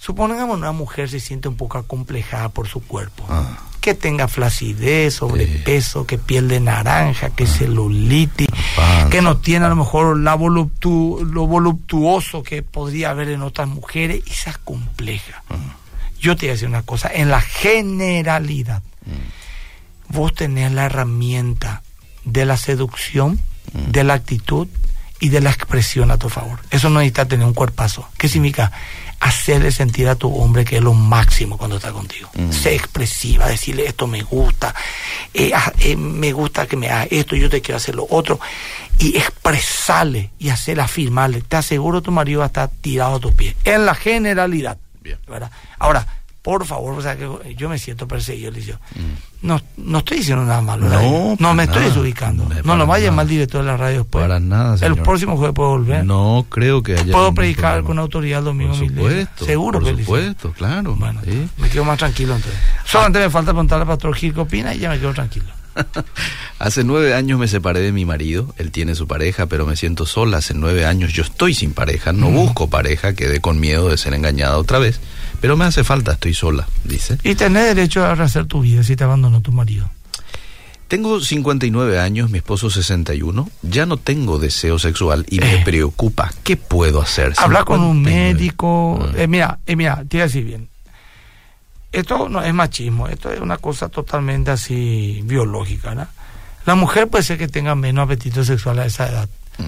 supongamos 0.00 0.56
una 0.56 0.72
mujer 0.72 1.10
se 1.10 1.20
siente 1.20 1.48
un 1.48 1.56
poco 1.56 1.76
acomplejada 1.78 2.48
por 2.48 2.66
su 2.66 2.80
cuerpo, 2.82 3.26
Ah. 3.28 3.58
que 3.82 3.94
tenga 3.94 4.28
flacidez, 4.28 5.14
sobrepeso, 5.14 6.06
que 6.06 6.16
piel 6.18 6.48
de 6.48 6.58
naranja, 6.60 7.30
que 7.30 7.46
celulitis, 7.46 8.48
Panza. 8.76 9.10
que 9.10 9.20
no 9.22 9.36
tiene 9.38 9.66
a 9.66 9.68
lo 9.68 9.76
mejor 9.76 10.16
la 10.18 10.36
voluptu- 10.36 11.22
lo 11.24 11.46
voluptuoso 11.46 12.42
que 12.42 12.62
podría 12.62 13.10
haber 13.10 13.28
en 13.28 13.42
otras 13.42 13.68
mujeres, 13.68 14.22
y 14.26 14.30
se 14.30 14.52
compleja. 14.64 15.42
Yo 16.18 16.34
te 16.36 16.46
voy 16.46 16.50
a 16.50 16.52
decir 16.52 16.68
una 16.68 16.82
cosa, 16.82 17.10
en 17.12 17.28
la 17.30 17.40
generalidad, 17.40 18.82
vos 20.08 20.34
tenés 20.34 20.72
la 20.72 20.86
herramienta 20.86 21.82
de 22.24 22.44
la 22.44 22.56
seducción, 22.56 23.38
de 23.72 24.02
la 24.04 24.14
actitud 24.14 24.66
y 25.20 25.28
de 25.28 25.40
la 25.40 25.50
expresión 25.50 26.10
a 26.10 26.16
tu 26.16 26.28
favor. 26.28 26.60
Eso 26.70 26.88
no 26.88 26.98
necesita 26.98 27.26
tener 27.26 27.46
un 27.46 27.54
cuerpazo. 27.54 28.08
¿Qué 28.16 28.28
significa? 28.28 28.72
Hacerle 29.20 29.70
sentir 29.70 30.08
a 30.08 30.14
tu 30.14 30.34
hombre 30.34 30.64
que 30.64 30.76
es 30.76 30.82
lo 30.82 30.94
máximo 30.94 31.58
cuando 31.58 31.76
está 31.76 31.92
contigo. 31.92 32.30
Mm. 32.34 32.50
Sé 32.52 32.74
expresiva, 32.74 33.46
decirle 33.46 33.84
esto 33.84 34.06
me 34.06 34.22
gusta, 34.22 34.74
eh, 35.34 35.52
ah, 35.54 35.70
eh, 35.80 35.94
me 35.94 36.32
gusta 36.32 36.66
que 36.66 36.76
me 36.76 36.88
hagas 36.88 37.08
esto, 37.10 37.36
yo 37.36 37.50
te 37.50 37.60
quiero 37.60 37.76
hacer 37.76 37.94
lo 37.94 38.06
otro. 38.08 38.40
Y 38.98 39.18
expresarle 39.18 40.30
y 40.38 40.48
hacerle 40.48 40.82
afirmarle. 40.82 41.42
Te 41.42 41.56
aseguro 41.56 42.00
tu 42.00 42.12
marido 42.12 42.40
va 42.40 42.46
a 42.46 42.48
estar 42.48 42.70
tirado 42.80 43.16
a 43.16 43.20
tus 43.20 43.32
pies. 43.32 43.54
En 43.64 43.84
la 43.84 43.94
generalidad. 43.94 44.78
Bien. 45.02 45.18
¿verdad? 45.28 45.50
Ahora, 45.78 46.06
por 46.42 46.64
favor, 46.64 46.98
o 46.98 47.02
sea, 47.02 47.16
que 47.16 47.54
yo 47.54 47.68
me 47.68 47.78
siento 47.78 48.08
perseguido, 48.08 48.50
Eliseo. 48.50 48.78
No, 49.42 49.60
no 49.76 49.98
estoy 49.98 50.18
diciendo 50.18 50.44
nada 50.44 50.62
malo. 50.62 50.86
Mm. 50.86 50.90
No, 50.90 51.36
no 51.38 51.54
me 51.54 51.64
estoy 51.64 51.84
desubicando. 51.84 52.48
No, 52.64 52.76
lo 52.76 52.86
vaya 52.86 53.12
a 53.12 53.22
el 53.22 53.28
director 53.28 53.60
de 53.60 53.66
la 53.66 53.76
radio 53.76 53.98
después. 53.98 54.22
Para 54.22 54.40
nada, 54.40 54.76
El 54.80 54.96
próximo 54.96 55.36
jueves 55.36 55.54
puedo 55.54 55.70
volver. 55.70 56.04
No 56.04 56.46
creo 56.48 56.82
que 56.82 56.94
haya. 56.94 57.12
Puedo 57.12 57.34
predicar 57.34 57.72
problema. 57.72 57.86
con 57.86 57.98
autoridad 57.98 58.38
el 58.38 58.46
domingo 58.46 58.74
Por 58.74 58.88
supuesto. 58.88 59.44
Seguro 59.44 59.80
por 59.80 59.96
supuesto, 59.96 60.52
claro. 60.52 60.96
Bueno, 60.96 61.20
sí. 61.24 61.48
me 61.58 61.68
quedo 61.68 61.84
más 61.84 61.98
tranquilo 61.98 62.36
entonces. 62.36 62.60
Solamente 62.86 63.18
me 63.18 63.30
falta 63.30 63.52
preguntarle 63.52 63.82
al 63.82 63.88
pastor 63.88 64.14
Gil 64.14 64.32
qué 64.32 64.40
opina 64.40 64.74
y 64.74 64.78
ya 64.78 64.88
me 64.88 64.98
quedo 64.98 65.12
tranquilo. 65.12 65.60
Hace 66.58 66.84
nueve 66.84 67.14
años 67.14 67.38
me 67.38 67.48
separé 67.48 67.80
de 67.80 67.92
mi 67.92 68.04
marido, 68.04 68.54
él 68.58 68.70
tiene 68.70 68.94
su 68.94 69.06
pareja, 69.06 69.46
pero 69.46 69.66
me 69.66 69.76
siento 69.76 70.06
sola. 70.06 70.38
Hace 70.38 70.54
nueve 70.54 70.86
años 70.86 71.12
yo 71.12 71.22
estoy 71.22 71.54
sin 71.54 71.72
pareja, 71.72 72.12
no 72.12 72.30
busco 72.30 72.68
pareja, 72.68 73.14
quedé 73.14 73.40
con 73.40 73.60
miedo 73.60 73.88
de 73.88 73.98
ser 73.98 74.14
engañada 74.14 74.58
otra 74.58 74.78
vez, 74.78 75.00
pero 75.40 75.56
me 75.56 75.64
hace 75.64 75.84
falta, 75.84 76.12
estoy 76.12 76.34
sola, 76.34 76.66
dice. 76.84 77.18
Y 77.22 77.34
tenés 77.34 77.64
derecho 77.74 78.04
a 78.04 78.14
rehacer 78.14 78.46
tu 78.46 78.60
vida 78.60 78.82
si 78.82 78.96
te 78.96 79.04
abandonó 79.04 79.40
tu 79.40 79.52
marido. 79.52 79.90
Tengo 80.88 81.20
59 81.20 82.00
años, 82.00 82.30
mi 82.30 82.38
esposo 82.38 82.68
61, 82.68 83.48
ya 83.62 83.86
no 83.86 83.96
tengo 83.96 84.38
deseo 84.38 84.78
sexual 84.80 85.24
y 85.30 85.38
me 85.38 85.54
Eh. 85.60 85.62
preocupa. 85.64 86.32
¿Qué 86.42 86.56
puedo 86.56 87.00
hacer? 87.00 87.32
Habla 87.36 87.64
con 87.64 87.80
un 87.80 87.98
59. 88.04 88.34
médico. 88.34 88.98
Ah. 89.00 89.12
Eh, 89.16 89.26
mira, 89.28 89.58
eh, 89.66 89.76
mira, 89.76 89.96
te 90.08 90.16
voy 90.16 90.20
a 90.22 90.24
decir 90.24 90.44
bien. 90.44 90.68
Esto 91.92 92.28
no 92.28 92.42
es 92.42 92.52
machismo, 92.54 93.08
esto 93.08 93.30
es 93.32 93.40
una 93.40 93.56
cosa 93.58 93.88
totalmente 93.88 94.50
así 94.50 95.20
biológica, 95.24 95.94
¿no? 95.94 96.06
La 96.66 96.74
mujer 96.74 97.08
puede 97.08 97.24
ser 97.24 97.38
que 97.38 97.48
tenga 97.48 97.74
menos 97.74 98.04
apetito 98.04 98.44
sexual 98.44 98.78
a 98.80 98.86
esa 98.86 99.08
edad, 99.08 99.28
Mm. 99.58 99.64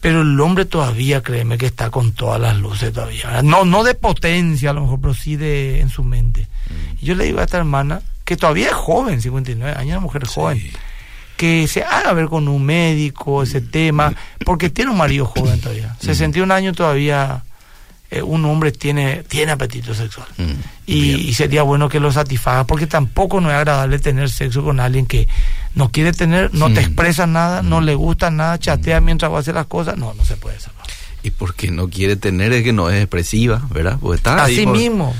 Pero 0.00 0.22
el 0.22 0.40
hombre 0.40 0.64
todavía, 0.64 1.22
créeme 1.22 1.58
que 1.58 1.66
está 1.66 1.90
con 1.90 2.12
todas 2.12 2.40
las 2.40 2.56
luces 2.56 2.92
todavía. 2.92 3.26
¿verdad? 3.26 3.42
No, 3.42 3.64
no 3.64 3.84
de 3.84 3.94
potencia 3.94 4.70
a 4.70 4.72
lo 4.72 4.82
mejor, 4.82 5.00
pero 5.00 5.14
sí 5.14 5.36
de 5.36 5.80
en 5.80 5.90
su 5.90 6.04
mente. 6.04 6.42
Mm. 6.68 6.96
Y 7.02 7.06
yo 7.06 7.14
le 7.14 7.24
digo 7.24 7.40
a 7.40 7.44
esta 7.44 7.58
hermana, 7.58 8.00
que 8.24 8.36
todavía 8.36 8.68
es 8.68 8.74
joven, 8.74 9.20
59 9.20 9.76
años, 9.76 9.90
una 9.92 10.00
mujer 10.00 10.26
joven, 10.26 10.62
que 11.36 11.66
se 11.68 11.82
haga 11.82 12.12
ver 12.12 12.26
con 12.26 12.48
un 12.48 12.64
médico 12.64 13.42
ese 13.42 13.60
tema, 13.60 14.14
porque 14.44 14.70
tiene 14.70 14.90
un 14.90 14.98
marido 14.98 15.26
joven 15.26 15.60
todavía. 15.60 15.96
61 16.00 16.52
años 16.52 16.76
todavía 16.76 17.42
eh, 18.10 18.22
un 18.22 18.44
hombre 18.44 18.72
tiene, 18.72 19.22
tiene 19.24 19.52
apetito 19.52 19.94
sexual. 19.94 20.26
Mm, 20.36 20.52
Y, 20.86 21.14
y 21.28 21.34
sería 21.34 21.62
bueno 21.62 21.88
que 21.88 22.00
lo 22.00 22.10
satisfaga, 22.10 22.64
porque 22.64 22.86
tampoco 22.86 23.40
no 23.40 23.50
es 23.50 23.56
agradable 23.56 23.98
tener 23.98 24.30
sexo 24.30 24.64
con 24.64 24.80
alguien 24.80 25.06
que 25.06 25.28
no 25.74 25.90
quiere 25.90 26.12
tener, 26.12 26.52
no 26.54 26.66
te 26.66 26.80
Mm. 26.80 26.84
expresa 26.84 27.26
nada, 27.26 27.62
no 27.62 27.80
le 27.80 27.94
gusta 27.94 28.30
nada, 28.30 28.58
chatea 28.58 29.00
mientras 29.00 29.30
va 29.32 29.36
a 29.36 29.40
hacer 29.40 29.54
las 29.54 29.66
cosas. 29.66 29.96
No, 29.96 30.14
no 30.14 30.24
se 30.24 30.36
puede 30.36 30.58
salvar. 30.60 30.86
Y 31.22 31.30
porque 31.30 31.70
no 31.70 31.88
quiere 31.88 32.16
tener 32.16 32.52
es 32.52 32.64
que 32.64 32.72
no 32.72 32.88
es 32.90 32.96
expresiva, 33.00 33.62
¿verdad? 33.70 33.98
Porque 34.00 34.16
está 34.16 34.44
ahí 34.44 34.54
Así 34.56 34.64
por- 34.64 34.76
mismo. 34.76 35.14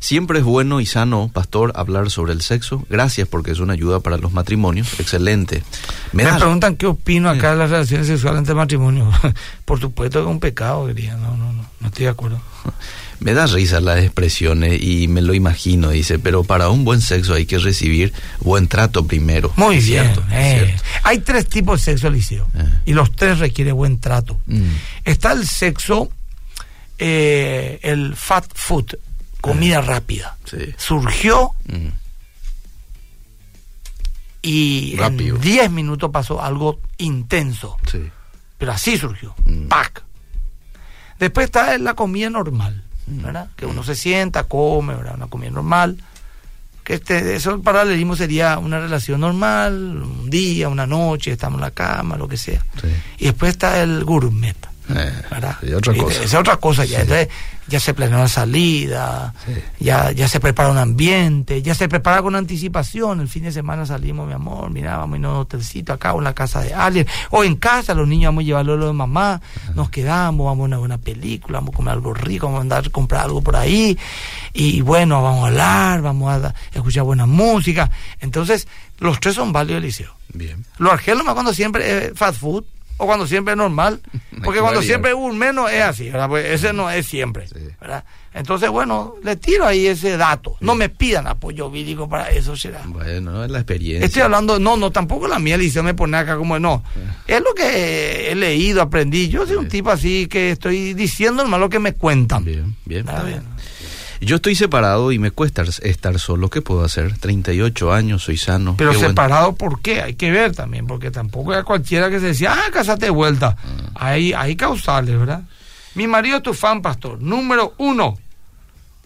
Siempre 0.00 0.40
es 0.40 0.44
bueno 0.44 0.80
y 0.80 0.86
sano, 0.86 1.30
pastor, 1.32 1.72
hablar 1.76 2.10
sobre 2.10 2.34
el 2.34 2.42
sexo. 2.42 2.84
Gracias 2.90 3.26
porque 3.26 3.52
es 3.52 3.58
una 3.60 3.72
ayuda 3.72 4.00
para 4.00 4.18
los 4.18 4.32
matrimonios. 4.32 5.00
Excelente. 5.00 5.62
Me 6.12 6.24
Me 6.24 6.30
da- 6.30 6.36
preguntan 6.36 6.76
qué 6.76 6.84
opino 6.86 7.30
acá 7.30 7.52
de 7.52 7.56
las 7.56 7.70
relaciones 7.70 8.06
sexuales 8.08 8.40
entre 8.40 8.54
matrimonio. 8.54 9.10
Por 9.64 9.80
supuesto 9.80 10.18
que 10.18 10.26
es 10.26 10.30
un 10.30 10.40
pecado, 10.40 10.86
diría. 10.88 11.16
No, 11.16 11.34
no, 11.38 11.52
no, 11.54 11.64
no 11.80 11.86
estoy 11.86 12.04
de 12.04 12.10
acuerdo. 12.10 12.38
Me 13.20 13.32
da 13.32 13.46
risa 13.46 13.80
las 13.80 13.98
expresiones 14.02 14.82
y 14.82 15.08
me 15.08 15.22
lo 15.22 15.34
imagino, 15.34 15.90
dice, 15.90 16.18
pero 16.18 16.44
para 16.44 16.68
un 16.68 16.84
buen 16.84 17.00
sexo 17.00 17.34
hay 17.34 17.46
que 17.46 17.58
recibir 17.58 18.12
buen 18.40 18.68
trato 18.68 19.06
primero. 19.06 19.52
Muy 19.56 19.76
bien. 19.78 20.04
cierto, 20.12 20.24
eh. 20.30 20.62
cierto. 20.66 20.82
Hay 21.04 21.18
tres 21.20 21.48
tipos 21.48 21.80
de 21.80 21.84
sexo, 21.92 22.08
Eliseo. 22.08 22.46
Eh. 22.54 22.64
Y 22.86 22.92
los 22.92 23.12
tres 23.12 23.38
requieren 23.38 23.76
buen 23.76 23.98
trato. 24.00 24.38
Mm. 24.46 24.64
Está 25.04 25.32
el 25.32 25.46
sexo, 25.46 26.10
eh, 26.98 27.78
el 27.82 28.14
fat 28.16 28.44
food, 28.54 28.96
comida 29.40 29.80
rápida. 29.80 30.36
Sí. 30.44 30.74
Surgió 30.76 31.52
Mm. 31.66 31.88
y 34.42 34.96
Rápido. 34.96 35.36
en 35.36 35.40
10 35.42 35.70
minutos 35.70 36.10
pasó 36.10 36.42
algo 36.42 36.80
intenso. 36.98 37.76
Sí. 37.90 38.10
Pero 38.58 38.72
así 38.72 38.98
surgió. 38.98 39.34
Mm. 39.44 39.68
¡Pac! 39.68 40.02
Después 41.18 41.46
está 41.46 41.78
la 41.78 41.94
comida 41.94 42.28
normal. 42.28 42.84
¿Verdad? 43.06 43.48
Que 43.56 43.66
uno 43.66 43.82
se 43.82 43.94
sienta, 43.94 44.44
come, 44.44 44.94
¿verdad? 44.94 45.14
Una 45.16 45.26
comida 45.26 45.50
normal. 45.50 45.98
Que 46.82 46.94
este, 46.94 47.34
eso 47.34 47.54
el 47.54 47.60
paralelismo 47.62 48.14
sería 48.14 48.58
una 48.58 48.78
relación 48.78 49.20
normal, 49.20 50.02
un 50.02 50.28
día, 50.28 50.68
una 50.68 50.86
noche, 50.86 51.32
estamos 51.32 51.58
en 51.58 51.62
la 51.62 51.70
cama, 51.70 52.16
lo 52.16 52.28
que 52.28 52.36
sea. 52.36 52.64
Y 53.18 53.24
después 53.24 53.52
está 53.52 53.82
el 53.82 54.04
gourmet. 54.04 54.56
Eh, 54.90 55.12
y 55.62 55.72
otra 55.72 55.94
cosa. 55.94 56.14
Esa 56.16 56.24
es 56.24 56.34
otra 56.34 56.56
cosa. 56.56 56.84
Ya, 56.84 57.04
ya 57.66 57.80
se 57.80 57.94
planea 57.94 58.18
la 58.18 58.28
salida, 58.28 59.34
ya, 59.80 60.12
ya 60.12 60.28
se 60.28 60.38
prepara 60.40 60.70
un 60.70 60.78
ambiente, 60.78 61.62
ya 61.62 61.74
se 61.74 61.88
prepara 61.88 62.20
con 62.20 62.36
anticipación. 62.36 63.20
El 63.20 63.28
fin 63.28 63.44
de 63.44 63.52
semana 63.52 63.86
salimos, 63.86 64.26
mi 64.26 64.34
amor, 64.34 64.70
mira, 64.70 64.98
vamos 64.98 65.14
a 65.14 65.16
irnos 65.16 65.30
a 65.30 65.34
un 65.34 65.40
hotelcito 65.40 65.92
acá 65.92 66.12
o 66.12 66.18
en 66.18 66.24
la 66.24 66.34
casa 66.34 66.60
de 66.60 66.74
alguien, 66.74 67.06
o 67.30 67.42
en 67.44 67.56
casa, 67.56 67.94
los 67.94 68.06
niños 68.06 68.28
vamos 68.28 68.42
a 68.42 68.44
llevarlo 68.44 68.74
a 68.74 68.76
lo 68.76 68.86
de 68.88 68.92
mamá, 68.92 69.40
nos 69.74 69.88
quedamos, 69.88 70.44
vamos 70.46 70.64
a 70.64 70.66
una 70.66 70.78
buena 70.78 70.98
película, 70.98 71.58
vamos 71.58 71.74
a 71.74 71.76
comer 71.76 71.92
algo 71.94 72.12
rico, 72.12 72.46
vamos 72.46 72.58
a 72.58 72.62
andar 72.62 72.86
a 72.86 72.90
comprar 72.90 73.24
algo 73.24 73.40
por 73.40 73.56
ahí, 73.56 73.98
y 74.52 74.82
bueno, 74.82 75.22
vamos 75.22 75.44
a 75.44 75.46
hablar, 75.48 76.02
vamos 76.02 76.44
a 76.44 76.54
escuchar 76.72 77.04
buena 77.04 77.26
música. 77.26 77.90
Entonces, 78.20 78.68
los 78.98 79.18
tres 79.20 79.34
son 79.36 79.52
válidos 79.52 79.80
del 79.80 79.84
liceo. 79.84 80.14
Bien. 80.32 80.64
Lo 80.78 80.92
argelo 80.92 81.24
cuando 81.32 81.54
siempre 81.54 82.08
es 82.08 82.18
fast 82.18 82.40
food, 82.40 82.64
o 82.96 83.06
cuando 83.06 83.26
siempre 83.26 83.52
es 83.52 83.58
normal. 83.58 84.00
Porque 84.44 84.60
cuando 84.60 84.82
siempre 84.82 85.12
es 85.12 85.16
un 85.16 85.38
menos 85.38 85.70
es 85.70 85.82
así, 85.82 86.10
¿verdad? 86.10 86.28
Pues 86.28 86.46
ese 86.46 86.72
no 86.72 86.90
es 86.90 87.06
siempre, 87.06 87.46
¿verdad? 87.80 88.04
Entonces, 88.34 88.68
bueno, 88.68 89.14
le 89.22 89.36
tiro 89.36 89.64
ahí 89.64 89.86
ese 89.86 90.16
dato. 90.16 90.56
No 90.60 90.74
me 90.74 90.88
pidan 90.88 91.28
apoyo 91.28 91.70
vírico 91.70 92.08
para 92.08 92.30
eso, 92.30 92.56
será. 92.56 92.82
Bueno, 92.84 93.44
es 93.44 93.50
la 93.50 93.58
experiencia. 93.58 94.04
Estoy 94.04 94.22
hablando, 94.22 94.58
no, 94.58 94.76
no, 94.76 94.90
tampoco 94.90 95.28
la 95.28 95.38
mía, 95.38 95.56
Liceo 95.56 95.84
me 95.84 95.94
pone 95.94 96.16
acá 96.16 96.36
como, 96.36 96.58
no. 96.58 96.82
Es 97.28 97.40
lo 97.40 97.54
que 97.54 98.32
he 98.32 98.34
leído, 98.34 98.82
aprendí. 98.82 99.28
Yo 99.28 99.46
soy 99.46 99.56
un 99.56 99.68
tipo 99.68 99.90
así 99.90 100.26
que 100.26 100.50
estoy 100.50 100.94
diciendo 100.94 101.44
lo 101.44 101.68
que 101.68 101.78
me 101.78 101.94
cuentan. 101.94 102.44
Bien, 102.44 102.76
bien. 102.84 103.08
Está 103.08 103.22
bien. 103.22 103.53
Yo 104.20 104.36
estoy 104.36 104.54
separado 104.54 105.12
y 105.12 105.18
me 105.18 105.30
cuesta 105.30 105.62
estar 105.82 106.18
solo. 106.18 106.50
¿Qué 106.50 106.62
puedo 106.62 106.84
hacer? 106.84 107.18
38 107.18 107.92
años, 107.92 108.22
soy 108.22 108.36
sano. 108.36 108.76
Pero 108.76 108.94
separado, 108.94 109.54
¿por 109.54 109.80
qué? 109.80 110.02
Hay 110.02 110.14
que 110.14 110.30
ver 110.30 110.54
también, 110.54 110.86
porque 110.86 111.10
tampoco 111.10 111.52
era 111.52 111.62
cualquiera 111.64 112.10
que 112.10 112.20
se 112.20 112.26
decía, 112.26 112.54
ah, 112.54 112.70
casate 112.72 113.06
de 113.06 113.10
vuelta. 113.10 113.56
Ah. 113.58 114.08
Hay, 114.10 114.32
hay 114.32 114.56
causales, 114.56 115.18
¿verdad? 115.18 115.42
Mi 115.94 116.06
marido 116.06 116.38
es 116.38 116.42
tu 116.42 116.54
fan, 116.54 116.82
pastor. 116.82 117.20
Número 117.20 117.74
uno. 117.78 118.18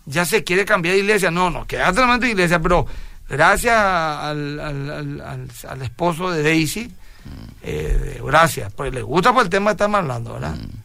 Ya 0.06 0.24
se 0.24 0.42
quiere 0.42 0.64
cambiar 0.64 0.94
de 0.94 1.00
iglesia. 1.00 1.30
No, 1.30 1.50
no, 1.50 1.66
quédate 1.66 2.00
en 2.00 2.20
la 2.20 2.26
iglesia, 2.26 2.60
pero 2.60 2.86
gracias 3.28 3.76
al, 3.76 4.58
al, 4.58 5.48
al, 5.68 5.82
esposo 5.82 6.30
de 6.30 6.42
Daisy, 6.42 6.86
mm. 6.86 7.48
eh, 7.62 8.20
gracias, 8.24 8.72
pues 8.72 8.92
le 8.92 9.02
gusta 9.02 9.32
por 9.32 9.42
el 9.42 9.50
tema 9.50 9.70
que 9.70 9.72
estamos 9.72 10.00
hablando, 10.00 10.34
¿verdad? 10.34 10.54
Mm. 10.54 10.77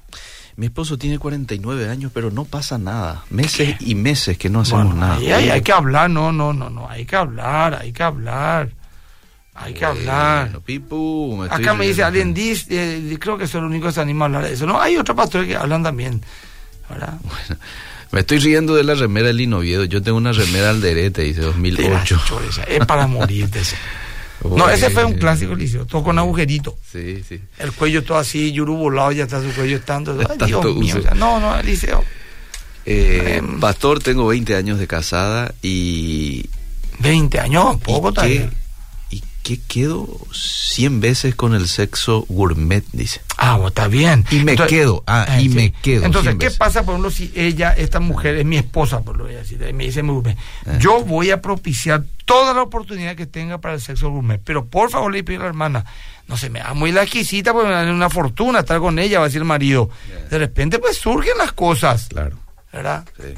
Mi 0.55 0.67
esposo 0.67 0.97
tiene 0.97 1.17
49 1.17 1.89
años, 1.89 2.11
pero 2.13 2.29
no 2.29 2.45
pasa 2.45 2.77
nada. 2.77 3.23
Meses 3.29 3.75
y 3.79 3.95
meses 3.95 4.37
que 4.37 4.49
no 4.49 4.61
hacemos 4.61 4.95
nada. 4.95 5.15
hay, 5.15 5.61
que 5.61 5.71
hablar, 5.71 6.09
no, 6.09 6.31
no, 6.31 6.53
no, 6.53 6.69
no. 6.69 6.89
Hay 6.89 7.05
que 7.05 7.15
hablar, 7.15 7.75
hay 7.75 7.91
que 7.91 8.03
hablar. 8.03 8.69
Hay 9.55 9.73
que 9.73 9.85
hablar. 9.85 10.59
Pipu, 10.65 11.43
Acá 11.49 11.73
me 11.73 11.87
dice 11.87 12.03
alguien, 12.03 12.33
dice, 12.33 12.65
eh, 12.69 13.17
creo 13.19 13.37
que 13.37 13.47
soy 13.47 13.59
el 13.59 13.65
único 13.65 13.87
que 13.87 13.93
se 13.93 14.01
anima 14.01 14.25
a 14.25 14.27
hablar 14.27 14.43
de 14.43 14.53
eso. 14.53 14.65
No, 14.65 14.81
hay 14.81 14.97
otros 14.97 15.15
pastores 15.15 15.47
que 15.47 15.55
hablan 15.55 15.83
también. 15.83 16.21
¿verdad? 16.89 17.13
Bueno, 17.23 17.61
me 18.11 18.19
estoy 18.19 18.39
riendo 18.39 18.75
de 18.75 18.83
la 18.83 18.95
remera 18.95 19.27
del 19.27 19.37
Linoviedo. 19.37 19.85
Yo 19.85 20.01
tengo 20.01 20.17
una 20.17 20.31
remera 20.31 20.69
alderete, 20.69 21.23
dice 21.23 21.41
2008. 21.41 22.19
Es 22.67 22.85
para 22.85 23.07
morirte. 23.07 23.61
No, 24.43 24.69
ese 24.69 24.89
fue 24.89 25.05
un 25.05 25.13
clásico 25.13 25.55
liceo, 25.55 25.85
todo 25.85 26.03
con 26.03 26.19
agujerito. 26.19 26.77
Sí, 26.91 27.23
sí. 27.27 27.39
El 27.59 27.71
cuello 27.71 28.03
todo 28.03 28.17
así, 28.17 28.51
yuru 28.51 28.75
volado, 28.75 29.11
ya 29.11 29.23
está 29.23 29.41
su 29.41 29.49
cuello 29.53 29.77
estando. 29.77 30.15
Dios 30.15 30.75
mío, 30.75 30.95
no, 31.15 31.39
no, 31.39 31.59
el 31.59 31.65
liceo. 31.65 32.03
Eh, 32.85 33.35
em. 33.37 33.59
pastor, 33.59 34.01
tengo 34.01 34.27
20 34.27 34.55
años 34.55 34.77
de 34.77 34.87
casada 34.87 35.53
y... 35.61 36.49
20 36.99 37.39
años, 37.39 37.77
poco 37.81 38.11
también 38.11 38.51
que 39.43 39.59
quedo 39.59 40.07
100 40.33 41.01
veces 41.01 41.35
con 41.35 41.53
el 41.53 41.67
sexo 41.67 42.25
gourmet, 42.29 42.83
dice. 42.93 43.21
Ah, 43.37 43.59
está 43.67 43.89
bien. 43.89 44.25
Y 44.31 44.39
me 44.39 44.55
quedo, 44.55 45.03
ah, 45.05 45.25
ah 45.27 45.41
y 45.41 45.49
me 45.49 45.73
quedo. 45.73 46.05
Entonces, 46.05 46.35
¿qué 46.39 46.49
pasa, 46.49 46.83
por 46.83 46.93
ejemplo, 46.93 47.11
si 47.11 47.31
ella, 47.35 47.73
esta 47.73 47.99
mujer, 47.99 48.37
es 48.37 48.45
mi 48.45 48.55
esposa, 48.55 49.01
por 49.01 49.17
lo 49.17 49.25
voy 49.25 49.35
a 49.35 49.39
decir, 49.39 49.59
me 49.73 49.83
dice 49.83 50.01
gourmet? 50.01 50.37
Ah. 50.65 50.77
Yo 50.79 51.03
voy 51.03 51.29
a 51.29 51.41
propiciar 51.41 52.05
toda 52.23 52.53
la 52.53 52.63
oportunidad 52.63 53.17
que 53.17 53.25
tenga 53.25 53.57
para 53.57 53.75
el 53.75 53.81
sexo 53.81 54.09
gourmet, 54.09 54.41
pero 54.43 54.65
por 54.65 54.89
favor 54.89 55.11
le 55.11 55.25
pido 55.25 55.41
a 55.41 55.43
la 55.43 55.49
hermana, 55.49 55.85
no 56.27 56.37
se 56.37 56.49
me 56.49 56.59
da 56.59 56.73
muy 56.73 56.93
la 56.93 57.03
exquisita 57.03 57.51
porque 57.51 57.67
me 57.67 57.75
da 57.75 57.91
una 57.91 58.09
fortuna 58.09 58.59
estar 58.59 58.79
con 58.79 58.97
ella, 58.97 59.19
va 59.19 59.25
a 59.25 59.27
decir 59.27 59.41
el 59.41 59.47
marido. 59.47 59.89
De 60.29 60.39
repente, 60.39 60.79
pues 60.79 60.97
surgen 60.97 61.37
las 61.37 61.51
cosas. 61.51 62.07
Claro. 62.07 62.37
¿Verdad? 62.71 63.05
Sí. 63.17 63.33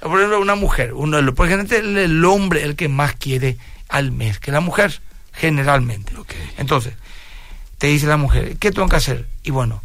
Por 0.00 0.18
ejemplo, 0.18 0.40
una 0.40 0.54
mujer, 0.54 0.94
uno, 0.94 1.34
por 1.34 1.48
ejemplo, 1.48 1.76
el, 1.76 1.96
el 1.96 2.24
hombre 2.24 2.62
el 2.62 2.76
que 2.76 2.88
más 2.88 3.14
quiere 3.14 3.56
al 3.88 4.12
mes 4.12 4.38
que 4.38 4.50
la 4.52 4.60
mujer 4.60 5.00
generalmente. 5.32 6.12
Entonces, 6.58 6.94
te 7.78 7.88
dice 7.88 8.06
la 8.06 8.16
mujer, 8.16 8.56
¿qué 8.58 8.70
tengo 8.70 8.88
que 8.88 8.96
hacer? 8.96 9.26
Y 9.42 9.50
bueno, 9.50 9.82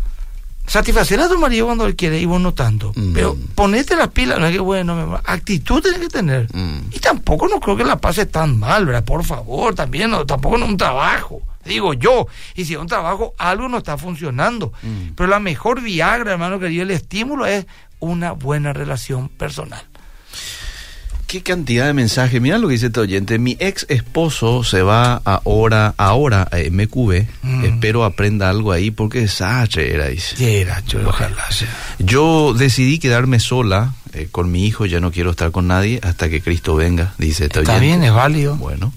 satisfacer 0.68 1.20
a 1.20 1.30
tu 1.30 1.40
marido 1.40 1.66
cuando 1.66 1.86
él 1.86 1.96
quiere 1.96 2.20
y 2.20 2.26
vos 2.26 2.40
no 2.40 2.54
tanto. 2.54 2.92
Mm. 2.96 3.14
Pero 3.14 3.38
ponete 3.56 3.96
las 3.96 4.10
pilas, 4.10 4.40
no 4.40 4.46
es 4.46 4.54
que 4.54 4.60
bueno, 4.60 5.20
actitud 5.26 5.82
tienes 5.82 6.02
que 6.02 6.10
tener. 6.10 6.48
Mm. 6.54 6.90
Y 6.92 7.00
tampoco 7.00 7.48
no 7.48 7.60
creo 7.60 7.76
que 7.76 7.84
la 7.84 8.00
pase 8.00 8.26
tan 8.26 8.60
mal, 8.60 8.86
¿verdad? 8.86 9.04
Por 9.04 9.24
favor, 9.24 9.74
también, 9.74 10.12
no, 10.12 10.26
tampoco 10.26 10.58
no 10.58 10.66
un 10.66 10.78
trabajo, 10.78 11.42
digo 11.66 11.94
yo. 11.94 12.28
Y 12.56 12.66
si 12.66 12.74
es 12.74 12.80
un 12.80 12.88
trabajo, 12.88 13.34
algo 13.38 13.68
no 13.70 13.78
está 13.78 13.98
funcionando. 13.98 14.74
Mm. 14.84 15.14
Pero 15.16 15.30
la 15.30 15.40
mejor 15.40 15.82
Viagra, 15.82 16.34
hermano 16.34 16.60
querido, 16.60 16.84
el 16.84 16.92
estímulo 16.92 17.46
es 17.46 17.66
una 18.00 18.34
buena 18.34 18.74
relación 18.74 19.30
personal. 19.30 19.84
Qué 21.28 21.44
cantidad 21.44 21.86
de 21.86 21.94
mensajes. 21.94 22.42
Mira 22.42 22.58
lo 22.58 22.70
que 22.70 22.76
dice 22.76 22.86
este 22.86 23.02
oyente. 23.02 23.38
Mi 23.38 23.58
ex 23.60 23.86
esposo 23.90 24.64
se 24.64 24.82
va 24.82 25.22
ahora, 25.26 25.94
ahora 25.98 26.48
a 26.50 26.58
MQB. 26.58 27.28
Mm. 27.42 27.66
Espero 27.66 28.06
aprenda 28.06 28.50
algo 28.50 28.72
ahí 28.72 28.92
porque 28.92 29.24
es 29.24 29.42
era, 29.42 30.08
dice. 30.08 30.62
Era, 30.62 30.82
yo, 30.88 31.06
ojalá 31.06 31.44
Yo 32.00 32.54
decidí 32.54 32.98
quedarme 32.98 33.42
sola 33.42 33.94
eh, 34.14 34.30
con 34.32 34.50
mi 34.50 34.66
hijo. 34.66 34.86
Ya 34.86 35.02
no 35.02 35.12
quiero 35.12 35.32
estar 35.32 35.52
con 35.52 35.68
nadie 35.68 36.00
hasta 36.02 36.30
que 36.30 36.40
Cristo 36.40 36.76
venga, 36.76 37.14
dice 37.18 37.46
este 37.46 37.60
Está 37.60 37.78
bien, 37.78 38.04
es 38.04 38.14
válido. 38.14 38.56
Bueno. 38.56 38.94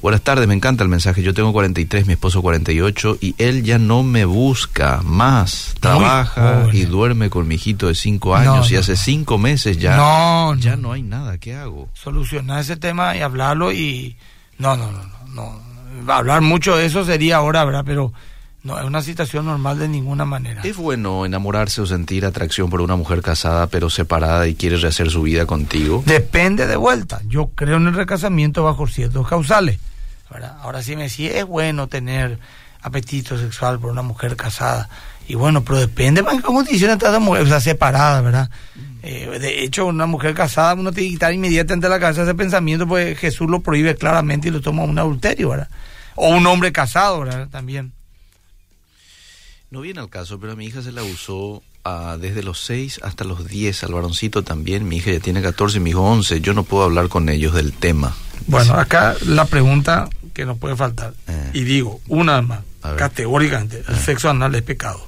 Buenas 0.00 0.22
tardes, 0.22 0.46
me 0.46 0.54
encanta 0.54 0.84
el 0.84 0.88
mensaje. 0.88 1.22
Yo 1.24 1.34
tengo 1.34 1.52
43, 1.52 2.06
mi 2.06 2.12
esposo 2.12 2.40
48 2.40 3.18
y 3.20 3.34
él 3.38 3.64
ya 3.64 3.78
no 3.78 4.04
me 4.04 4.24
busca 4.24 5.00
más. 5.02 5.74
Trabaja 5.80 6.68
y 6.72 6.84
duerme 6.84 7.30
con 7.30 7.48
mi 7.48 7.56
hijito 7.56 7.88
de 7.88 7.96
5 7.96 8.36
años 8.36 8.70
y 8.70 8.76
hace 8.76 8.96
5 8.96 9.38
meses 9.38 9.78
ya 9.78 9.96
no, 9.96 10.54
ya 10.54 10.76
no 10.76 10.92
hay 10.92 11.02
nada. 11.02 11.38
¿Qué 11.38 11.56
hago? 11.56 11.88
Solucionar 11.94 12.60
ese 12.60 12.76
tema 12.76 13.16
y 13.16 13.22
hablarlo 13.22 13.72
y 13.72 14.16
no, 14.58 14.76
no, 14.76 14.92
no, 14.92 15.02
no, 15.02 15.60
no. 16.04 16.12
Hablar 16.12 16.42
mucho 16.42 16.76
de 16.76 16.86
eso 16.86 17.04
sería 17.04 17.38
ahora, 17.38 17.64
¿verdad? 17.64 17.82
Pero 17.84 18.12
no 18.62 18.78
es 18.78 18.84
una 18.84 19.02
situación 19.02 19.46
normal 19.46 19.78
de 19.78 19.88
ninguna 19.88 20.24
manera. 20.24 20.62
¿Es 20.62 20.76
bueno 20.76 21.24
enamorarse 21.24 21.80
o 21.80 21.86
sentir 21.86 22.26
atracción 22.26 22.68
por 22.70 22.80
una 22.80 22.96
mujer 22.96 23.22
casada 23.22 23.68
pero 23.68 23.88
separada 23.88 24.46
y 24.48 24.54
quiere 24.54 24.76
rehacer 24.76 25.10
su 25.10 25.22
vida 25.22 25.46
contigo? 25.46 26.02
Depende 26.06 26.66
de 26.66 26.76
vuelta. 26.76 27.20
Yo 27.26 27.50
creo 27.54 27.76
en 27.76 27.86
el 27.86 27.94
recasamiento 27.94 28.64
bajo 28.64 28.86
ciertos 28.86 29.28
causales. 29.28 29.78
Ahora 30.60 30.82
sí 30.82 30.96
me 30.96 31.08
sí 31.08 31.26
es 31.26 31.46
bueno 31.46 31.86
tener 31.86 32.38
apetito 32.82 33.38
sexual 33.38 33.78
por 33.78 33.90
una 33.90 34.02
mujer 34.02 34.36
casada. 34.36 34.88
Y 35.26 35.34
bueno, 35.34 35.62
pero 35.62 35.78
depende 35.78 36.20
en 36.20 36.38
qué 36.38 36.42
condiciones 36.42 36.96
está 36.96 37.10
esa 37.10 37.18
mujer, 37.18 37.42
o 37.42 37.46
sea, 37.46 37.60
separada, 37.60 38.20
¿verdad? 38.22 38.50
Eh, 39.02 39.38
de 39.38 39.62
hecho, 39.62 39.86
una 39.86 40.06
mujer 40.06 40.34
casada, 40.34 40.74
uno 40.74 40.92
tiene 40.92 41.08
que 41.08 41.14
quitar 41.14 41.32
inmediatamente 41.32 41.86
de 41.86 41.90
la 41.90 42.00
casa 42.00 42.22
ese 42.22 42.34
pensamiento, 42.34 42.86
pues 42.86 43.18
Jesús 43.18 43.48
lo 43.48 43.60
prohíbe 43.60 43.94
claramente 43.94 44.48
y 44.48 44.50
lo 44.50 44.60
toma 44.60 44.84
un 44.84 44.98
adulterio, 44.98 45.50
¿verdad? 45.50 45.68
O 46.14 46.30
un 46.30 46.46
hombre 46.46 46.72
casado, 46.72 47.20
¿verdad? 47.20 47.48
También. 47.50 47.92
No 49.70 49.82
viene 49.82 50.00
al 50.00 50.08
caso, 50.08 50.40
pero 50.40 50.52
a 50.52 50.56
mi 50.56 50.66
hija 50.66 50.82
se 50.82 50.92
la 50.92 51.02
usó 51.02 51.62
desde 52.18 52.42
los 52.42 52.60
6 52.60 53.00
hasta 53.02 53.24
los 53.24 53.46
10, 53.46 53.84
al 53.84 53.94
varoncito 53.94 54.42
también. 54.42 54.88
Mi 54.88 54.96
hija 54.96 55.10
ya 55.12 55.20
tiene 55.20 55.42
14, 55.42 55.80
mi 55.80 55.90
hijo 55.90 56.02
11. 56.02 56.40
Yo 56.40 56.54
no 56.54 56.64
puedo 56.64 56.84
hablar 56.84 57.08
con 57.08 57.28
ellos 57.28 57.54
del 57.54 57.72
tema. 57.72 58.14
Bueno, 58.46 58.74
acá 58.74 59.14
la 59.26 59.46
pregunta 59.46 60.08
que 60.34 60.44
no 60.44 60.56
puede 60.56 60.76
faltar. 60.76 61.14
Eh. 61.26 61.50
Y 61.54 61.64
digo, 61.64 62.00
una 62.08 62.40
más, 62.42 62.60
categóricamente, 62.96 63.82
el 63.86 63.94
eh. 63.94 63.98
sexo 63.98 64.30
anal 64.30 64.54
es 64.54 64.62
pecado. 64.62 65.06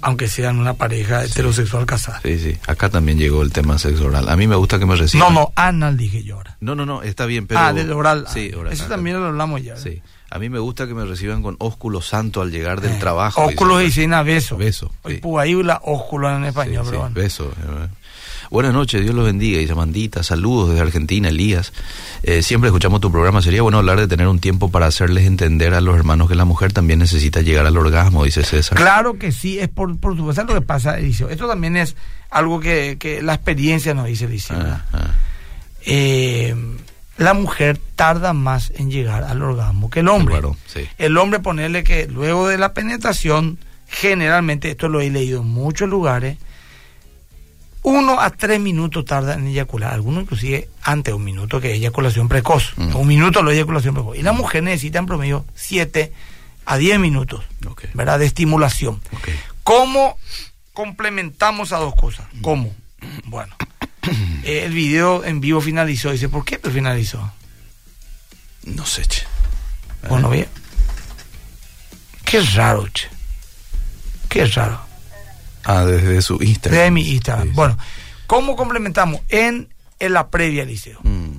Aunque 0.00 0.28
sean 0.28 0.60
una 0.60 0.74
pareja 0.74 1.24
heterosexual 1.24 1.84
casada. 1.84 2.20
Sí, 2.22 2.38
sí. 2.38 2.56
Acá 2.68 2.88
también 2.88 3.18
llegó 3.18 3.42
el 3.42 3.52
tema 3.52 3.80
sexo 3.80 4.06
oral. 4.06 4.28
A 4.28 4.36
mí 4.36 4.46
me 4.46 4.54
gusta 4.54 4.78
que 4.78 4.86
me 4.86 4.94
reciban. 4.94 5.34
No, 5.34 5.40
no, 5.40 5.52
anal 5.56 5.96
dije 5.96 6.22
yo 6.22 6.36
ahora. 6.36 6.56
No, 6.60 6.76
no, 6.76 6.86
no, 6.86 7.02
está 7.02 7.26
bien, 7.26 7.48
pero. 7.48 7.58
Ah, 7.58 7.72
del 7.72 7.90
oral. 7.90 8.26
Sí, 8.32 8.52
oral. 8.56 8.72
Eso 8.72 8.84
también 8.84 9.18
lo 9.18 9.26
hablamos 9.26 9.60
ya. 9.60 9.76
Sí. 9.76 10.00
A 10.30 10.38
mí 10.38 10.50
me 10.50 10.58
gusta 10.58 10.86
que 10.86 10.94
me 10.94 11.04
reciban 11.04 11.42
con 11.42 11.56
ósculo 11.58 12.02
santo 12.02 12.42
al 12.42 12.50
llegar 12.50 12.80
del 12.80 12.92
eh, 12.92 12.98
trabajo. 13.00 13.44
Ósculo 13.44 13.80
y 13.80 13.90
cena 13.90 14.22
beso. 14.22 14.56
Beso. 14.56 14.92
Sí. 15.06 15.14
Puaíula, 15.14 15.80
ósculo 15.84 16.34
en 16.34 16.44
español, 16.44 16.86
sí, 16.90 16.96
Beso. 17.12 17.50
Buenas 18.50 18.72
noches, 18.72 19.02
Dios 19.02 19.14
los 19.14 19.26
bendiga. 19.26 19.58
Dice 19.58 19.74
Mandita, 19.74 20.22
saludos 20.22 20.70
desde 20.70 20.82
Argentina, 20.82 21.28
Elías. 21.28 21.72
Eh, 22.22 22.42
siempre 22.42 22.68
escuchamos 22.68 23.00
tu 23.00 23.10
programa. 23.10 23.42
Sería 23.42 23.62
bueno 23.62 23.78
hablar 23.78 23.98
de 23.98 24.08
tener 24.08 24.26
un 24.26 24.38
tiempo 24.38 24.70
para 24.70 24.86
hacerles 24.86 25.26
entender 25.26 25.74
a 25.74 25.80
los 25.80 25.96
hermanos 25.96 26.28
que 26.28 26.34
la 26.34 26.46
mujer 26.46 26.72
también 26.72 26.98
necesita 26.98 27.42
llegar 27.42 27.66
al 27.66 27.76
orgasmo, 27.76 28.24
dice 28.24 28.44
César. 28.44 28.76
Claro 28.76 29.18
que 29.18 29.32
sí, 29.32 29.58
es 29.58 29.68
por, 29.68 29.98
por 29.98 30.16
supuesto 30.16 30.44
lo 30.44 30.54
que 30.54 30.62
pasa, 30.62 30.98
Eliseo. 30.98 31.28
Esto 31.28 31.46
también 31.46 31.76
es 31.76 31.94
algo 32.30 32.60
que, 32.60 32.96
que 32.98 33.22
la 33.22 33.34
experiencia 33.34 33.92
nos 33.92 34.06
dice, 34.06 34.24
Eliseo. 34.24 34.56
Ah, 34.58 34.84
ah. 34.92 35.10
Eh, 35.84 36.54
la 37.18 37.34
mujer 37.34 37.78
tarda 37.96 38.32
más 38.32 38.72
en 38.76 38.90
llegar 38.90 39.24
al 39.24 39.42
orgasmo 39.42 39.90
que 39.90 40.00
el 40.00 40.08
hombre. 40.08 40.40
El 40.98 41.18
hombre, 41.18 41.40
ponerle 41.40 41.84
que 41.84 42.06
luego 42.06 42.48
de 42.48 42.58
la 42.58 42.72
penetración, 42.72 43.58
generalmente, 43.88 44.70
esto 44.70 44.88
lo 44.88 45.00
he 45.00 45.10
leído 45.10 45.42
en 45.42 45.48
muchos 45.48 45.88
lugares, 45.88 46.38
uno 47.82 48.20
a 48.20 48.30
tres 48.30 48.60
minutos 48.60 49.04
tarda 49.04 49.34
en 49.34 49.48
eyacular, 49.48 49.92
algunos 49.92 50.22
inclusive 50.22 50.68
antes 50.82 51.12
de 51.12 51.16
un 51.16 51.24
minuto, 51.24 51.60
que 51.60 51.72
es 51.72 51.78
eyaculación 51.78 52.28
precoz. 52.28 52.72
Mm. 52.76 52.96
Un 52.96 53.08
minuto 53.08 53.42
lo 53.42 53.50
eyaculación 53.50 53.94
precoz. 53.94 54.16
Y 54.16 54.22
la 54.22 54.32
mujer 54.32 54.62
necesita 54.62 54.98
en 54.98 55.06
promedio 55.06 55.44
siete 55.54 56.12
a 56.66 56.76
diez 56.76 56.98
minutos, 56.98 57.44
¿verdad? 57.94 58.18
De 58.18 58.26
estimulación. 58.26 59.00
¿Cómo 59.64 60.16
complementamos 60.72 61.72
a 61.72 61.78
dos 61.78 61.94
cosas? 61.94 62.26
¿Cómo? 62.42 62.74
Bueno, 63.26 63.54
el 64.44 64.72
video 64.72 65.24
en 65.24 65.40
vivo 65.40 65.60
finalizó. 65.60 66.10
Dice, 66.10 66.28
¿por 66.28 66.44
qué 66.44 66.58
finalizó? 66.58 67.32
No 68.64 68.84
sé, 68.86 69.06
che. 69.06 69.22
Bueno, 70.08 70.30
bien. 70.30 70.46
Qué 72.24 72.40
raro, 72.40 72.86
che. 72.88 73.08
Qué 74.28 74.46
raro. 74.46 74.80
Ah, 75.64 75.84
desde 75.84 76.22
su 76.22 76.42
Instagram. 76.42 76.78
Desde 76.78 76.90
mi 76.90 77.10
Instagram. 77.10 77.54
Bueno, 77.54 77.78
¿cómo 78.26 78.56
complementamos? 78.56 79.20
En, 79.28 79.72
en 79.98 80.12
la 80.12 80.28
previa, 80.28 80.64
Liceo. 80.64 81.00
Mm. 81.02 81.37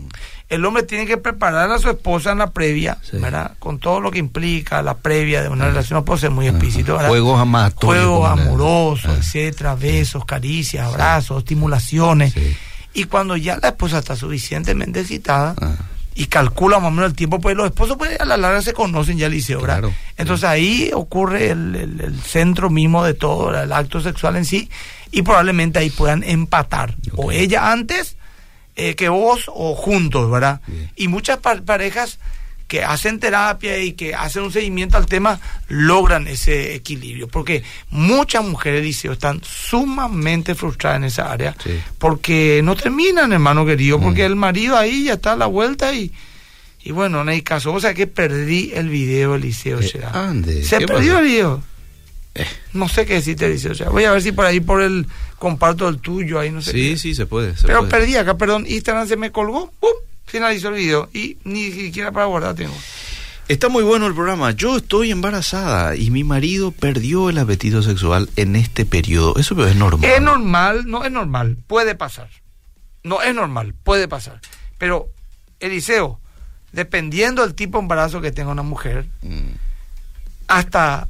El 0.50 0.66
hombre 0.66 0.82
tiene 0.82 1.06
que 1.06 1.18
preparar 1.18 1.72
a 1.72 1.78
su 1.78 1.90
esposa 1.90 2.32
en 2.32 2.40
la 2.40 2.50
previa, 2.50 2.98
¿verdad? 3.14 3.54
Con 3.60 3.78
todo 3.78 4.02
lo 4.02 4.10
que 4.10 4.18
implica 4.18 4.82
la 4.82 4.98
previa 4.98 5.44
de 5.44 5.50
una 5.50 5.68
relación, 5.68 6.00
no 6.00 6.06
puede 6.06 6.22
ser 6.22 6.32
muy 6.32 6.48
explícito, 6.48 6.94
¿verdad? 6.94 7.10
Juegos 7.10 7.40
Juegos 7.86 8.30
amorosos, 8.30 9.18
etcétera, 9.20 9.76
besos, 9.76 10.26
caricias, 10.26 10.88
abrazos, 10.88 11.40
estimulaciones. 11.40 12.34
Y 12.96 13.04
cuando 13.04 13.38
ya 13.38 13.58
la 13.62 13.70
esposa 13.70 14.00
está 14.00 14.16
suficientemente 14.16 15.02
excitada, 15.02 15.54
y 16.20 16.26
calcula 16.26 16.80
más 16.80 16.90
o 16.90 16.92
menos 16.92 17.12
el 17.12 17.16
tiempo, 17.16 17.40
pues 17.40 17.56
los 17.56 17.66
esposos 17.68 17.96
pues 17.96 18.20
a 18.20 18.26
la 18.26 18.36
larga 18.36 18.62
se 18.62 18.74
conocen 18.74 19.18
ya 19.18 19.30
liceo, 19.30 19.62
¿verdad? 19.62 19.90
Entonces 20.18 20.50
ahí 20.50 20.92
ocurre 20.94 21.52
el, 21.52 22.20
centro 22.26 22.70
mismo 22.70 23.06
de 23.06 23.14
todo, 23.14 23.58
el 23.58 23.72
acto 23.72 24.02
sexual 24.02 24.36
en 24.36 24.44
sí, 24.44 24.70
y 25.12 25.22
probablemente 25.22 25.80
ahí 25.80 25.90
puedan 25.90 26.24
empatar, 26.24 26.96
o 27.16 27.32
ella 27.32 27.72
antes 27.72 28.18
eh, 28.80 28.96
que 28.96 29.10
vos 29.10 29.46
o 29.48 29.76
juntos, 29.76 30.32
¿verdad? 30.32 30.62
Y 30.96 31.08
muchas 31.10 31.38
parejas 31.38 32.20
que 32.70 32.84
hacen 32.84 33.20
terapia 33.20 33.80
y 33.80 33.94
que 33.94 34.14
hacen 34.14 34.44
un 34.44 34.52
seguimiento 34.52 34.96
al 34.96 35.08
tema 35.08 35.40
logran 35.70 36.28
ese 36.28 36.76
equilibrio. 36.76 37.28
Porque 37.28 37.64
muchas 37.90 38.46
mujeres, 38.46 38.84
dice, 38.84 39.12
están 39.12 39.42
sumamente 39.44 40.54
frustradas 40.54 40.98
en 40.98 41.04
esa 41.06 41.32
área 41.32 41.56
porque 41.98 42.62
no 42.64 42.76
terminan, 42.76 43.34
hermano 43.34 43.66
querido, 43.66 44.00
porque 44.00 44.24
el 44.24 44.36
marido 44.36 44.78
ahí 44.78 45.06
ya 45.06 45.14
está 45.14 45.34
a 45.34 45.36
la 45.36 45.48
vuelta 45.48 45.94
y, 45.94 46.12
y 46.84 46.92
bueno, 46.92 47.24
no 47.24 47.32
hay 47.32 47.42
caso. 47.42 47.74
O 47.74 47.80
sea 47.82 47.96
que 47.96 48.06
perdí 48.06 48.72
el 48.76 48.88
video, 48.88 49.34
Eliseo. 49.36 49.80
Eh, 49.80 50.64
Se 50.64 50.80
perdió 50.86 51.18
el 51.20 51.26
video. 51.26 51.64
Eh. 52.36 52.46
No 52.74 52.88
sé 52.88 53.06
qué 53.08 53.16
decirte, 53.16 53.48
Eliseo. 53.48 53.74
Voy 53.92 54.06
a 54.06 54.12
ver 54.12 54.22
si 54.22 54.32
por 54.32 54.46
ahí, 54.46 54.60
por 54.60 54.84
el 54.84 55.08
comparto 55.40 55.88
el 55.88 56.00
tuyo, 56.00 56.40
ahí 56.40 56.52
no 56.52 56.62
sé. 56.62 56.72
Sí, 56.72 56.98
sí, 56.98 57.16
se 57.16 57.26
puede. 57.26 57.54
Pero 57.66 57.90
perdí 57.90 58.16
acá, 58.18 58.38
perdón, 58.38 58.66
Instagram 58.68 59.08
se 59.08 59.18
me 59.18 59.32
colgó. 59.32 59.72
¡Pum! 59.80 59.90
finalizó 60.30 60.70
el 60.70 60.76
video 60.76 61.10
y 61.14 61.38
ni 61.44 61.72
siquiera 61.72 62.12
para 62.12 62.28
guardar 62.28 62.56
tengo. 62.56 62.76
Está 63.48 63.68
muy 63.68 63.84
bueno 63.84 64.06
el 64.06 64.14
programa. 64.14 64.52
Yo 64.52 64.78
estoy 64.78 65.10
embarazada 65.10 65.96
y 65.96 66.12
mi 66.12 66.24
marido 66.24 66.72
perdió 66.72 67.30
el 67.30 67.40
apetito 67.40 67.82
sexual 67.82 68.30
en 68.36 68.56
este 68.56 68.86
periodo. 68.86 69.36
Eso 69.38 69.66
es 69.66 69.76
normal. 69.76 70.10
Es 70.10 70.22
normal, 70.22 70.84
no 70.86 71.04
es 71.04 71.12
normal, 71.12 71.58
puede 71.66 71.96
pasar. 71.96 72.30
No 73.04 73.24
es 73.24 73.34
normal, 73.34 73.74
puede 73.84 74.08
pasar. 74.08 74.40
Pero, 74.78 75.10
Eliseo, 75.60 76.20
dependiendo 76.74 77.42
del 77.42 77.56
tipo 77.56 77.80
de 77.80 77.84
embarazo 77.84 78.22
que 78.22 78.32
tenga 78.32 78.52
una 78.52 78.62
mujer, 78.62 79.08
mm. 79.24 79.50
hasta 80.48 81.08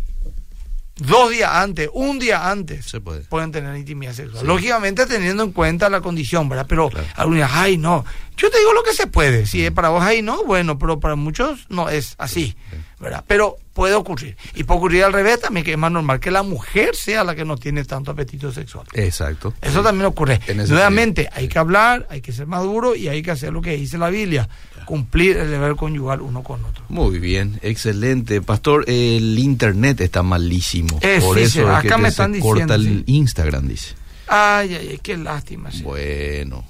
dos 0.99 1.31
días 1.31 1.49
antes, 1.51 1.89
un 1.93 2.19
día 2.19 2.49
antes, 2.49 2.85
Se 2.85 2.99
puede. 3.01 3.21
pueden 3.21 3.51
tener 3.51 3.75
intimidad 3.75 4.13
sexual. 4.13 4.45
Lógicamente 4.45 5.05
teniendo 5.05 5.43
en 5.43 5.51
cuenta 5.51 5.89
la 5.89 6.01
condición, 6.01 6.49
¿verdad? 6.49 6.65
Pero 6.67 6.89
algunos 7.15 7.49
ay, 7.51 7.77
no. 7.77 8.05
Yo 8.37 8.49
te 8.49 8.57
digo 8.59 8.73
lo 8.73 8.83
que 8.83 8.93
se 8.93 9.07
puede. 9.07 9.45
Si 9.45 9.65
es 9.65 9.71
para 9.71 9.89
vos, 9.89 10.01
ay, 10.01 10.21
no, 10.21 10.45
bueno, 10.45 10.79
pero 10.79 10.99
para 10.99 11.15
muchos 11.15 11.65
no 11.69 11.89
es 11.89 12.15
así, 12.17 12.55
¿verdad? 12.99 13.23
Pero 13.27 13.57
puede 13.73 13.95
ocurrir. 13.95 14.37
Y 14.55 14.63
puede 14.63 14.77
ocurrir 14.77 15.03
al 15.03 15.11
revés 15.13 15.41
también, 15.41 15.65
que 15.65 15.73
es 15.73 15.77
más 15.77 15.91
normal 15.91 16.21
que 16.21 16.31
la 16.31 16.41
mujer 16.43 16.95
sea 16.95 17.25
la 17.25 17.35
que 17.35 17.43
no 17.43 17.57
tiene 17.57 17.83
tanto 17.83 18.11
apetito 18.11 18.51
sexual. 18.51 18.85
Exacto. 18.93 19.53
Eso 19.61 19.83
también 19.83 20.05
ocurre. 20.05 20.39
Nuevamente, 20.55 21.29
hay 21.33 21.49
que 21.49 21.59
hablar, 21.59 22.07
hay 22.09 22.21
que 22.21 22.31
ser 22.31 22.47
maduro 22.47 22.95
y 22.95 23.09
hay 23.09 23.21
que 23.21 23.31
hacer 23.31 23.51
lo 23.51 23.61
que 23.61 23.75
dice 23.75 23.97
la 23.97 24.09
Biblia 24.09 24.47
cumplir 24.85 25.37
el 25.37 25.49
deber 25.49 25.75
conyugal 25.75 26.21
uno 26.21 26.43
con 26.43 26.63
otro. 26.65 26.83
Muy 26.89 27.19
bien, 27.19 27.59
excelente. 27.61 28.41
Pastor, 28.41 28.85
el 28.87 29.37
internet 29.39 30.01
está 30.01 30.23
malísimo. 30.23 30.99
Por 31.19 31.37
eso 31.37 31.69
acá 31.69 31.97
me 31.97 32.09
están 32.09 32.33
diciendo, 32.33 32.59
corta 32.59 32.75
el 32.75 33.03
Instagram, 33.05 33.67
dice. 33.67 33.95
Ay, 34.27 34.75
ay, 34.75 34.87
ay, 34.91 34.99
qué 35.01 35.17
lástima. 35.17 35.69
Bueno, 35.83 36.63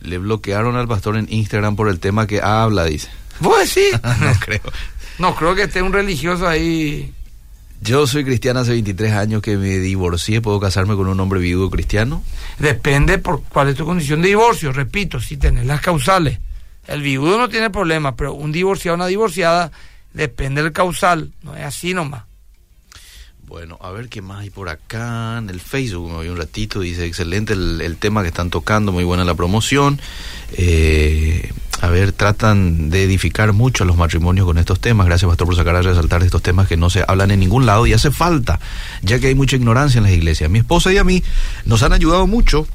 le 0.00 0.18
bloquearon 0.18 0.76
al 0.76 0.88
pastor 0.88 1.16
en 1.16 1.26
Instagram 1.30 1.76
por 1.76 1.88
el 1.88 2.00
tema 2.00 2.26
que 2.26 2.40
habla, 2.40 2.84
dice. 2.84 3.08
¿Vos 3.40 3.68
sí? 3.68 3.86
no 4.20 4.32
creo. 4.40 4.60
No, 5.18 5.34
creo 5.34 5.54
que 5.54 5.62
esté 5.64 5.82
un 5.82 5.92
religioso 5.92 6.46
ahí. 6.48 7.12
Yo 7.80 8.06
soy 8.06 8.24
cristiana 8.24 8.60
hace 8.60 8.72
23 8.72 9.12
años 9.12 9.42
que 9.42 9.56
me 9.56 9.78
divorcié. 9.78 10.40
¿Puedo 10.40 10.58
casarme 10.58 10.96
con 10.96 11.08
un 11.08 11.20
hombre 11.20 11.40
viudo 11.40 11.70
cristiano? 11.70 12.22
Depende 12.58 13.18
por 13.18 13.42
cuál 13.42 13.68
es 13.68 13.76
tu 13.76 13.84
condición 13.84 14.22
de 14.22 14.28
divorcio. 14.28 14.72
Repito, 14.72 15.20
si 15.20 15.36
tenés 15.36 15.66
las 15.66 15.80
causales 15.80 16.38
el 16.88 17.02
viudo 17.02 17.38
no 17.38 17.48
tiene 17.48 17.70
problema, 17.70 18.16
pero 18.16 18.34
un 18.34 18.52
divorciado 18.52 18.94
o 18.94 18.96
una 18.96 19.06
divorciada 19.06 19.72
depende 20.12 20.62
del 20.62 20.72
causal, 20.72 21.32
no 21.42 21.56
es 21.56 21.64
así 21.64 21.94
nomás. 21.94 22.24
Bueno, 23.46 23.78
a 23.80 23.92
ver 23.92 24.08
qué 24.08 24.22
más 24.22 24.40
hay 24.40 24.50
por 24.50 24.68
acá. 24.68 25.38
En 25.38 25.50
el 25.50 25.60
Facebook 25.60 26.08
me 26.08 26.16
voy 26.16 26.28
un 26.28 26.36
ratito. 26.36 26.80
Dice, 26.80 27.06
excelente 27.06 27.52
el, 27.52 27.96
tema 27.96 28.22
que 28.22 28.28
están 28.28 28.50
tocando, 28.50 28.90
muy 28.90 29.04
buena 29.04 29.24
la 29.24 29.36
promoción. 29.36 30.00
Eh, 30.54 31.52
a 31.80 31.88
ver, 31.88 32.10
tratan 32.10 32.90
de 32.90 33.04
edificar 33.04 33.52
mucho 33.52 33.84
a 33.84 33.86
los 33.86 33.96
matrimonios 33.96 34.46
con 34.46 34.58
estos 34.58 34.80
temas. 34.80 35.06
Gracias, 35.06 35.28
Pastor, 35.28 35.46
por 35.46 35.54
sacar 35.54 35.76
a 35.76 35.82
resaltar 35.82 36.24
estos 36.24 36.42
temas 36.42 36.66
que 36.66 36.76
no 36.76 36.90
se 36.90 37.04
hablan 37.06 37.30
en 37.30 37.38
ningún 37.38 37.66
lado 37.66 37.86
y 37.86 37.92
hace 37.92 38.10
falta, 38.10 38.58
ya 39.02 39.20
que 39.20 39.28
hay 39.28 39.36
mucha 39.36 39.54
ignorancia 39.54 39.98
en 39.98 40.04
las 40.04 40.12
iglesias. 40.12 40.50
Mi 40.50 40.58
esposa 40.58 40.92
y 40.92 40.98
a 40.98 41.04
mí 41.04 41.22
nos 41.66 41.84
han 41.84 41.92
ayudado 41.92 42.26
mucho 42.26 42.66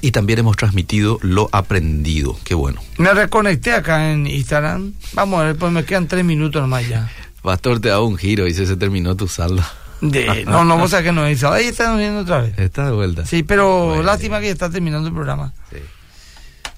y 0.00 0.10
también 0.10 0.38
hemos 0.38 0.56
transmitido 0.56 1.18
lo 1.22 1.48
aprendido. 1.52 2.38
Qué 2.44 2.54
bueno. 2.54 2.80
Me 2.98 3.12
reconecté 3.12 3.72
acá 3.72 4.12
en 4.12 4.26
Instagram. 4.26 4.92
Vamos 5.12 5.40
a 5.40 5.44
ver, 5.44 5.56
pues 5.56 5.72
me 5.72 5.84
quedan 5.84 6.08
tres 6.08 6.24
minutos 6.24 6.60
nomás 6.62 6.88
ya. 6.88 7.10
Pastor, 7.42 7.80
te 7.80 7.90
hago 7.90 8.06
un 8.06 8.16
giro 8.16 8.46
y 8.46 8.54
se 8.54 8.76
terminó 8.76 9.16
tu 9.16 9.28
saldo. 9.28 9.62
De, 10.00 10.44
no, 10.44 10.64
no, 10.64 10.78
vos 10.78 10.94
que 10.94 11.12
no 11.12 11.28
hizo. 11.28 11.50
Ahí 11.52 11.66
estamos 11.66 11.98
viendo 11.98 12.20
otra 12.20 12.42
vez. 12.42 12.58
Está 12.58 12.86
de 12.86 12.92
vuelta. 12.92 13.26
Sí, 13.26 13.42
pero 13.42 14.02
lástima 14.02 14.38
que 14.40 14.46
ya 14.46 14.52
está 14.52 14.70
terminando 14.70 15.08
el 15.08 15.14
programa. 15.14 15.52
Sí. 15.70 15.78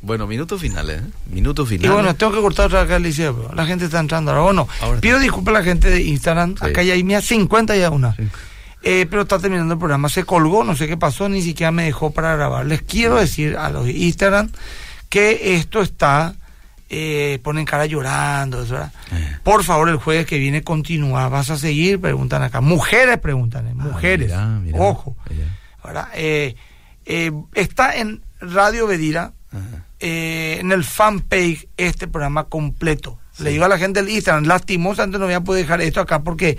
Bueno, 0.03 0.27
minutos 0.27 0.61
finales, 0.61 1.03
¿eh? 1.03 1.05
Minutos 1.31 1.69
finales. 1.69 1.91
Y 1.91 1.93
bueno, 1.93 2.15
tengo 2.15 2.33
que 2.33 2.41
cortar 2.41 2.67
otra 2.67 2.81
vez 2.81 2.87
acá 2.87 2.97
el 2.97 3.03
liceo, 3.03 3.51
la 3.55 3.67
gente 3.67 3.85
está 3.85 4.01
entrando 4.01 4.31
ahora. 4.31 4.43
Bueno, 4.43 5.01
pido 5.01 5.19
disculpas 5.19 5.55
a 5.55 5.59
la 5.59 5.65
gente 5.65 5.91
de 5.91 6.03
Instagram. 6.03 6.55
Acá 6.61 6.83
ya 6.83 6.95
hay 6.95 7.05
mía 7.05 7.21
50 7.21 7.77
ya 7.77 7.91
una. 7.91 8.17
Eh, 8.83 9.07
pero 9.11 9.23
está 9.23 9.39
terminando 9.39 9.75
el 9.75 9.79
programa. 9.79 10.09
Se 10.09 10.25
colgó, 10.25 10.65
no 10.65 10.75
sé 10.75 10.89
qué 10.89 10.97
pasó, 10.97 11.29
ni 11.29 11.43
siquiera 11.43 11.71
me 11.71 11.85
dejó 11.85 12.13
para 12.13 12.35
grabar. 12.35 12.67
Les 12.67 12.83
quiero 12.83 13.17
decir 13.17 13.57
a 13.57 13.71
los 13.71 13.89
Instagram 13.89 14.51
que 15.09 15.55
esto 15.57 15.83
está, 15.83 16.35
eh, 16.89 17.41
ponen 17.43 17.67
cara 17.67 17.87
llorando. 17.87 18.63
Eh. 18.63 19.37
Por 19.43 19.65
favor, 19.65 19.89
el 19.89 19.97
jueves 19.97 20.27
que 20.27 20.39
viene 20.39 20.63
continúa. 20.63 21.29
¿Vas 21.29 21.51
a 21.51 21.59
seguir? 21.59 22.01
Preguntan 22.01 22.43
acá. 22.43 22.61
Mujeres 22.61 23.19
preguntan, 23.19 23.69
ah, 23.69 23.75
mujeres. 23.75 24.33
Ojo. 24.75 25.17
está 27.55 27.97
en 27.97 28.23
Radio 28.41 28.87
Bedira, 28.87 29.33
en 29.99 30.73
el 30.73 30.85
fanpage, 30.85 31.69
este 31.77 32.09
programa 32.09 32.45
completo. 32.45 33.19
Le 33.41 33.51
digo 33.51 33.65
a 33.65 33.69
la 33.69 33.79
gente 33.79 34.03
del 34.03 34.11
Instagram, 34.11 34.45
lastimosamente 34.45 35.19
no 35.19 35.25
voy 35.25 35.35
a 35.35 35.41
poder 35.41 35.65
dejar 35.65 35.81
esto 35.81 36.01
acá 36.01 36.23
porque 36.23 36.59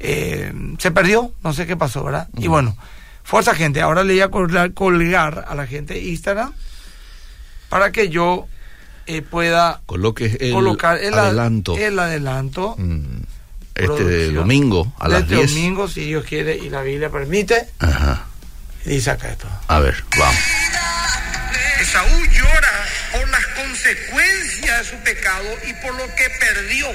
eh, 0.00 0.52
se 0.78 0.90
perdió, 0.90 1.32
no 1.44 1.52
sé 1.52 1.66
qué 1.66 1.76
pasó, 1.76 2.02
¿verdad? 2.02 2.28
Y 2.36 2.48
bueno, 2.48 2.76
fuerza 3.22 3.54
gente, 3.54 3.82
ahora 3.82 4.02
le 4.02 4.14
voy 4.14 4.22
a 4.22 4.72
colgar, 4.72 5.44
a 5.46 5.54
la 5.54 5.66
gente 5.66 5.94
de 5.94 6.00
Instagram 6.00 6.52
para 7.68 7.92
que 7.92 8.08
yo 8.08 8.48
eh, 9.06 9.22
pueda 9.22 9.82
Coloque 9.86 10.36
el 10.40 10.52
colocar 10.52 10.98
el 10.98 11.14
adelanto. 11.14 11.76
El 11.76 11.98
adelanto. 11.98 12.74
Mm, 12.78 13.22
este 13.74 14.32
domingo 14.32 14.92
a 14.98 15.08
las 15.08 15.22
este 15.22 15.36
domingo, 15.36 15.88
si 15.88 16.06
Dios 16.06 16.24
quiere 16.24 16.56
y 16.56 16.70
la 16.70 16.82
Biblia 16.82 17.10
permite. 17.10 17.68
Ajá. 17.78 18.26
Y 18.84 19.00
saca 19.00 19.30
esto. 19.30 19.48
A 19.68 19.80
ver, 19.80 20.02
vamos. 20.18 20.36
Saúl 21.84 22.28
llora 22.30 22.86
por 23.12 23.28
las 23.28 23.46
consecuencias 23.48 24.78
de 24.78 24.84
su 24.84 24.96
pecado 25.02 25.48
y 25.68 25.72
por 25.74 25.94
lo 25.94 26.06
que 26.14 26.26
perdió, 26.38 26.86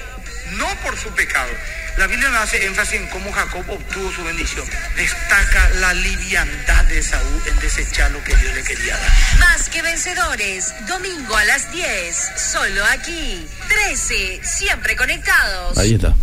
no 0.57 0.67
por 0.83 0.97
su 0.97 1.09
pecado. 1.09 1.49
La 1.97 2.07
Biblia 2.07 2.29
no 2.29 2.39
hace 2.39 2.65
énfasis 2.65 2.99
en 2.99 3.07
cómo 3.07 3.31
Jacob 3.31 3.63
obtuvo 3.69 4.11
su 4.11 4.23
bendición. 4.23 4.65
Destaca 4.97 5.69
la 5.79 5.93
liviandad 5.93 6.83
de 6.85 7.01
Saúl 7.01 7.41
en 7.49 7.57
desechar 7.59 8.11
lo 8.11 8.21
que 8.23 8.35
Dios 8.35 8.53
le 8.53 8.63
quería 8.63 8.97
dar. 8.97 9.11
Más 9.39 9.69
que 9.69 9.81
vencedores, 9.81 10.73
domingo 10.89 11.35
a 11.37 11.45
las 11.45 11.71
10, 11.71 12.31
solo 12.51 12.83
aquí. 12.91 13.45
13, 13.87 14.41
siempre 14.43 14.97
conectados. 14.97 15.77
Ahí 15.77 15.93
está. 15.93 16.13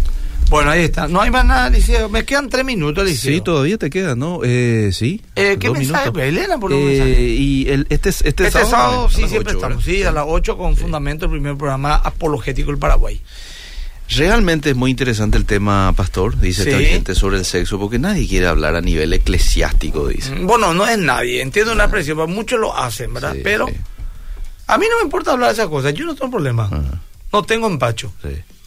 Bueno, 0.50 0.70
ahí 0.70 0.82
está. 0.82 1.08
No 1.08 1.22
hay 1.22 1.30
más 1.30 1.46
nada, 1.46 1.70
Liceo. 1.70 2.10
Me 2.10 2.26
quedan 2.26 2.50
tres 2.50 2.66
minutos, 2.66 3.06
Liceo. 3.06 3.32
Sí, 3.32 3.40
todavía 3.40 3.78
te 3.78 3.88
quedan, 3.88 4.18
¿no? 4.18 4.40
Eh, 4.44 4.90
sí. 4.92 5.22
Eh, 5.34 5.56
¿Qué 5.58 5.70
mensaje? 5.70 6.10
Minutos. 6.10 6.22
Elena, 6.22 6.58
por 6.58 6.72
lo 6.72 6.76
eh, 6.76 7.34
Y 7.38 7.66
el, 7.70 7.86
este, 7.88 8.10
este, 8.10 8.28
este 8.28 8.50
sábado, 8.50 8.70
sábado 8.70 9.10
sí, 9.10 9.26
siempre 9.26 9.54
estamos. 9.54 9.82
Sí, 9.82 10.02
a 10.02 10.12
las 10.12 10.26
8 10.28 10.58
con 10.58 10.76
fundamento 10.76 11.24
el 11.24 11.30
primer 11.30 11.56
programa 11.56 11.94
apologético 11.94 12.70
del 12.70 12.78
Paraguay. 12.78 13.18
Realmente 14.08 14.70
es 14.70 14.76
muy 14.76 14.90
interesante 14.90 15.38
el 15.38 15.46
tema, 15.46 15.92
pastor, 15.96 16.38
dice 16.38 16.68
esta 16.68 16.82
gente 16.82 17.14
sobre 17.14 17.38
el 17.38 17.44
sexo, 17.44 17.78
porque 17.78 17.98
nadie 17.98 18.28
quiere 18.28 18.46
hablar 18.46 18.76
a 18.76 18.80
nivel 18.80 19.12
eclesiástico, 19.12 20.08
dice. 20.08 20.34
Mm, 20.34 20.46
bueno, 20.46 20.74
no 20.74 20.86
es 20.86 20.98
nadie, 20.98 21.40
entiendo 21.40 21.72
una 21.72 21.84
expresión, 21.84 22.18
pero 22.18 22.28
muchos 22.28 22.60
lo 22.60 22.76
hacen, 22.76 23.14
¿verdad? 23.14 23.34
pero 23.42 23.68
a 24.66 24.78
mí 24.78 24.86
no 24.90 24.98
me 24.98 25.04
importa 25.04 25.32
hablar 25.32 25.48
de 25.48 25.54
esas 25.54 25.68
cosas, 25.68 25.94
yo 25.94 26.04
no 26.04 26.14
tengo 26.14 26.30
problema, 26.30 26.68
no 27.32 27.42
tengo 27.42 27.66
empacho. 27.66 28.12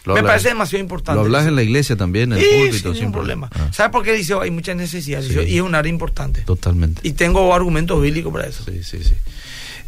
me 0.05 0.23
parece 0.23 0.49
demasiado 0.49 0.81
importante. 0.81 1.19
¿Lo 1.19 1.25
hablas 1.25 1.47
en 1.47 1.55
la 1.55 1.63
iglesia 1.63 1.95
también, 1.95 2.33
en 2.33 2.39
el 2.39 2.45
púlpito? 2.69 2.95
sin 2.95 3.11
problema. 3.11 3.49
Ah. 3.53 3.69
¿Sabes 3.71 3.91
por 3.91 4.03
qué 4.03 4.13
dice? 4.13 4.33
Hay 4.41 4.51
muchas 4.51 4.75
necesidades 4.75 5.29
y 5.47 5.57
es 5.57 5.61
un 5.61 5.75
área 5.75 5.89
importante. 5.89 6.41
Totalmente. 6.41 7.01
Y 7.07 7.13
tengo 7.13 7.53
argumentos 7.53 8.01
bíblicos 8.01 8.33
para 8.33 8.47
eso. 8.47 8.63
Sí, 8.63 8.83
sí, 8.83 9.03
sí. 9.03 9.13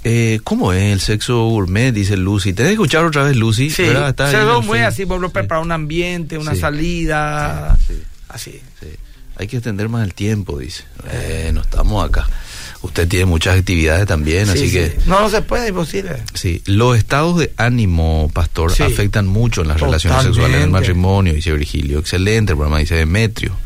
Eh, 0.10 0.40
¿Cómo 0.46 0.72
es 0.72 0.94
el 0.94 1.02
sexo 1.02 1.48
gourmet? 1.48 1.92
Dice 1.92 2.16
Lucy. 2.16 2.54
¿Te 2.54 2.64
que 2.64 2.72
escuchar 2.72 3.04
otra 3.04 3.24
vez, 3.24 3.36
Lucy? 3.36 3.70
Sí, 3.70 3.84
Está 3.84 4.32
sexo 4.32 4.62
muy 4.62 4.80
así, 4.80 5.06
por 5.06 5.20
preparar 5.32 5.62
un 5.62 5.74
ambiente, 5.74 6.38
una 6.38 6.56
salida, 6.56 7.78
así. 8.30 8.62
Hay 9.36 9.48
que 9.48 9.58
extender 9.58 9.90
más 9.90 10.06
el 10.06 10.14
tiempo, 10.14 10.60
dice. 10.60 10.86
Bueno, 11.04 11.62
estamos 11.62 12.08
acá. 12.08 12.28
Usted 12.82 13.08
tiene 13.08 13.26
muchas 13.26 13.60
actividades 13.60 14.08
también, 14.08 14.50
así 14.50 14.72
que... 14.72 14.98
No, 15.08 15.20
no 15.20 15.30
se 15.30 15.42
puede, 15.42 15.70
imposible. 15.70 16.24
Sí, 16.34 16.62
los 16.66 16.98
estados 16.98 17.38
de 17.40 17.52
ánimo, 17.58 18.32
pastor, 18.34 18.72
afectan 18.72 19.28
mucho 19.28 19.62
en 19.62 19.68
las 19.68 19.80
relaciones 19.80 20.24
sexuales, 20.24 20.56
en 20.56 20.64
el 20.64 20.70
matrimonio, 20.70 21.34
dice 21.34 21.52
Virgilio. 21.52 22.00
Excelente 22.00 22.54
el 22.54 22.58
programa, 22.58 22.80
dice 22.80 22.96
Demetrio. 22.96 23.58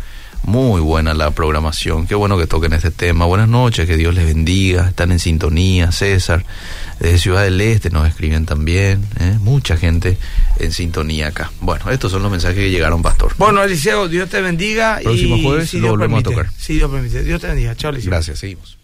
Muy 0.44 0.82
buena 0.82 1.14
la 1.14 1.32
programación. 1.32 2.08
Qué 2.08 2.16
bueno 2.16 2.38
que 2.38 2.48
toquen 2.48 2.74
este 2.74 2.90
tema. 2.92 3.26
Buenas 3.26 3.48
noches, 3.48 3.88
que 3.88 3.96
Dios 3.96 4.14
les 4.16 4.26
bendiga. 4.26 4.90
Están 4.90 5.12
en 5.12 5.20
sintonía. 5.20 5.92
César, 5.92 6.44
desde 7.00 7.20
Ciudad 7.20 7.44
del 7.44 7.62
Este 7.62 7.90
nos 7.90 8.08
escriben 8.08 8.46
también. 8.46 9.06
¿eh? 9.20 9.38
Mucha 9.40 9.78
gente 9.78 10.18
en 10.60 10.72
sintonía 10.72 11.28
acá. 11.28 11.52
Bueno, 11.62 11.90
estos 11.92 12.12
son 12.12 12.24
los 12.24 12.32
mensajes 12.32 12.58
que 12.58 12.72
llegaron, 12.72 13.02
Pastor. 13.02 13.34
Bueno, 13.38 13.64
Eliseo, 13.64 14.08
Dios 14.08 14.30
te 14.30 14.42
bendiga. 14.42 15.00
Próximo 15.04 15.38
jueves 15.42 15.74
lo 15.76 15.90
volvemos 15.90 16.22
a 16.22 16.24
tocar. 16.24 16.50
Si 16.58 16.74
Dios 16.74 16.90
permite. 16.90 17.24
Dios 17.24 17.40
te 17.40 17.48
bendiga. 17.48 17.76
Chao, 17.76 17.92
Eliseo. 17.92 18.10
Gracias, 18.10 18.40
seguimos. 18.40 18.81